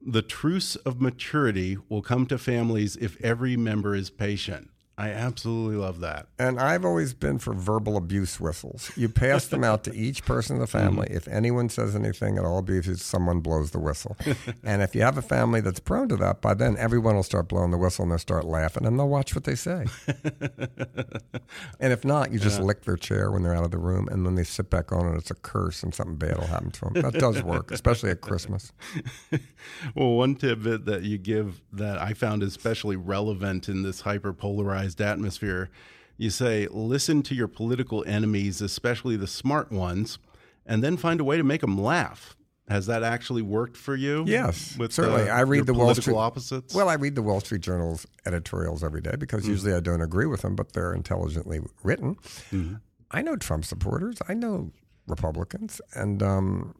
The 0.00 0.22
truce 0.22 0.76
of 0.76 1.02
maturity 1.02 1.76
will 1.90 2.00
come 2.00 2.24
to 2.24 2.38
families 2.38 2.96
if 2.96 3.20
every 3.20 3.54
member 3.54 3.94
is 3.94 4.08
patient. 4.08 4.70
I 5.00 5.12
absolutely 5.12 5.76
love 5.76 6.00
that. 6.00 6.26
And 6.38 6.60
I've 6.60 6.84
always 6.84 7.14
been 7.14 7.38
for 7.38 7.54
verbal 7.54 7.96
abuse 7.96 8.38
whistles. 8.38 8.92
You 8.96 9.08
pass 9.08 9.46
them 9.46 9.64
out 9.64 9.82
to 9.84 9.94
each 9.96 10.26
person 10.26 10.56
in 10.56 10.60
the 10.60 10.66
family. 10.66 11.06
Mm-hmm. 11.06 11.16
If 11.16 11.26
anyone 11.28 11.70
says 11.70 11.96
anything 11.96 12.36
at 12.36 12.44
all 12.44 12.58
abusive, 12.58 13.00
someone 13.00 13.40
blows 13.40 13.70
the 13.70 13.78
whistle. 13.78 14.14
and 14.62 14.82
if 14.82 14.94
you 14.94 15.00
have 15.00 15.16
a 15.16 15.22
family 15.22 15.62
that's 15.62 15.80
prone 15.80 16.10
to 16.10 16.16
that, 16.16 16.42
by 16.42 16.52
then 16.52 16.76
everyone 16.76 17.16
will 17.16 17.22
start 17.22 17.48
blowing 17.48 17.70
the 17.70 17.78
whistle 17.78 18.02
and 18.02 18.12
they'll 18.12 18.18
start 18.18 18.44
laughing 18.44 18.84
and 18.84 18.98
they'll 18.98 19.08
watch 19.08 19.34
what 19.34 19.44
they 19.44 19.54
say. 19.54 19.86
and 21.80 21.94
if 21.94 22.04
not, 22.04 22.30
you 22.30 22.38
just 22.38 22.60
lick 22.60 22.82
their 22.82 22.96
chair 22.96 23.30
when 23.30 23.42
they're 23.42 23.56
out 23.56 23.64
of 23.64 23.70
the 23.70 23.78
room 23.78 24.06
and 24.08 24.26
then 24.26 24.34
they 24.34 24.44
sit 24.44 24.68
back 24.68 24.92
on 24.92 25.06
and 25.06 25.16
it's 25.16 25.30
a 25.30 25.34
curse 25.34 25.82
and 25.82 25.94
something 25.94 26.16
bad 26.16 26.36
will 26.36 26.46
happen 26.46 26.72
to 26.72 26.80
them. 26.82 26.92
That 27.00 27.14
does 27.14 27.42
work, 27.42 27.70
especially 27.70 28.10
at 28.10 28.20
Christmas. 28.20 28.70
Well, 29.94 30.12
one 30.12 30.36
tidbit 30.36 30.86
that 30.86 31.02
you 31.02 31.18
give 31.18 31.60
that 31.72 31.98
I 31.98 32.14
found 32.14 32.42
especially 32.42 32.96
relevant 32.96 33.68
in 33.68 33.82
this 33.82 34.00
hyper 34.00 34.32
polarized 34.32 34.89
atmosphere, 34.98 35.68
you 36.16 36.30
say, 36.30 36.66
listen 36.70 37.22
to 37.24 37.34
your 37.34 37.48
political 37.48 38.02
enemies, 38.06 38.62
especially 38.62 39.16
the 39.16 39.26
smart 39.26 39.70
ones, 39.70 40.18
and 40.64 40.82
then 40.82 40.96
find 40.96 41.20
a 41.20 41.24
way 41.24 41.36
to 41.36 41.44
make 41.44 41.60
them 41.60 41.78
laugh. 41.78 42.36
Has 42.68 42.86
that 42.86 43.02
actually 43.02 43.42
worked 43.42 43.76
for 43.76 43.96
you? 43.96 44.24
Yes, 44.28 44.76
with 44.78 44.92
certainly. 44.92 45.28
uh, 45.28 45.34
I 45.36 45.40
read 45.40 45.66
the 45.66 45.74
Wall 45.74 45.92
Street 45.94 46.14
opposites. 46.14 46.72
Well, 46.72 46.88
I 46.88 46.94
read 46.94 47.16
the 47.16 47.22
Wall 47.22 47.40
Street 47.40 47.62
Journal's 47.62 48.06
editorials 48.26 48.84
every 48.84 49.00
day 49.00 49.16
because 49.18 49.46
usually 49.48 49.74
I 49.74 49.80
don't 49.80 50.00
agree 50.00 50.26
with 50.26 50.42
them, 50.42 50.54
but 50.54 50.72
they're 50.72 50.94
intelligently 50.94 51.60
written. 51.82 52.16
I 53.10 53.22
know 53.22 53.34
Trump 53.34 53.64
supporters. 53.64 54.18
I 54.28 54.34
know 54.34 54.70
Republicans, 55.08 55.80
and 55.94 56.22
um, 56.22 56.76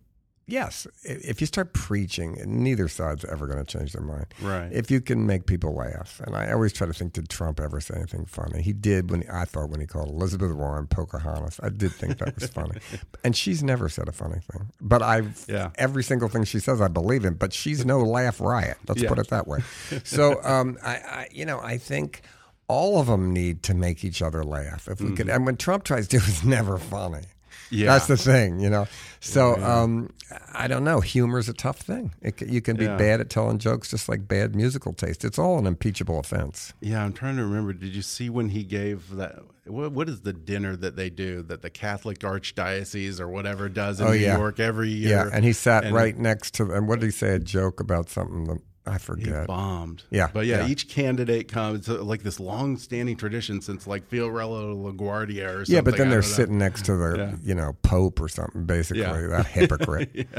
yes, 0.51 0.87
if 1.05 1.41
you 1.41 1.47
start 1.47 1.73
preaching, 1.73 2.39
neither 2.47 2.89
side's 2.89 3.25
ever 3.25 3.47
going 3.47 3.65
to 3.65 3.79
change 3.79 3.93
their 3.93 4.03
mind. 4.03 4.27
Right. 4.41 4.71
If 4.73 4.91
you 4.91 5.01
can 5.01 5.27
make 5.27 5.47
people 5.47 5.75
laugh, 5.75 6.21
and 6.27 6.37
I 6.37 6.53
always 6.53 6.73
try 6.73 6.87
to 6.87 6.93
think, 6.93 7.13
did 7.15 7.29
Trump 7.29 7.61
ever 7.61 7.81
say 7.81 7.95
anything 7.97 8.27
funny? 8.27 8.63
He 8.63 8.73
did 8.73 9.11
when 9.11 9.25
I 9.31 9.45
thought 9.45 9.71
when 9.71 9.81
he 9.81 9.87
called 9.87 10.09
Elizabeth 10.09 10.53
Warren 10.53 10.87
Pocahontas. 10.87 11.61
I 11.63 11.69
did 11.69 11.93
think 11.93 12.19
that 12.19 12.35
was 12.35 12.49
funny, 12.51 12.81
and 13.25 13.37
she's 13.37 13.63
never 13.63 13.89
said 13.89 14.09
a 14.09 14.13
funny 14.13 14.41
thing. 14.53 14.71
But 14.81 15.03
I've 15.03 15.45
Yeah. 15.49 15.71
every 15.77 16.03
single 16.03 16.29
thing 16.29 16.45
she 16.45 16.59
says, 16.61 16.81
I 16.81 16.89
believe 16.89 17.25
in. 17.25 17.35
But 17.35 17.53
she's 17.53 17.85
no 17.85 18.01
laugh 18.01 18.41
riot. 18.41 18.79
Let's 18.89 19.03
Yeah. 19.03 19.09
put 19.09 19.19
it 19.19 19.29
that 19.29 19.47
way. 19.47 19.61
So, 20.05 20.43
um, 20.45 20.79
I, 20.83 20.95
I, 20.97 21.29
you 21.31 21.45
know, 21.45 21.61
I 21.61 21.77
think 21.79 22.23
all 22.69 22.99
of 23.01 23.07
them 23.09 23.33
need 23.33 23.63
to 23.65 23.75
make 23.75 24.05
each 24.05 24.23
other 24.23 24.45
laugh. 24.45 24.89
If 24.89 25.01
we 25.01 25.13
could, 25.15 25.29
and 25.29 25.45
when 25.47 25.57
Trump 25.57 25.85
tries 25.85 26.07
to, 26.09 26.17
it's 26.19 26.45
never 26.45 26.79
funny. 26.79 27.23
Yeah. 27.71 27.87
That's 27.93 28.07
the 28.07 28.17
thing, 28.17 28.61
you 28.61 28.69
know. 28.71 28.87
So 29.21 29.55
um, 29.63 30.11
I 30.53 30.67
don't 30.67 30.83
know. 30.85 31.01
Humor's 31.01 31.49
a 31.49 31.53
tough 31.53 31.79
thing. 31.79 32.13
It, 32.23 32.41
you 32.43 32.61
can 32.61 32.77
be 32.77 32.85
Yeah. 32.87 32.97
bad 32.97 33.21
at 33.21 33.31
telling 33.31 33.59
jokes, 33.59 33.91
just 33.91 34.09
like 34.09 34.27
bad 34.27 34.57
musical 34.57 34.93
taste. 34.93 35.25
It's 35.25 35.39
all 35.39 35.59
an 35.59 35.67
impeachable 35.67 36.19
offense. 36.19 36.73
Yeah, 36.81 37.05
I'm 37.05 37.13
trying 37.13 37.37
to 37.37 37.45
remember. 37.45 37.73
Did 37.73 37.95
you 37.95 38.03
see 38.03 38.31
when 38.31 38.49
he 38.49 38.65
gave 38.65 39.11
that? 39.17 39.41
What, 39.67 39.93
what 39.93 40.09
is 40.09 40.23
the 40.23 40.33
dinner 40.33 40.75
that 40.77 40.97
they 40.97 41.11
do 41.11 41.43
that 41.43 41.63
the 41.63 41.71
Catholic 41.71 42.19
Archdiocese 42.21 43.21
or 43.21 43.29
whatever 43.29 43.69
does 43.69 44.01
in 44.01 44.07
Oh, 44.07 44.11
New 44.13 44.17
yeah. 44.19 44.37
York 44.39 44.59
every 44.59 44.89
year? 44.89 45.11
Yeah, 45.11 45.31
and 45.33 45.45
he 45.45 45.53
sat 45.53 45.85
And 45.85 45.95
right 45.95 46.17
next 46.17 46.55
to. 46.55 46.73
And 46.73 46.89
what 46.89 47.01
did 47.01 47.07
he 47.07 47.13
say? 47.13 47.35
A 47.35 47.39
joke 47.39 47.79
about 47.81 48.09
something? 48.09 48.63
I 48.91 48.95
He 48.95 48.99
forget. 48.99 49.47
bombed. 49.47 50.03
Yeah, 50.11 50.29
but 50.33 50.47
yeah, 50.47 50.65
yeah. 50.65 50.69
each 50.69 50.89
candidate 50.89 51.49
comes 51.49 51.79
it's 51.81 51.89
like 51.89 52.23
this 52.23 52.41
long-standing 52.41 53.17
tradition 53.17 53.61
since 53.63 53.87
like 53.87 54.09
Fiorello 54.11 54.75
LaGuardia 54.75 55.47
or 55.47 55.53
something. 55.65 55.75
Yeah, 55.75 55.81
but 55.83 55.97
then 55.97 56.09
they're 56.11 56.19
know. 56.19 56.27
sitting 56.27 56.59
next 56.59 56.85
to 56.87 56.97
the, 56.97 57.15
Yeah. 57.17 57.37
you 57.43 57.55
know, 57.55 57.75
Pope 57.83 58.21
or 58.21 58.29
something. 58.29 58.65
Basically, 58.65 59.03
Yeah. 59.03 59.27
that 59.29 59.47
hypocrite. 59.47 60.27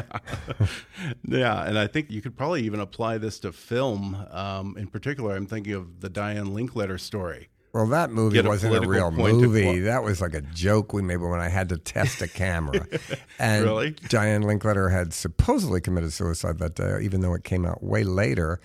Yeah, 1.28 1.64
and 1.64 1.78
I 1.80 1.88
think 1.88 2.12
you 2.12 2.22
could 2.22 2.36
probably 2.38 2.64
even 2.64 2.80
apply 2.80 3.18
this 3.18 3.40
to 3.40 3.52
film. 3.52 4.16
Um, 4.32 4.76
in 4.78 4.88
particular, 4.88 5.36
I'm 5.36 5.48
thinking 5.48 5.74
of 5.74 6.02
the 6.02 6.10
Diane 6.10 6.48
Linkletter 6.48 7.00
story. 7.00 7.50
Well, 7.74 7.88
that 7.88 8.12
movie 8.12 8.40
a 8.40 8.44
wasn't 8.44 8.76
a 8.76 8.88
real 8.88 9.12
movie. 9.12 9.80
That 9.80 10.04
was 10.04 10.20
like 10.20 10.34
a 10.34 10.42
joke 10.42 10.92
we 10.94 11.02
made 11.02 11.18
when 11.18 11.40
I 11.40 11.48
had 11.50 11.70
to 11.70 11.78
test 11.78 12.22
a 12.22 12.28
camera. 12.28 12.86
and 13.40 13.64
Really? 13.64 13.92
Diane 14.10 14.44
Linkletter 14.44 14.92
had 14.92 15.14
supposedly 15.14 15.80
committed 15.80 16.12
suicide 16.12 16.60
that 16.60 16.76
day, 16.76 17.00
even 17.02 17.22
though 17.22 17.34
it 17.34 17.44
came 17.46 17.66
out 17.66 17.82
way 17.84 18.04
later 18.04 18.60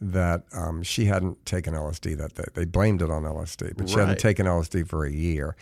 that 0.00 0.44
um, 0.52 0.82
she 0.82 1.04
hadn't 1.06 1.44
taken 1.46 1.74
LSD 1.74 2.16
that 2.18 2.34
day. 2.34 2.44
They 2.54 2.64
blamed 2.64 3.02
it 3.02 3.10
on 3.10 3.22
LSD, 3.22 3.76
but 3.76 3.88
she 3.88 3.96
hadn't 3.98 4.18
taken 4.18 4.46
LSD 4.46 4.86
for 4.88 5.04
a 5.04 5.10
year. 5.12 5.56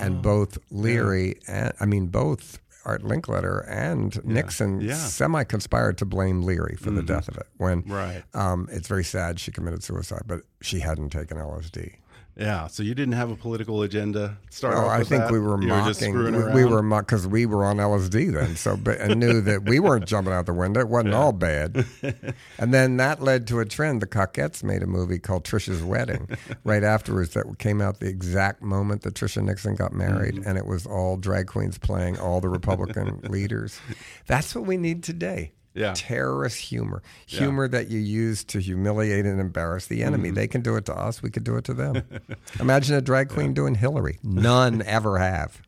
and 0.00 0.20
both 0.22 0.58
Leary 0.70 1.38
and 1.46 1.72
I 1.80 1.86
mean 1.86 2.06
both 2.06 2.58
Art 2.84 3.02
Linkletter 3.02 3.64
and 3.68 4.22
Nixon 4.24 4.80
Yeah. 4.80 4.94
semi 4.94 5.42
conspired 5.44 5.96
to 5.98 6.04
blame 6.04 6.42
Leary 6.42 6.76
for 6.76 6.90
the 6.90 7.02
death 7.02 7.28
of 7.28 7.36
it. 7.38 7.46
When 7.56 7.82
Right. 7.86 8.22
um, 8.34 8.68
it's 8.70 8.88
very 8.88 9.04
sad 9.04 9.38
she 9.40 9.50
committed 9.52 9.82
suicide, 9.82 10.22
but 10.26 10.40
she 10.60 10.80
hadn't 10.80 11.10
taken 11.10 11.36
LSD. 11.38 11.94
Yeah, 12.36 12.66
so 12.66 12.82
you 12.82 12.96
didn't 12.96 13.14
have 13.14 13.30
a 13.30 13.36
political 13.36 13.82
agenda. 13.82 14.36
Start 14.50 14.74
Oh, 14.76 14.88
I 14.88 15.04
think 15.04 15.22
that? 15.22 15.30
we 15.30 15.38
were 15.38 15.60
You 15.62 15.68
just 15.68 16.00
mocking. 16.00 16.14
screwing 16.14 16.34
we, 16.52 16.64
we 16.64 16.64
were 16.64 16.82
because 17.00 17.28
we 17.28 17.46
were 17.46 17.64
on 17.64 17.76
LSD 17.76 18.32
then, 18.32 18.56
so 18.56 18.76
but, 18.76 18.98
and 18.98 19.20
knew 19.20 19.40
that 19.42 19.64
we 19.68 19.78
weren't 19.78 20.06
jumping 20.06 20.32
out 20.32 20.46
the 20.46 20.52
window. 20.52 20.80
It 20.80 20.88
wasn't 20.88 21.14
all 21.14 21.30
bad. 21.32 21.86
and 22.58 22.74
then 22.74 22.96
that 22.96 23.22
led 23.22 23.46
to 23.48 23.60
a 23.60 23.64
trend. 23.64 24.02
The 24.02 24.08
Cockettes 24.08 24.64
made 24.64 24.82
a 24.82 24.86
movie 24.88 25.20
called 25.20 25.44
Tricia's 25.44 25.84
Wedding 25.84 26.28
right 26.64 26.82
afterwards 26.82 27.34
that 27.34 27.44
came 27.60 27.80
out 27.80 28.00
the 28.00 28.08
exact 28.08 28.62
moment 28.62 29.02
that 29.02 29.14
Tricia 29.14 29.40
Nixon 29.42 29.76
got 29.76 29.92
married, 29.92 30.34
Mm-hmm. 30.34 30.48
and 30.48 30.58
it 30.58 30.66
was 30.66 30.86
all 30.86 31.16
drag 31.16 31.46
queens 31.46 31.78
playing 31.78 32.18
all 32.18 32.40
the 32.40 32.48
Republican 32.48 33.20
leaders. 33.28 33.78
That's 34.26 34.54
what 34.56 34.66
we 34.66 34.76
need 34.76 35.04
today. 35.04 35.52
Yeah. 35.74 35.92
Terrorist 35.96 36.56
humor, 36.58 37.02
humor 37.26 37.66
that 37.68 37.88
you 37.90 37.98
use 37.98 38.44
to 38.44 38.60
humiliate 38.60 39.26
and 39.26 39.40
embarrass 39.40 39.86
the 39.88 40.04
enemy. 40.04 40.28
Mm-hmm. 40.28 40.36
They 40.36 40.46
can 40.46 40.60
do 40.60 40.76
it 40.76 40.84
to 40.86 40.94
us. 40.94 41.20
We 41.22 41.30
could 41.30 41.42
do 41.44 41.56
it 41.56 41.64
to 41.64 41.74
them. 41.74 42.02
Imagine 42.60 42.94
a 42.96 43.00
drag 43.00 43.28
queen 43.28 43.54
doing 43.54 43.74
Hillary. 43.74 44.18
None 44.22 44.82
ever 44.86 45.18
have. 45.18 45.60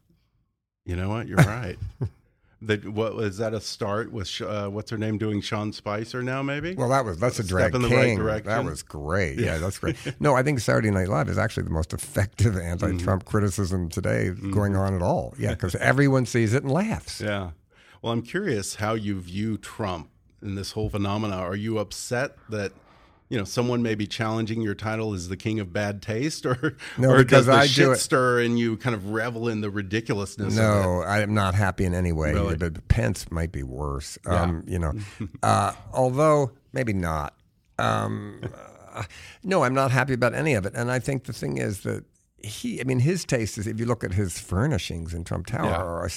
You 0.85 0.95
know 0.95 1.09
what? 1.09 1.27
You're 1.27 1.39
right. 1.39 1.77
That 2.63 2.89
what 2.89 3.15
was 3.15 3.37
that 3.37 3.53
a 3.53 3.61
start 3.61 4.11
with 4.11 4.41
uh, 4.41 4.69
what's 4.69 4.91
her 4.91 4.97
name 4.97 5.19
doing 5.19 5.43
Sean 5.43 5.75
Spicer 5.75 6.23
now 6.23 6.43
maybe? 6.43 6.75
Well, 6.75 6.89
that 6.89 7.05
was 7.05 7.19
that's 7.21 7.39
a 7.39 7.45
drag 7.47 7.75
in 7.75 7.83
the 7.83 7.89
king. 7.89 8.19
right 8.19 8.43
direction. 8.43 8.47
That 8.51 8.65
was 8.65 8.83
great. 8.83 9.39
Yeah, 9.39 9.59
that's 9.59 9.79
great. 9.79 9.95
No, 10.21 10.35
I 10.35 10.43
think 10.43 10.61
Saturday 10.61 10.91
Night 10.91 11.09
Live 11.09 11.29
is 11.29 11.37
actually 11.37 11.65
the 11.65 11.71
most 11.71 11.93
effective 11.93 12.57
anti-Trump 12.57 13.23
Mm-hmm. 13.25 13.31
criticism 13.31 13.89
today 13.91 14.31
going 14.31 14.75
on 14.75 14.95
at 14.95 15.03
all. 15.03 15.35
Yeah, 15.39 15.51
because 15.51 15.75
everyone 15.77 16.25
sees 16.25 16.55
it 16.55 16.63
and 16.63 16.73
laughs. 16.73 17.21
yeah. 17.21 17.51
Well, 18.03 18.13
I'm 18.13 18.23
curious 18.23 18.77
how 18.77 18.95
you 18.95 19.21
view 19.21 19.57
Trump 19.59 20.11
in 20.43 20.55
this 20.55 20.73
whole 20.73 20.89
phenomena. 20.91 21.37
Are 21.37 21.57
you 21.57 21.79
upset 21.79 22.37
that 22.49 22.73
you 23.29 23.37
know 23.37 23.45
someone 23.45 23.83
may 23.83 23.95
be 23.97 24.07
challenging 24.07 24.61
your 24.61 24.75
title 24.75 25.13
as 25.15 25.29
the 25.29 25.37
king 25.37 25.59
of 25.59 25.73
bad 25.73 26.01
taste, 26.03 26.47
or 26.47 26.77
No, 26.99 27.11
or 27.11 27.19
because 27.19 27.47
does 27.47 27.47
the 27.47 27.53
I 27.53 27.67
shit 27.67 27.85
do 27.87 27.95
stir 27.97 28.41
and 28.43 28.59
you 28.59 28.77
kind 28.77 28.95
of 28.95 29.11
revel 29.11 29.49
in 29.49 29.61
the 29.61 29.71
ridiculousness? 29.71 30.53
of? 30.57 30.63
No, 30.63 31.03
I 31.03 31.21
am 31.21 31.35
not 31.35 31.55
happy 31.55 31.85
in 31.85 31.95
any 31.95 32.13
way. 32.13 32.33
Really? 32.33 32.57
But 32.57 32.87
Pence 32.89 33.31
might 33.33 33.51
be 33.53 33.63
worse. 33.65 34.19
Um, 34.27 34.63
you 34.67 34.79
know, 34.79 34.93
uh, 35.43 35.73
although 35.93 36.53
maybe 36.73 36.93
not. 36.93 37.35
Um, 37.79 38.41
uh, 38.95 39.03
no, 39.43 39.65
I'm 39.65 39.75
not 39.75 39.91
happy 39.91 40.15
about 40.15 40.35
any 40.35 40.55
of 40.55 40.65
it. 40.65 40.75
And 40.75 40.91
I 40.91 40.99
think 40.99 41.25
the 41.25 41.33
thing 41.33 41.59
is 41.59 41.81
that 41.81 42.05
he, 42.39 42.81
I 42.81 42.85
mean, 42.85 43.01
his 43.01 43.25
taste 43.25 43.59
is, 43.59 43.67
if 43.67 43.79
you 43.81 43.87
look 43.87 44.05
at 44.05 44.13
his 44.15 44.39
furnishings 44.39 45.13
in 45.13 45.25
Trump 45.25 45.47
Tower, 45.47 45.67
Yeah. 45.71 45.83
are 45.83 46.09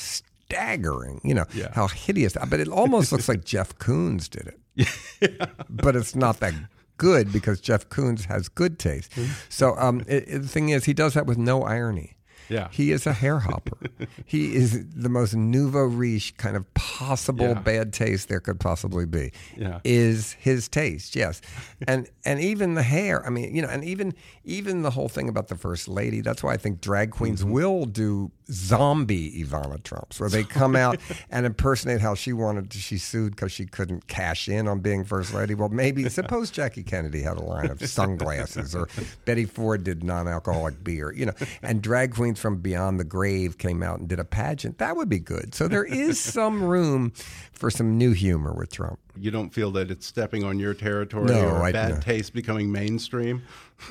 staggering. 0.50 1.22
You 1.24 1.36
know, 1.36 1.46
Yeah. 1.54 1.70
how 1.74 1.88
hideous. 1.88 2.36
But 2.50 2.60
it 2.60 2.68
almost 2.68 3.12
looks 3.12 3.30
like 3.30 3.46
Jeff 3.46 3.76
Koons 3.78 4.30
did 4.30 4.48
it. 4.48 4.60
But 5.70 5.96
it's 5.96 6.16
not 6.16 6.40
that 6.40 6.54
good 6.98 7.32
because 7.32 7.62
Jeff 7.62 7.88
Koons 7.90 8.26
has 8.26 8.50
good 8.50 8.80
taste. 8.80 9.12
So 9.50 9.76
um, 9.78 10.02
it, 10.08 10.26
it- 10.28 10.42
the 10.42 10.48
thing 10.48 10.70
is, 10.70 10.86
he 10.86 10.94
does 10.94 11.14
that 11.14 11.26
with 11.26 11.38
no 11.38 11.64
irony. 11.64 12.16
Yeah. 12.50 12.68
He 12.72 12.92
is 12.92 13.06
a 13.06 13.14
hair 13.14 13.38
hopper. 13.40 13.78
he 14.26 14.56
is 14.56 14.84
the 14.96 15.08
most 15.10 15.36
nouveau 15.36 15.84
riche 15.84 16.36
kind 16.38 16.56
of 16.58 16.66
possible 16.74 17.50
Yeah. 17.50 17.54
bad 17.62 17.94
taste 17.94 18.28
there 18.28 18.40
could 18.40 18.60
possibly 18.60 19.06
be. 19.06 19.32
Yeah. 19.56 19.82
Is 19.84 20.32
his 20.40 20.68
taste, 20.68 21.16
yes. 21.16 21.42
and 21.88 22.08
and 22.26 22.40
even 22.40 22.74
the 22.74 22.82
hair, 22.82 23.24
I 23.24 23.30
mean, 23.30 23.56
you 23.56 23.62
know, 23.62 23.68
and 23.70 23.84
even 23.86 24.16
even 24.46 24.82
the 24.82 24.90
whole 24.90 25.10
thing 25.10 25.30
about 25.30 25.50
the 25.50 25.56
first 25.56 25.88
lady, 25.88 26.22
that's 26.22 26.42
why 26.42 26.54
I 26.54 26.58
think 26.58 26.82
drag 26.82 27.12
queens 27.12 27.42
Mm-hmm. 27.42 27.52
will 27.52 27.86
do 27.86 28.32
zombie 28.52 29.44
Ivana 29.44 29.82
Trumps, 29.84 30.20
where 30.20 30.30
they 30.30 30.44
come 30.44 30.76
out 30.76 31.00
and 31.30 31.46
impersonate 31.46 32.02
how 32.02 32.16
she 32.16 32.34
wanted 32.34 32.70
to, 32.72 32.78
she 32.78 32.98
sued 32.98 33.36
because 33.36 33.52
she 33.52 33.66
couldn't 33.66 34.08
cash 34.08 34.48
in 34.48 34.68
on 34.68 34.80
being 34.80 35.04
first 35.04 35.34
lady. 35.34 35.56
Well, 35.56 35.70
maybe 35.70 36.08
suppose 36.10 36.52
Jackie 36.52 36.84
Kennedy 36.84 37.22
had 37.22 37.38
a 37.38 37.44
line 37.44 37.70
of 37.70 37.82
sunglasses 37.88 38.76
or 38.76 38.88
Betty 39.26 39.46
Ford 39.46 39.84
did 39.84 40.04
non-alcoholic 40.04 40.84
beer, 40.84 41.14
you 41.14 41.26
know, 41.26 41.34
and 41.62 41.82
drag 41.82 42.16
queens 42.16 42.40
from 42.40 42.58
beyond 42.58 43.00
the 43.00 43.04
grave 43.04 43.58
came 43.58 43.84
out 43.84 44.00
and 44.00 44.08
did 44.08 44.20
a 44.20 44.26
pageant. 44.26 44.78
That 44.78 44.96
would 44.96 45.10
be 45.10 45.20
good. 45.20 45.54
So 45.56 45.68
there 45.68 45.86
is 45.86 46.20
some 46.20 46.64
room 46.64 47.12
for 47.52 47.70
some 47.70 47.98
new 47.98 48.14
humor 48.14 48.54
with 48.54 48.72
Trump. 48.72 49.00
You 49.20 49.32
don't 49.32 49.50
feel 49.54 49.72
that 49.72 49.92
it's 49.92 50.06
stepping 50.08 50.44
on 50.44 50.60
your 50.60 50.74
territory 50.74 51.26
No, 51.28 51.48
or 51.50 51.64
I- 51.64 51.72
bad 51.72 51.96
no. 51.96 52.00
taste 52.00 52.34
becoming 52.34 52.72
mainstream? 52.72 53.42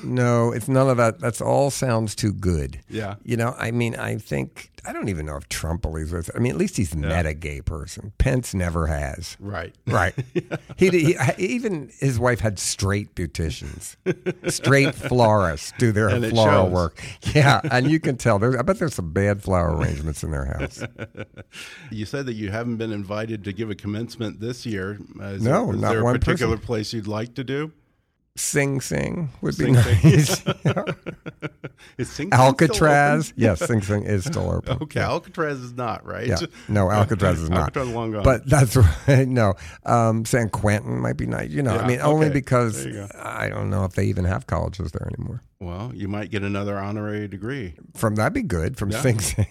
No, 0.03 0.51
it's 0.51 0.67
none 0.67 0.87
of 0.87 0.97
that. 0.97 1.19
That's 1.19 1.41
all 1.41 1.71
sounds 1.71 2.13
too 2.13 2.31
good. 2.31 2.79
Yeah. 2.89 3.15
You 3.23 3.37
know, 3.37 3.55
I 3.57 3.71
mean, 3.71 3.95
I 3.95 4.17
think 4.17 4.69
I 4.85 4.93
don't 4.93 5.09
even 5.09 5.25
know 5.25 5.35
if 5.35 5.49
Trump 5.49 5.81
believes 5.81 6.11
with. 6.11 6.29
I 6.35 6.39
mean, 6.39 6.51
at 6.51 6.59
least 6.59 6.77
he's 6.77 6.95
met 6.95 7.25
a 7.25 7.33
gay 7.33 7.61
person. 7.61 8.13
Pence 8.19 8.53
never 8.53 8.85
has. 8.85 9.35
Right. 9.39 9.73
Right. 9.87 10.13
he, 10.77 10.89
he 10.89 11.15
even 11.39 11.89
his 11.99 12.19
wife 12.19 12.39
had 12.39 12.59
straight 12.59 13.15
beauticians, 13.15 13.95
straight 14.51 14.93
florists 14.93 15.73
do 15.79 15.91
their 15.91 16.07
And 16.09 16.23
floral 16.29 16.69
work. 16.69 17.03
Yeah, 17.33 17.59
and 17.71 17.89
you 17.89 17.99
can 17.99 18.15
tell. 18.17 18.37
There, 18.37 18.57
I 18.59 18.61
bet 18.61 18.77
there's 18.77 18.93
some 18.93 19.11
bad 19.11 19.41
flower 19.41 19.75
arrangements 19.75 20.23
in 20.23 20.29
their 20.29 20.45
house. 20.45 20.83
You 21.91 22.05
said 22.05 22.27
that 22.27 22.33
you 22.33 22.51
haven't 22.51 22.77
been 22.77 22.91
invited 22.91 23.43
to 23.45 23.53
give 23.53 23.71
a 23.71 23.75
commencement 23.75 24.39
this 24.39 24.65
year. 24.65 24.99
Uh, 25.19 25.23
is 25.25 25.41
No, 25.43 25.65
there, 25.67 25.75
is 25.75 25.81
not 25.81 25.89
there 25.91 26.03
one 26.03 26.13
particular 26.19 26.55
person. 26.55 26.65
place 26.65 26.93
you'd 26.93 27.07
like 27.07 27.35
to 27.35 27.43
do? 27.43 27.71
Sing 28.35 28.79
Sing 28.79 29.29
would 29.41 29.57
be 29.57 29.73
Sing 29.73 29.75
Sing. 29.75 30.15
nice. 30.15 30.41
Is 31.97 32.09
Sing 32.09 32.29
Alcatraz, 32.31 33.33
yes, 33.35 33.59
Sing 33.59 33.81
Sing 33.81 34.03
is 34.03 34.23
still 34.23 34.49
open. 34.55 34.77
Okay, 34.83 35.01
Alcatraz 35.01 35.59
is 35.59 35.73
not 35.73 36.05
right. 36.05 36.27
Yeah, 36.27 36.37
no, 36.69 36.89
Alcatraz 36.91 37.41
is 37.41 37.49
not. 37.49 37.59
Alcatraz 37.59 37.89
long 37.89 38.11
gone. 38.11 38.23
But 38.23 38.45
that's 38.47 38.77
right. 38.77 39.27
No, 39.27 39.55
um, 39.85 40.23
San 40.23 40.49
Quentin 40.49 40.99
might 40.99 41.17
be 41.17 41.25
nice. 41.25 41.49
You 41.49 41.63
know, 41.63 41.73
Yeah, 41.75 41.81
I 41.81 41.87
mean, 41.87 41.99
only 42.01 42.29
because 42.29 42.83
There 42.83 42.93
you 42.93 42.99
go. 42.99 43.09
I 43.21 43.49
don't 43.49 43.69
know 43.69 43.83
if 43.83 43.93
they 43.93 44.05
even 44.05 44.23
have 44.25 44.47
colleges 44.47 44.91
there 44.93 45.09
anymore. 45.13 45.41
well, 45.59 45.91
you 45.93 46.07
might 46.07 46.31
get 46.31 46.43
another 46.43 46.77
honorary 46.77 47.27
degree. 47.27 47.73
From 47.95 48.15
that'd 48.15 48.33
be 48.33 48.43
good 48.43 48.77
from 48.77 48.91
Yeah. 48.91 49.01
Sing 49.01 49.19
Sing. 49.19 49.47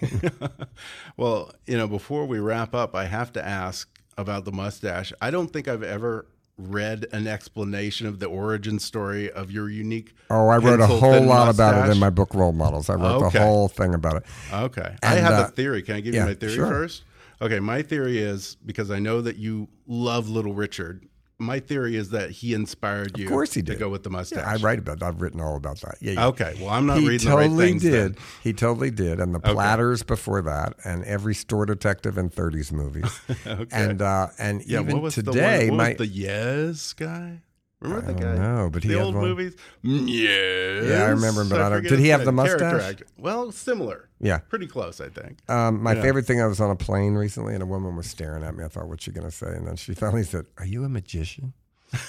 Well, 1.19 1.53
you 1.66 1.77
know, 1.77 1.89
before 1.89 2.25
we 2.27 2.39
wrap 2.39 2.75
up, 2.75 2.95
I 2.95 3.05
have 3.05 3.33
to 3.35 3.45
ask 3.47 3.89
about 4.19 4.45
the 4.45 4.53
mustache. 4.53 5.12
I 5.23 5.31
don't 5.31 5.51
think 5.51 5.69
I've 5.69 5.83
ever 5.83 6.27
read 6.59 7.07
an 7.12 7.29
explanation 7.29 8.09
of 8.09 8.19
the 8.19 8.27
origin 8.27 8.81
story 8.81 9.31
of 9.31 9.51
your 9.51 9.71
unique. 9.71 10.14
Oh, 10.29 10.49
I 10.49 10.59
wrote 10.59 10.81
a 10.81 10.87
whole 10.89 11.23
lot 11.23 11.55
about 11.55 11.89
it 11.89 11.93
in 11.93 11.99
my 11.99 12.11
book 12.11 12.35
Role 12.35 12.53
Models. 12.53 12.91
I 12.91 12.95
wrote 12.95 13.23
Okay. 13.23 13.39
the 13.39 13.45
whole 13.45 13.69
thing 13.69 13.95
about 13.95 14.16
it. 14.16 14.25
Okay. 14.53 14.97
I 15.03 15.14
have 15.14 15.35
uh, 15.35 15.45
a 15.45 15.49
theory. 15.53 15.83
Can 15.83 15.95
I 15.95 16.01
give 16.01 16.14
yeah, 16.14 16.23
you 16.23 16.27
my 16.27 16.35
theory 16.35 16.55
sure. 16.55 16.66
first? 16.66 17.05
Okay. 17.41 17.61
My 17.61 17.83
theory 17.83 18.19
is 18.19 18.57
because 18.66 18.91
I 18.91 18.99
know 18.99 19.21
that 19.21 19.37
you 19.37 19.69
love 19.87 20.29
Little 20.29 20.53
Richard. 20.53 21.08
My 21.41 21.61
theory 21.61 21.95
is 21.95 22.11
that 22.11 22.30
he 22.30 22.53
inspired 22.53 23.16
you 23.16 23.26
Of 23.26 23.30
course 23.30 23.55
he 23.55 23.62
did. 23.62 23.74
to 23.74 23.78
go 23.78 23.89
with 23.89 24.03
the 24.03 24.11
mustache. 24.11 24.41
Yeah, 24.41 24.51
I 24.51 24.57
write 24.57 24.80
about. 24.80 25.05
I've 25.05 25.20
written 25.22 25.41
all 25.41 25.55
about 25.57 25.80
that. 25.82 25.95
Yeah, 26.01 26.12
yeah. 26.14 26.26
Okay. 26.26 26.57
Well, 26.59 26.70
I'm 26.70 26.84
not 26.84 26.99
he 26.99 27.09
reading 27.09 27.28
the 27.30 27.36
right 27.36 27.45
totally 27.45 27.66
things 27.68 27.82
did. 27.82 27.93
then. 28.16 28.22
He 28.43 28.53
totally 28.53 28.91
did, 28.91 29.20
and 29.20 29.32
the 29.32 29.39
Okay. 29.39 29.53
platters 29.53 30.03
before 30.03 30.43
that, 30.43 30.74
and 30.84 31.05
every 31.05 31.36
store 31.36 31.64
detective 31.64 32.18
in 32.18 32.28
'30s 32.30 32.72
movies, 32.72 33.20
Okay. 33.47 33.66
and 33.70 34.03
uh, 34.03 34.28
and 34.41 34.64
Yeah. 34.66 34.80
even 34.80 34.95
what 34.95 35.03
was 35.03 35.14
today, 35.14 35.66
the 35.66 35.70
one, 35.70 35.76
my 35.76 35.93
the 35.93 36.09
Yes 36.09 36.93
guy? 36.93 37.43
Remember 37.81 38.11
I 38.11 38.12
the 38.12 38.20
don't 38.20 38.37
guy? 38.37 38.43
know, 38.43 38.70
but 38.72 38.83
he 38.83 38.89
the 38.89 38.97
had 38.99 39.05
old 39.05 39.14
one. 39.14 39.24
movies. 39.24 39.55
Yes. 39.83 40.85
Yeah, 40.89 41.05
I 41.05 41.09
remember 41.11 41.43
him, 41.43 41.49
but 41.49 41.61
I 41.61 41.68
don't- 41.68 41.79
forget 41.79 41.91
did 41.91 41.99
he 42.01 42.09
have 42.09 42.24
the 42.24 42.33
mustache? 42.33 42.83
actor. 42.83 43.07
Well, 43.16 43.53
similar. 43.53 44.09
yeah. 44.20 44.39
Pretty 44.39 44.66
close, 44.66 45.01
I 45.01 45.09
think. 45.11 45.39
Um, 45.49 45.81
my 45.83 45.95
Yeah. 45.95 46.03
favorite 46.03 46.26
thing, 46.26 46.41
I 46.43 46.47
was 46.47 46.61
on 46.61 46.70
a 46.70 46.76
plane 46.76 47.14
recently, 47.14 47.55
and 47.55 47.62
a 47.62 47.66
woman 47.66 47.95
was 47.95 48.07
staring 48.09 48.43
at 48.43 48.57
me. 48.57 48.64
I 48.64 48.68
thought, 48.68 48.89
"What's 48.89 49.05
she 49.05 49.12
going 49.12 49.26
to 49.29 49.35
say?" 49.35 49.49
And 49.55 49.66
then 49.66 49.76
she 49.76 49.95
finally 50.05 50.24
said, 50.24 50.47
"Are 50.59 50.66
you 50.66 50.83
a 50.85 50.89
magician?" 50.89 51.53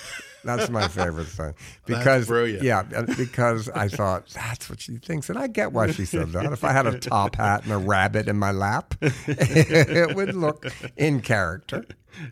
That's 0.44 0.70
my 0.70 0.88
favorite 0.88 1.28
thing 1.28 1.54
because 1.86 2.28
brilliant. 2.28 2.64
yeah, 2.64 2.84
because 3.18 3.70
I 3.70 3.88
thought 3.88 4.28
that's 4.30 4.70
what 4.70 4.82
she 4.82 4.98
thinks, 4.98 5.30
and 5.30 5.38
I 5.38 5.48
get 5.48 5.74
why 5.74 5.92
she 5.92 6.06
said 6.06 6.32
that. 6.32 6.52
If 6.52 6.64
I 6.64 6.72
had 6.72 6.88
a 6.88 6.98
top 7.00 7.36
hat 7.36 7.64
and 7.64 7.72
a 7.72 7.78
rabbit 7.78 8.28
in 8.28 8.38
my 8.38 8.52
lap, 8.52 8.96
it 9.02 10.16
would 10.16 10.36
look 10.36 10.66
in 10.98 11.22
character. 11.22 11.86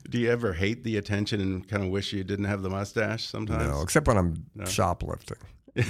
Do 0.09 0.17
you 0.17 0.31
ever 0.31 0.53
hate 0.53 0.83
the 0.83 0.97
attention 0.97 1.39
and 1.39 1.67
kind 1.67 1.83
of 1.83 1.89
wish 1.89 2.11
you 2.13 2.23
didn't 2.23 2.45
have 2.45 2.61
the 2.61 2.69
mustache 2.69 3.25
sometimes? 3.25 3.67
No, 3.67 3.81
except 3.81 4.07
when 4.07 4.17
I'm 4.17 4.65
shoplifting. 4.65 5.37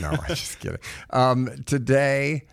No, 0.01 0.09
I'm 0.09 0.27
just 0.27 0.59
kidding. 0.59 0.79
Um, 1.11 1.49
today, 1.65 2.43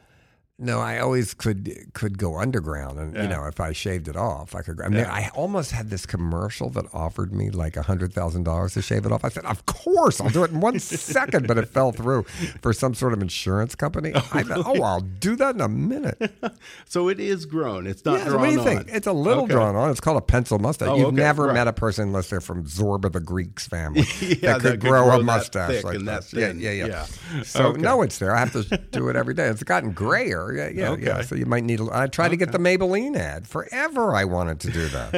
no, 0.56 0.78
I 0.78 0.98
always 1.00 1.34
could 1.34 1.68
could 1.94 2.16
go 2.16 2.38
underground, 2.38 2.98
and 3.00 3.16
you 3.16 3.26
know, 3.28 3.44
if 3.46 3.58
I 3.58 3.72
shaved 3.72 4.06
it 4.06 4.16
off, 4.16 4.54
I 4.54 4.62
could. 4.62 4.80
I 4.80 4.88
mean, 4.88 5.04
I 5.04 5.28
almost 5.34 5.72
had 5.72 5.90
this 5.90 6.06
commercial 6.06 6.70
that 6.70 6.84
offered 6.94 7.32
me 7.32 7.50
like 7.50 7.76
a 7.76 7.82
hundred 7.82 8.12
thousand 8.14 8.44
dollars 8.44 8.74
to 8.74 8.82
shave 8.82 9.04
it 9.04 9.10
off. 9.10 9.24
I 9.24 9.30
said, 9.30 9.44
"Of 9.46 9.66
course, 9.66 10.20
I'll 10.20 10.30
do 10.30 10.44
it 10.44 10.52
in 10.52 10.60
one 10.60 10.78
second, 10.78 11.48
but 11.48 11.58
it 11.58 11.68
fell 11.68 11.90
through 11.90 12.22
for 12.62 12.72
some 12.72 12.94
sort 12.94 13.12
of 13.14 13.20
insurance 13.20 13.74
company. 13.74 14.12
Oh, 14.14 14.28
I 14.32 14.44
thought, 14.44 14.62
"Oh, 14.64 14.80
I'll 14.82 15.00
do 15.00 15.34
that 15.36 15.56
in 15.56 15.60
a 15.60 15.68
minute." 15.68 16.32
So 16.86 17.08
it 17.08 17.18
is 17.18 17.46
grown. 17.46 17.86
It's 17.86 18.04
not 18.04 18.20
Yeah, 18.20 18.24
so 18.26 18.38
what 18.38 18.46
do 18.46 18.52
you 18.52 18.60
on. 18.60 18.64
think? 18.64 18.88
It's 18.92 19.06
a 19.08 19.12
little 19.12 19.44
Okay. 19.44 19.52
drawn 19.54 19.74
on. 19.74 19.90
It's 19.90 20.00
called 20.00 20.18
a 20.18 20.20
pencil 20.20 20.58
mustache. 20.58 20.88
Oh, 20.88 20.96
You've 20.96 21.06
okay, 21.08 21.16
never 21.16 21.46
right. 21.46 21.54
met 21.54 21.66
a 21.68 21.72
person 21.72 22.08
unless 22.08 22.30
they're 22.30 22.40
from 22.40 22.64
Zorba 22.64 23.10
the 23.10 23.20
Greek's 23.20 23.66
family 23.66 24.02
Yeah, 24.20 24.58
that 24.58 24.60
could 24.60 24.80
grow, 24.80 25.08
a 25.12 25.18
that 25.18 25.24
mustache 25.24 25.82
like 25.82 25.98
that 26.04 26.30
that. 26.30 26.32
Yeah, 26.32 26.52
yeah, 26.52 26.70
yeah, 26.70 26.86
Yeah. 27.34 27.42
So 27.42 27.64
Okay. 27.68 27.80
no, 27.80 28.02
it's 28.02 28.18
there. 28.18 28.34
I 28.36 28.40
have 28.40 28.52
to 28.52 28.62
do 28.92 29.08
it 29.08 29.16
every 29.16 29.34
day. 29.34 29.46
It's 29.48 29.62
gotten 29.64 29.90
grayer. 29.92 30.43
Yeah, 30.52 30.68
yeah, 30.68 30.96
yeah. 30.98 31.12
Okay. 31.18 31.22
So 31.22 31.34
you 31.34 31.46
might 31.46 31.64
need. 31.64 31.80
A, 31.80 31.88
I 31.92 32.06
tried 32.08 32.28
to 32.30 32.36
get 32.36 32.52
the 32.52 32.58
Maybelline 32.58 33.16
ad 33.16 33.46
forever. 33.46 34.14
I 34.14 34.24
wanted 34.24 34.60
to 34.60 34.70
do 34.70 34.88
that. 34.88 35.12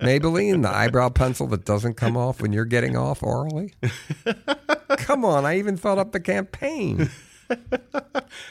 Maybelline, 0.00 0.62
the 0.62 0.70
eyebrow 0.74 1.10
pencil 1.10 1.46
that 1.48 1.64
doesn't 1.64 1.94
come 1.94 2.16
off 2.16 2.40
when 2.40 2.52
you're 2.52 2.64
getting 2.64 2.96
off 2.96 3.22
orally. 3.22 3.74
come 4.98 5.24
on, 5.24 5.44
I 5.44 5.58
even 5.58 5.76
thought 5.76 5.98
up 5.98 6.12
the 6.12 6.20
campaign. 6.20 7.10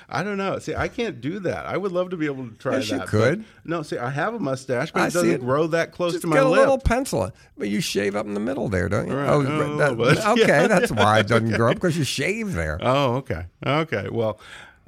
I 0.08 0.24
don't 0.24 0.38
know. 0.38 0.60
See, 0.60 0.76
I 0.76 0.88
can't 0.88 1.20
do 1.20 1.40
that. 1.40 1.66
I 1.66 1.78
would 1.78 1.92
love 1.92 2.12
to 2.12 2.18
be 2.18 2.26
able 2.28 2.48
to 2.48 2.54
try 2.56 2.78
Yes, 2.78 2.90
that. 2.92 3.02
you 3.02 3.08
could. 3.08 3.46
no, 3.66 3.82
see, 3.82 3.98
I 3.98 4.10
have 4.12 4.36
a 4.36 4.40
mustache, 4.40 4.92
but 4.92 5.02
I 5.02 5.08
it 5.08 5.14
doesn't 5.14 5.30
it. 5.32 5.40
grow 5.42 5.66
that 5.68 5.92
close 5.92 6.12
Just 6.14 6.22
to 6.22 6.28
my 6.28 6.36
get 6.36 6.46
a 6.46 6.50
lip. 6.50 6.60
little 6.60 6.78
pencil, 6.78 7.32
but 7.58 7.70
you 7.70 7.82
shave 7.82 8.16
up 8.16 8.26
in 8.28 8.34
the 8.36 8.40
middle 8.40 8.70
there, 8.70 8.88
don't 8.90 9.08
you? 9.08 9.16
Right. 9.16 9.28
Oh, 9.30 9.42
Oh, 9.46 9.96
that- 9.96 10.28
okay, 10.28 10.42
yeah. 10.48 10.68
that's 10.68 10.92
why 10.92 11.20
it 11.20 11.28
doesn't 11.28 11.52
grow 11.54 11.70
up 11.72 11.76
because 11.76 11.98
you 11.98 12.04
shave 12.04 12.54
there. 12.54 12.78
Oh, 12.82 13.16
okay. 13.16 13.46
Okay. 13.66 14.10
Well, 14.12 14.40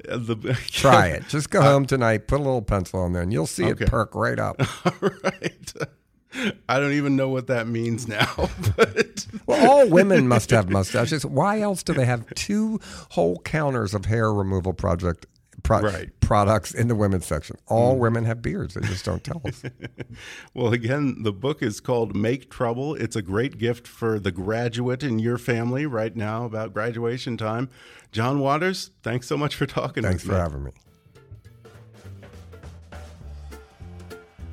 the 0.08 0.36
Try 0.70 1.08
it. 1.08 1.28
Just 1.28 1.50
go 1.50 1.60
uh, 1.60 1.64
home 1.64 1.86
tonight, 1.86 2.26
put 2.28 2.36
a 2.40 2.42
little 2.42 2.62
pencil 2.62 3.00
on 3.00 3.12
there, 3.12 3.22
and 3.22 3.32
you'll 3.32 3.46
see 3.46 3.64
Okay. 3.66 3.84
it 3.84 3.90
perk 3.90 4.14
right 4.14 4.38
up. 4.38 4.60
All 4.86 5.10
right. 5.22 5.72
I 6.68 6.78
don't 6.78 6.92
even 6.92 7.16
know 7.16 7.28
what 7.30 7.46
that 7.46 7.66
means 7.66 8.06
now, 8.06 8.50
but 8.76 9.26
Well, 9.46 9.70
all 9.70 9.88
women 9.88 10.28
must 10.28 10.50
have 10.50 10.68
mustaches. 10.68 11.24
Why 11.24 11.60
else 11.60 11.82
do 11.82 11.94
they 11.94 12.04
have 12.04 12.26
two 12.34 12.78
whole 13.10 13.38
counters 13.38 13.94
of 13.94 14.04
hair 14.04 14.30
removal 14.32 14.74
project 14.74 15.24
pro- 15.62 15.80
Right. 15.80 16.08
Mm. 16.08 16.20
products 16.20 16.72
in 16.74 16.88
the 16.88 16.94
women's 16.94 17.26
section? 17.26 17.56
All 17.66 17.96
women 17.96 18.24
have 18.24 18.42
beards. 18.42 18.74
They 18.74 18.80
just 18.86 19.04
don't 19.04 19.22
tell 19.22 19.40
us. 19.44 19.62
well, 20.54 20.72
again, 20.72 21.22
the 21.22 21.32
book 21.32 21.62
is 21.62 21.80
called 21.80 22.14
Make 22.16 22.50
Trouble. 22.50 22.94
It's 22.94 23.16
a 23.16 23.22
great 23.22 23.58
gift 23.58 23.86
for 23.86 24.18
the 24.18 24.32
graduate 24.32 25.02
in 25.02 25.18
your 25.18 25.38
family 25.38 25.86
right 25.86 26.14
now 26.16 26.44
about 26.44 26.72
graduation 26.72 27.36
time. 27.36 27.68
John 28.12 28.40
Waters, 28.40 28.90
thanks 29.02 29.26
so 29.26 29.36
much 29.36 29.54
for 29.54 29.66
talking 29.66 30.02
Thanks 30.02 30.22
for 30.24 30.32
me. 30.32 30.38
having 30.38 30.64
me. 30.64 30.70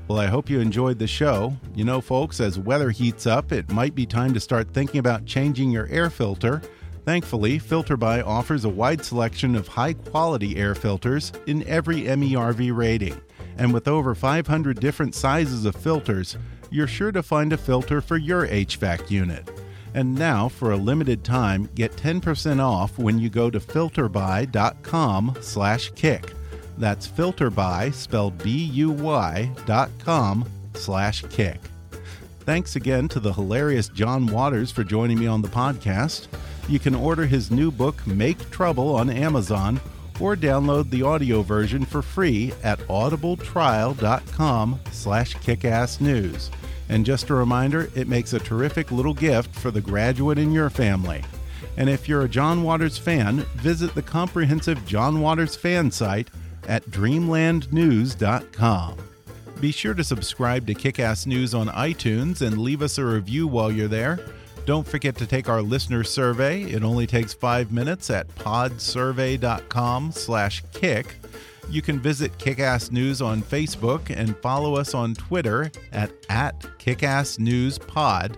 Well, 0.07 0.19
I 0.19 0.25
hope 0.27 0.49
you 0.49 0.59
enjoyed 0.59 0.99
the 0.99 1.07
show. 1.07 1.55
You 1.73 1.85
know, 1.85 2.01
folks, 2.01 2.39
as 2.41 2.59
weather 2.59 2.89
heats 2.89 3.25
up, 3.25 3.51
it 3.51 3.71
might 3.71 3.95
be 3.95 4.05
time 4.05 4.33
to 4.33 4.39
start 4.39 4.73
thinking 4.73 4.99
about 4.99 5.25
changing 5.25 5.71
your 5.71 5.87
air 5.87 6.09
filter. 6.09 6.61
Thankfully, 7.05 7.59
FilterBuy 7.59 8.25
offers 8.25 8.63
a 8.63 8.69
wide 8.69 9.03
selection 9.03 9.55
of 9.55 9.67
high 9.67 9.93
quality 9.93 10.55
air 10.55 10.73
filters 10.73 11.33
in 11.47 11.67
every 11.67 12.03
MERV 12.03 12.75
rating. 12.75 13.19
And 13.57 13.73
with 13.73 13.87
over 13.87 14.15
500 14.15 14.79
different 14.79 15.13
sizes 15.13 15.65
of 15.65 15.75
filters, 15.75 16.37
you're 16.71 16.87
sure 16.87 17.11
to 17.11 17.21
find 17.21 17.53
a 17.53 17.57
filter 17.57 18.01
for 18.01 18.17
your 18.17 18.47
HVAC 18.47 19.11
unit. 19.11 19.47
And 19.93 20.15
now, 20.15 20.49
for 20.49 20.71
a 20.71 20.77
limited 20.77 21.23
time, 21.23 21.69
get 21.75 21.95
10% 21.95 22.59
off 22.59 22.97
when 22.97 23.19
you 23.19 23.29
go 23.29 23.51
to 23.51 23.59
filterbuy.com/kick. 23.59 26.33
That's 26.77 27.07
filterbuy 27.07 27.93
spelled 27.93 28.37
B-U-Y 28.39 29.51
dot 29.67 29.91
com 30.03 30.49
slash 30.73 31.23
kick. 31.29 31.59
Thanks 32.39 32.75
again 32.75 33.07
to 33.09 33.19
the 33.19 33.33
hilarious 33.33 33.89
John 33.89 34.25
Waters 34.25 34.71
for 34.71 34.83
joining 34.83 35.19
me 35.19 35.27
on 35.27 35.43
the 35.43 35.47
podcast. 35.47 36.25
You 36.67 36.79
can 36.79 36.95
order 36.95 37.25
his 37.25 37.51
new 37.51 37.71
book, 37.71 38.05
Make 38.07 38.49
Trouble, 38.49 38.95
on 38.95 39.09
Amazon 39.09 39.79
or 40.19 40.35
download 40.35 40.89
the 40.89 41.03
audio 41.03 41.41
version 41.41 41.85
for 41.85 42.01
free 42.01 42.53
at 42.63 42.79
audibletrial.com 42.81 44.79
slash 44.91 45.35
kickassnews. 45.35 46.49
And 46.89 47.05
just 47.05 47.29
a 47.29 47.33
reminder, 47.33 47.89
it 47.95 48.07
makes 48.07 48.33
a 48.33 48.39
terrific 48.39 48.91
little 48.91 49.13
gift 49.13 49.55
for 49.55 49.71
the 49.71 49.81
graduate 49.81 50.37
in 50.37 50.51
your 50.51 50.69
family. 50.69 51.23
And 51.77 51.89
if 51.89 52.07
you're 52.07 52.23
a 52.23 52.29
John 52.29 52.63
Waters 52.63 52.97
fan, 52.97 53.37
visit 53.55 53.95
the 53.95 54.01
comprehensive 54.01 54.85
John 54.85 55.21
Waters 55.21 55.55
fan 55.55 55.91
site 55.91 56.29
at 56.67 56.85
dreamlandnews.com. 56.85 58.97
Be 59.59 59.71
sure 59.71 59.93
to 59.93 60.03
subscribe 60.03 60.67
to 60.67 60.73
Kickass 60.73 61.25
News 61.25 61.53
on 61.53 61.67
iTunes 61.69 62.41
and 62.41 62.57
leave 62.57 62.81
us 62.81 62.97
a 62.97 63.05
review 63.05 63.47
while 63.47 63.71
you're 63.71 63.87
there. 63.87 64.19
Don't 64.65 64.87
forget 64.87 65.15
to 65.17 65.27
take 65.27 65.49
our 65.49 65.61
listener 65.61 66.03
survey. 66.03 66.63
It 66.63 66.83
only 66.83 67.05
takes 67.05 67.33
five 67.33 67.71
minutes 67.71 68.09
at 68.09 68.27
podsurvey.com/kick. 68.35 71.15
You 71.69 71.81
can 71.81 71.99
visit 71.99 72.37
Kickass 72.37 72.91
News 72.91 73.21
on 73.21 73.41
Facebook 73.41 74.13
and 74.15 74.37
follow 74.37 74.75
us 74.75 74.93
on 74.93 75.15
Twitter 75.15 75.71
at, 75.91 76.11
at 76.29 76.61
KickassNewsPod. 76.79 78.37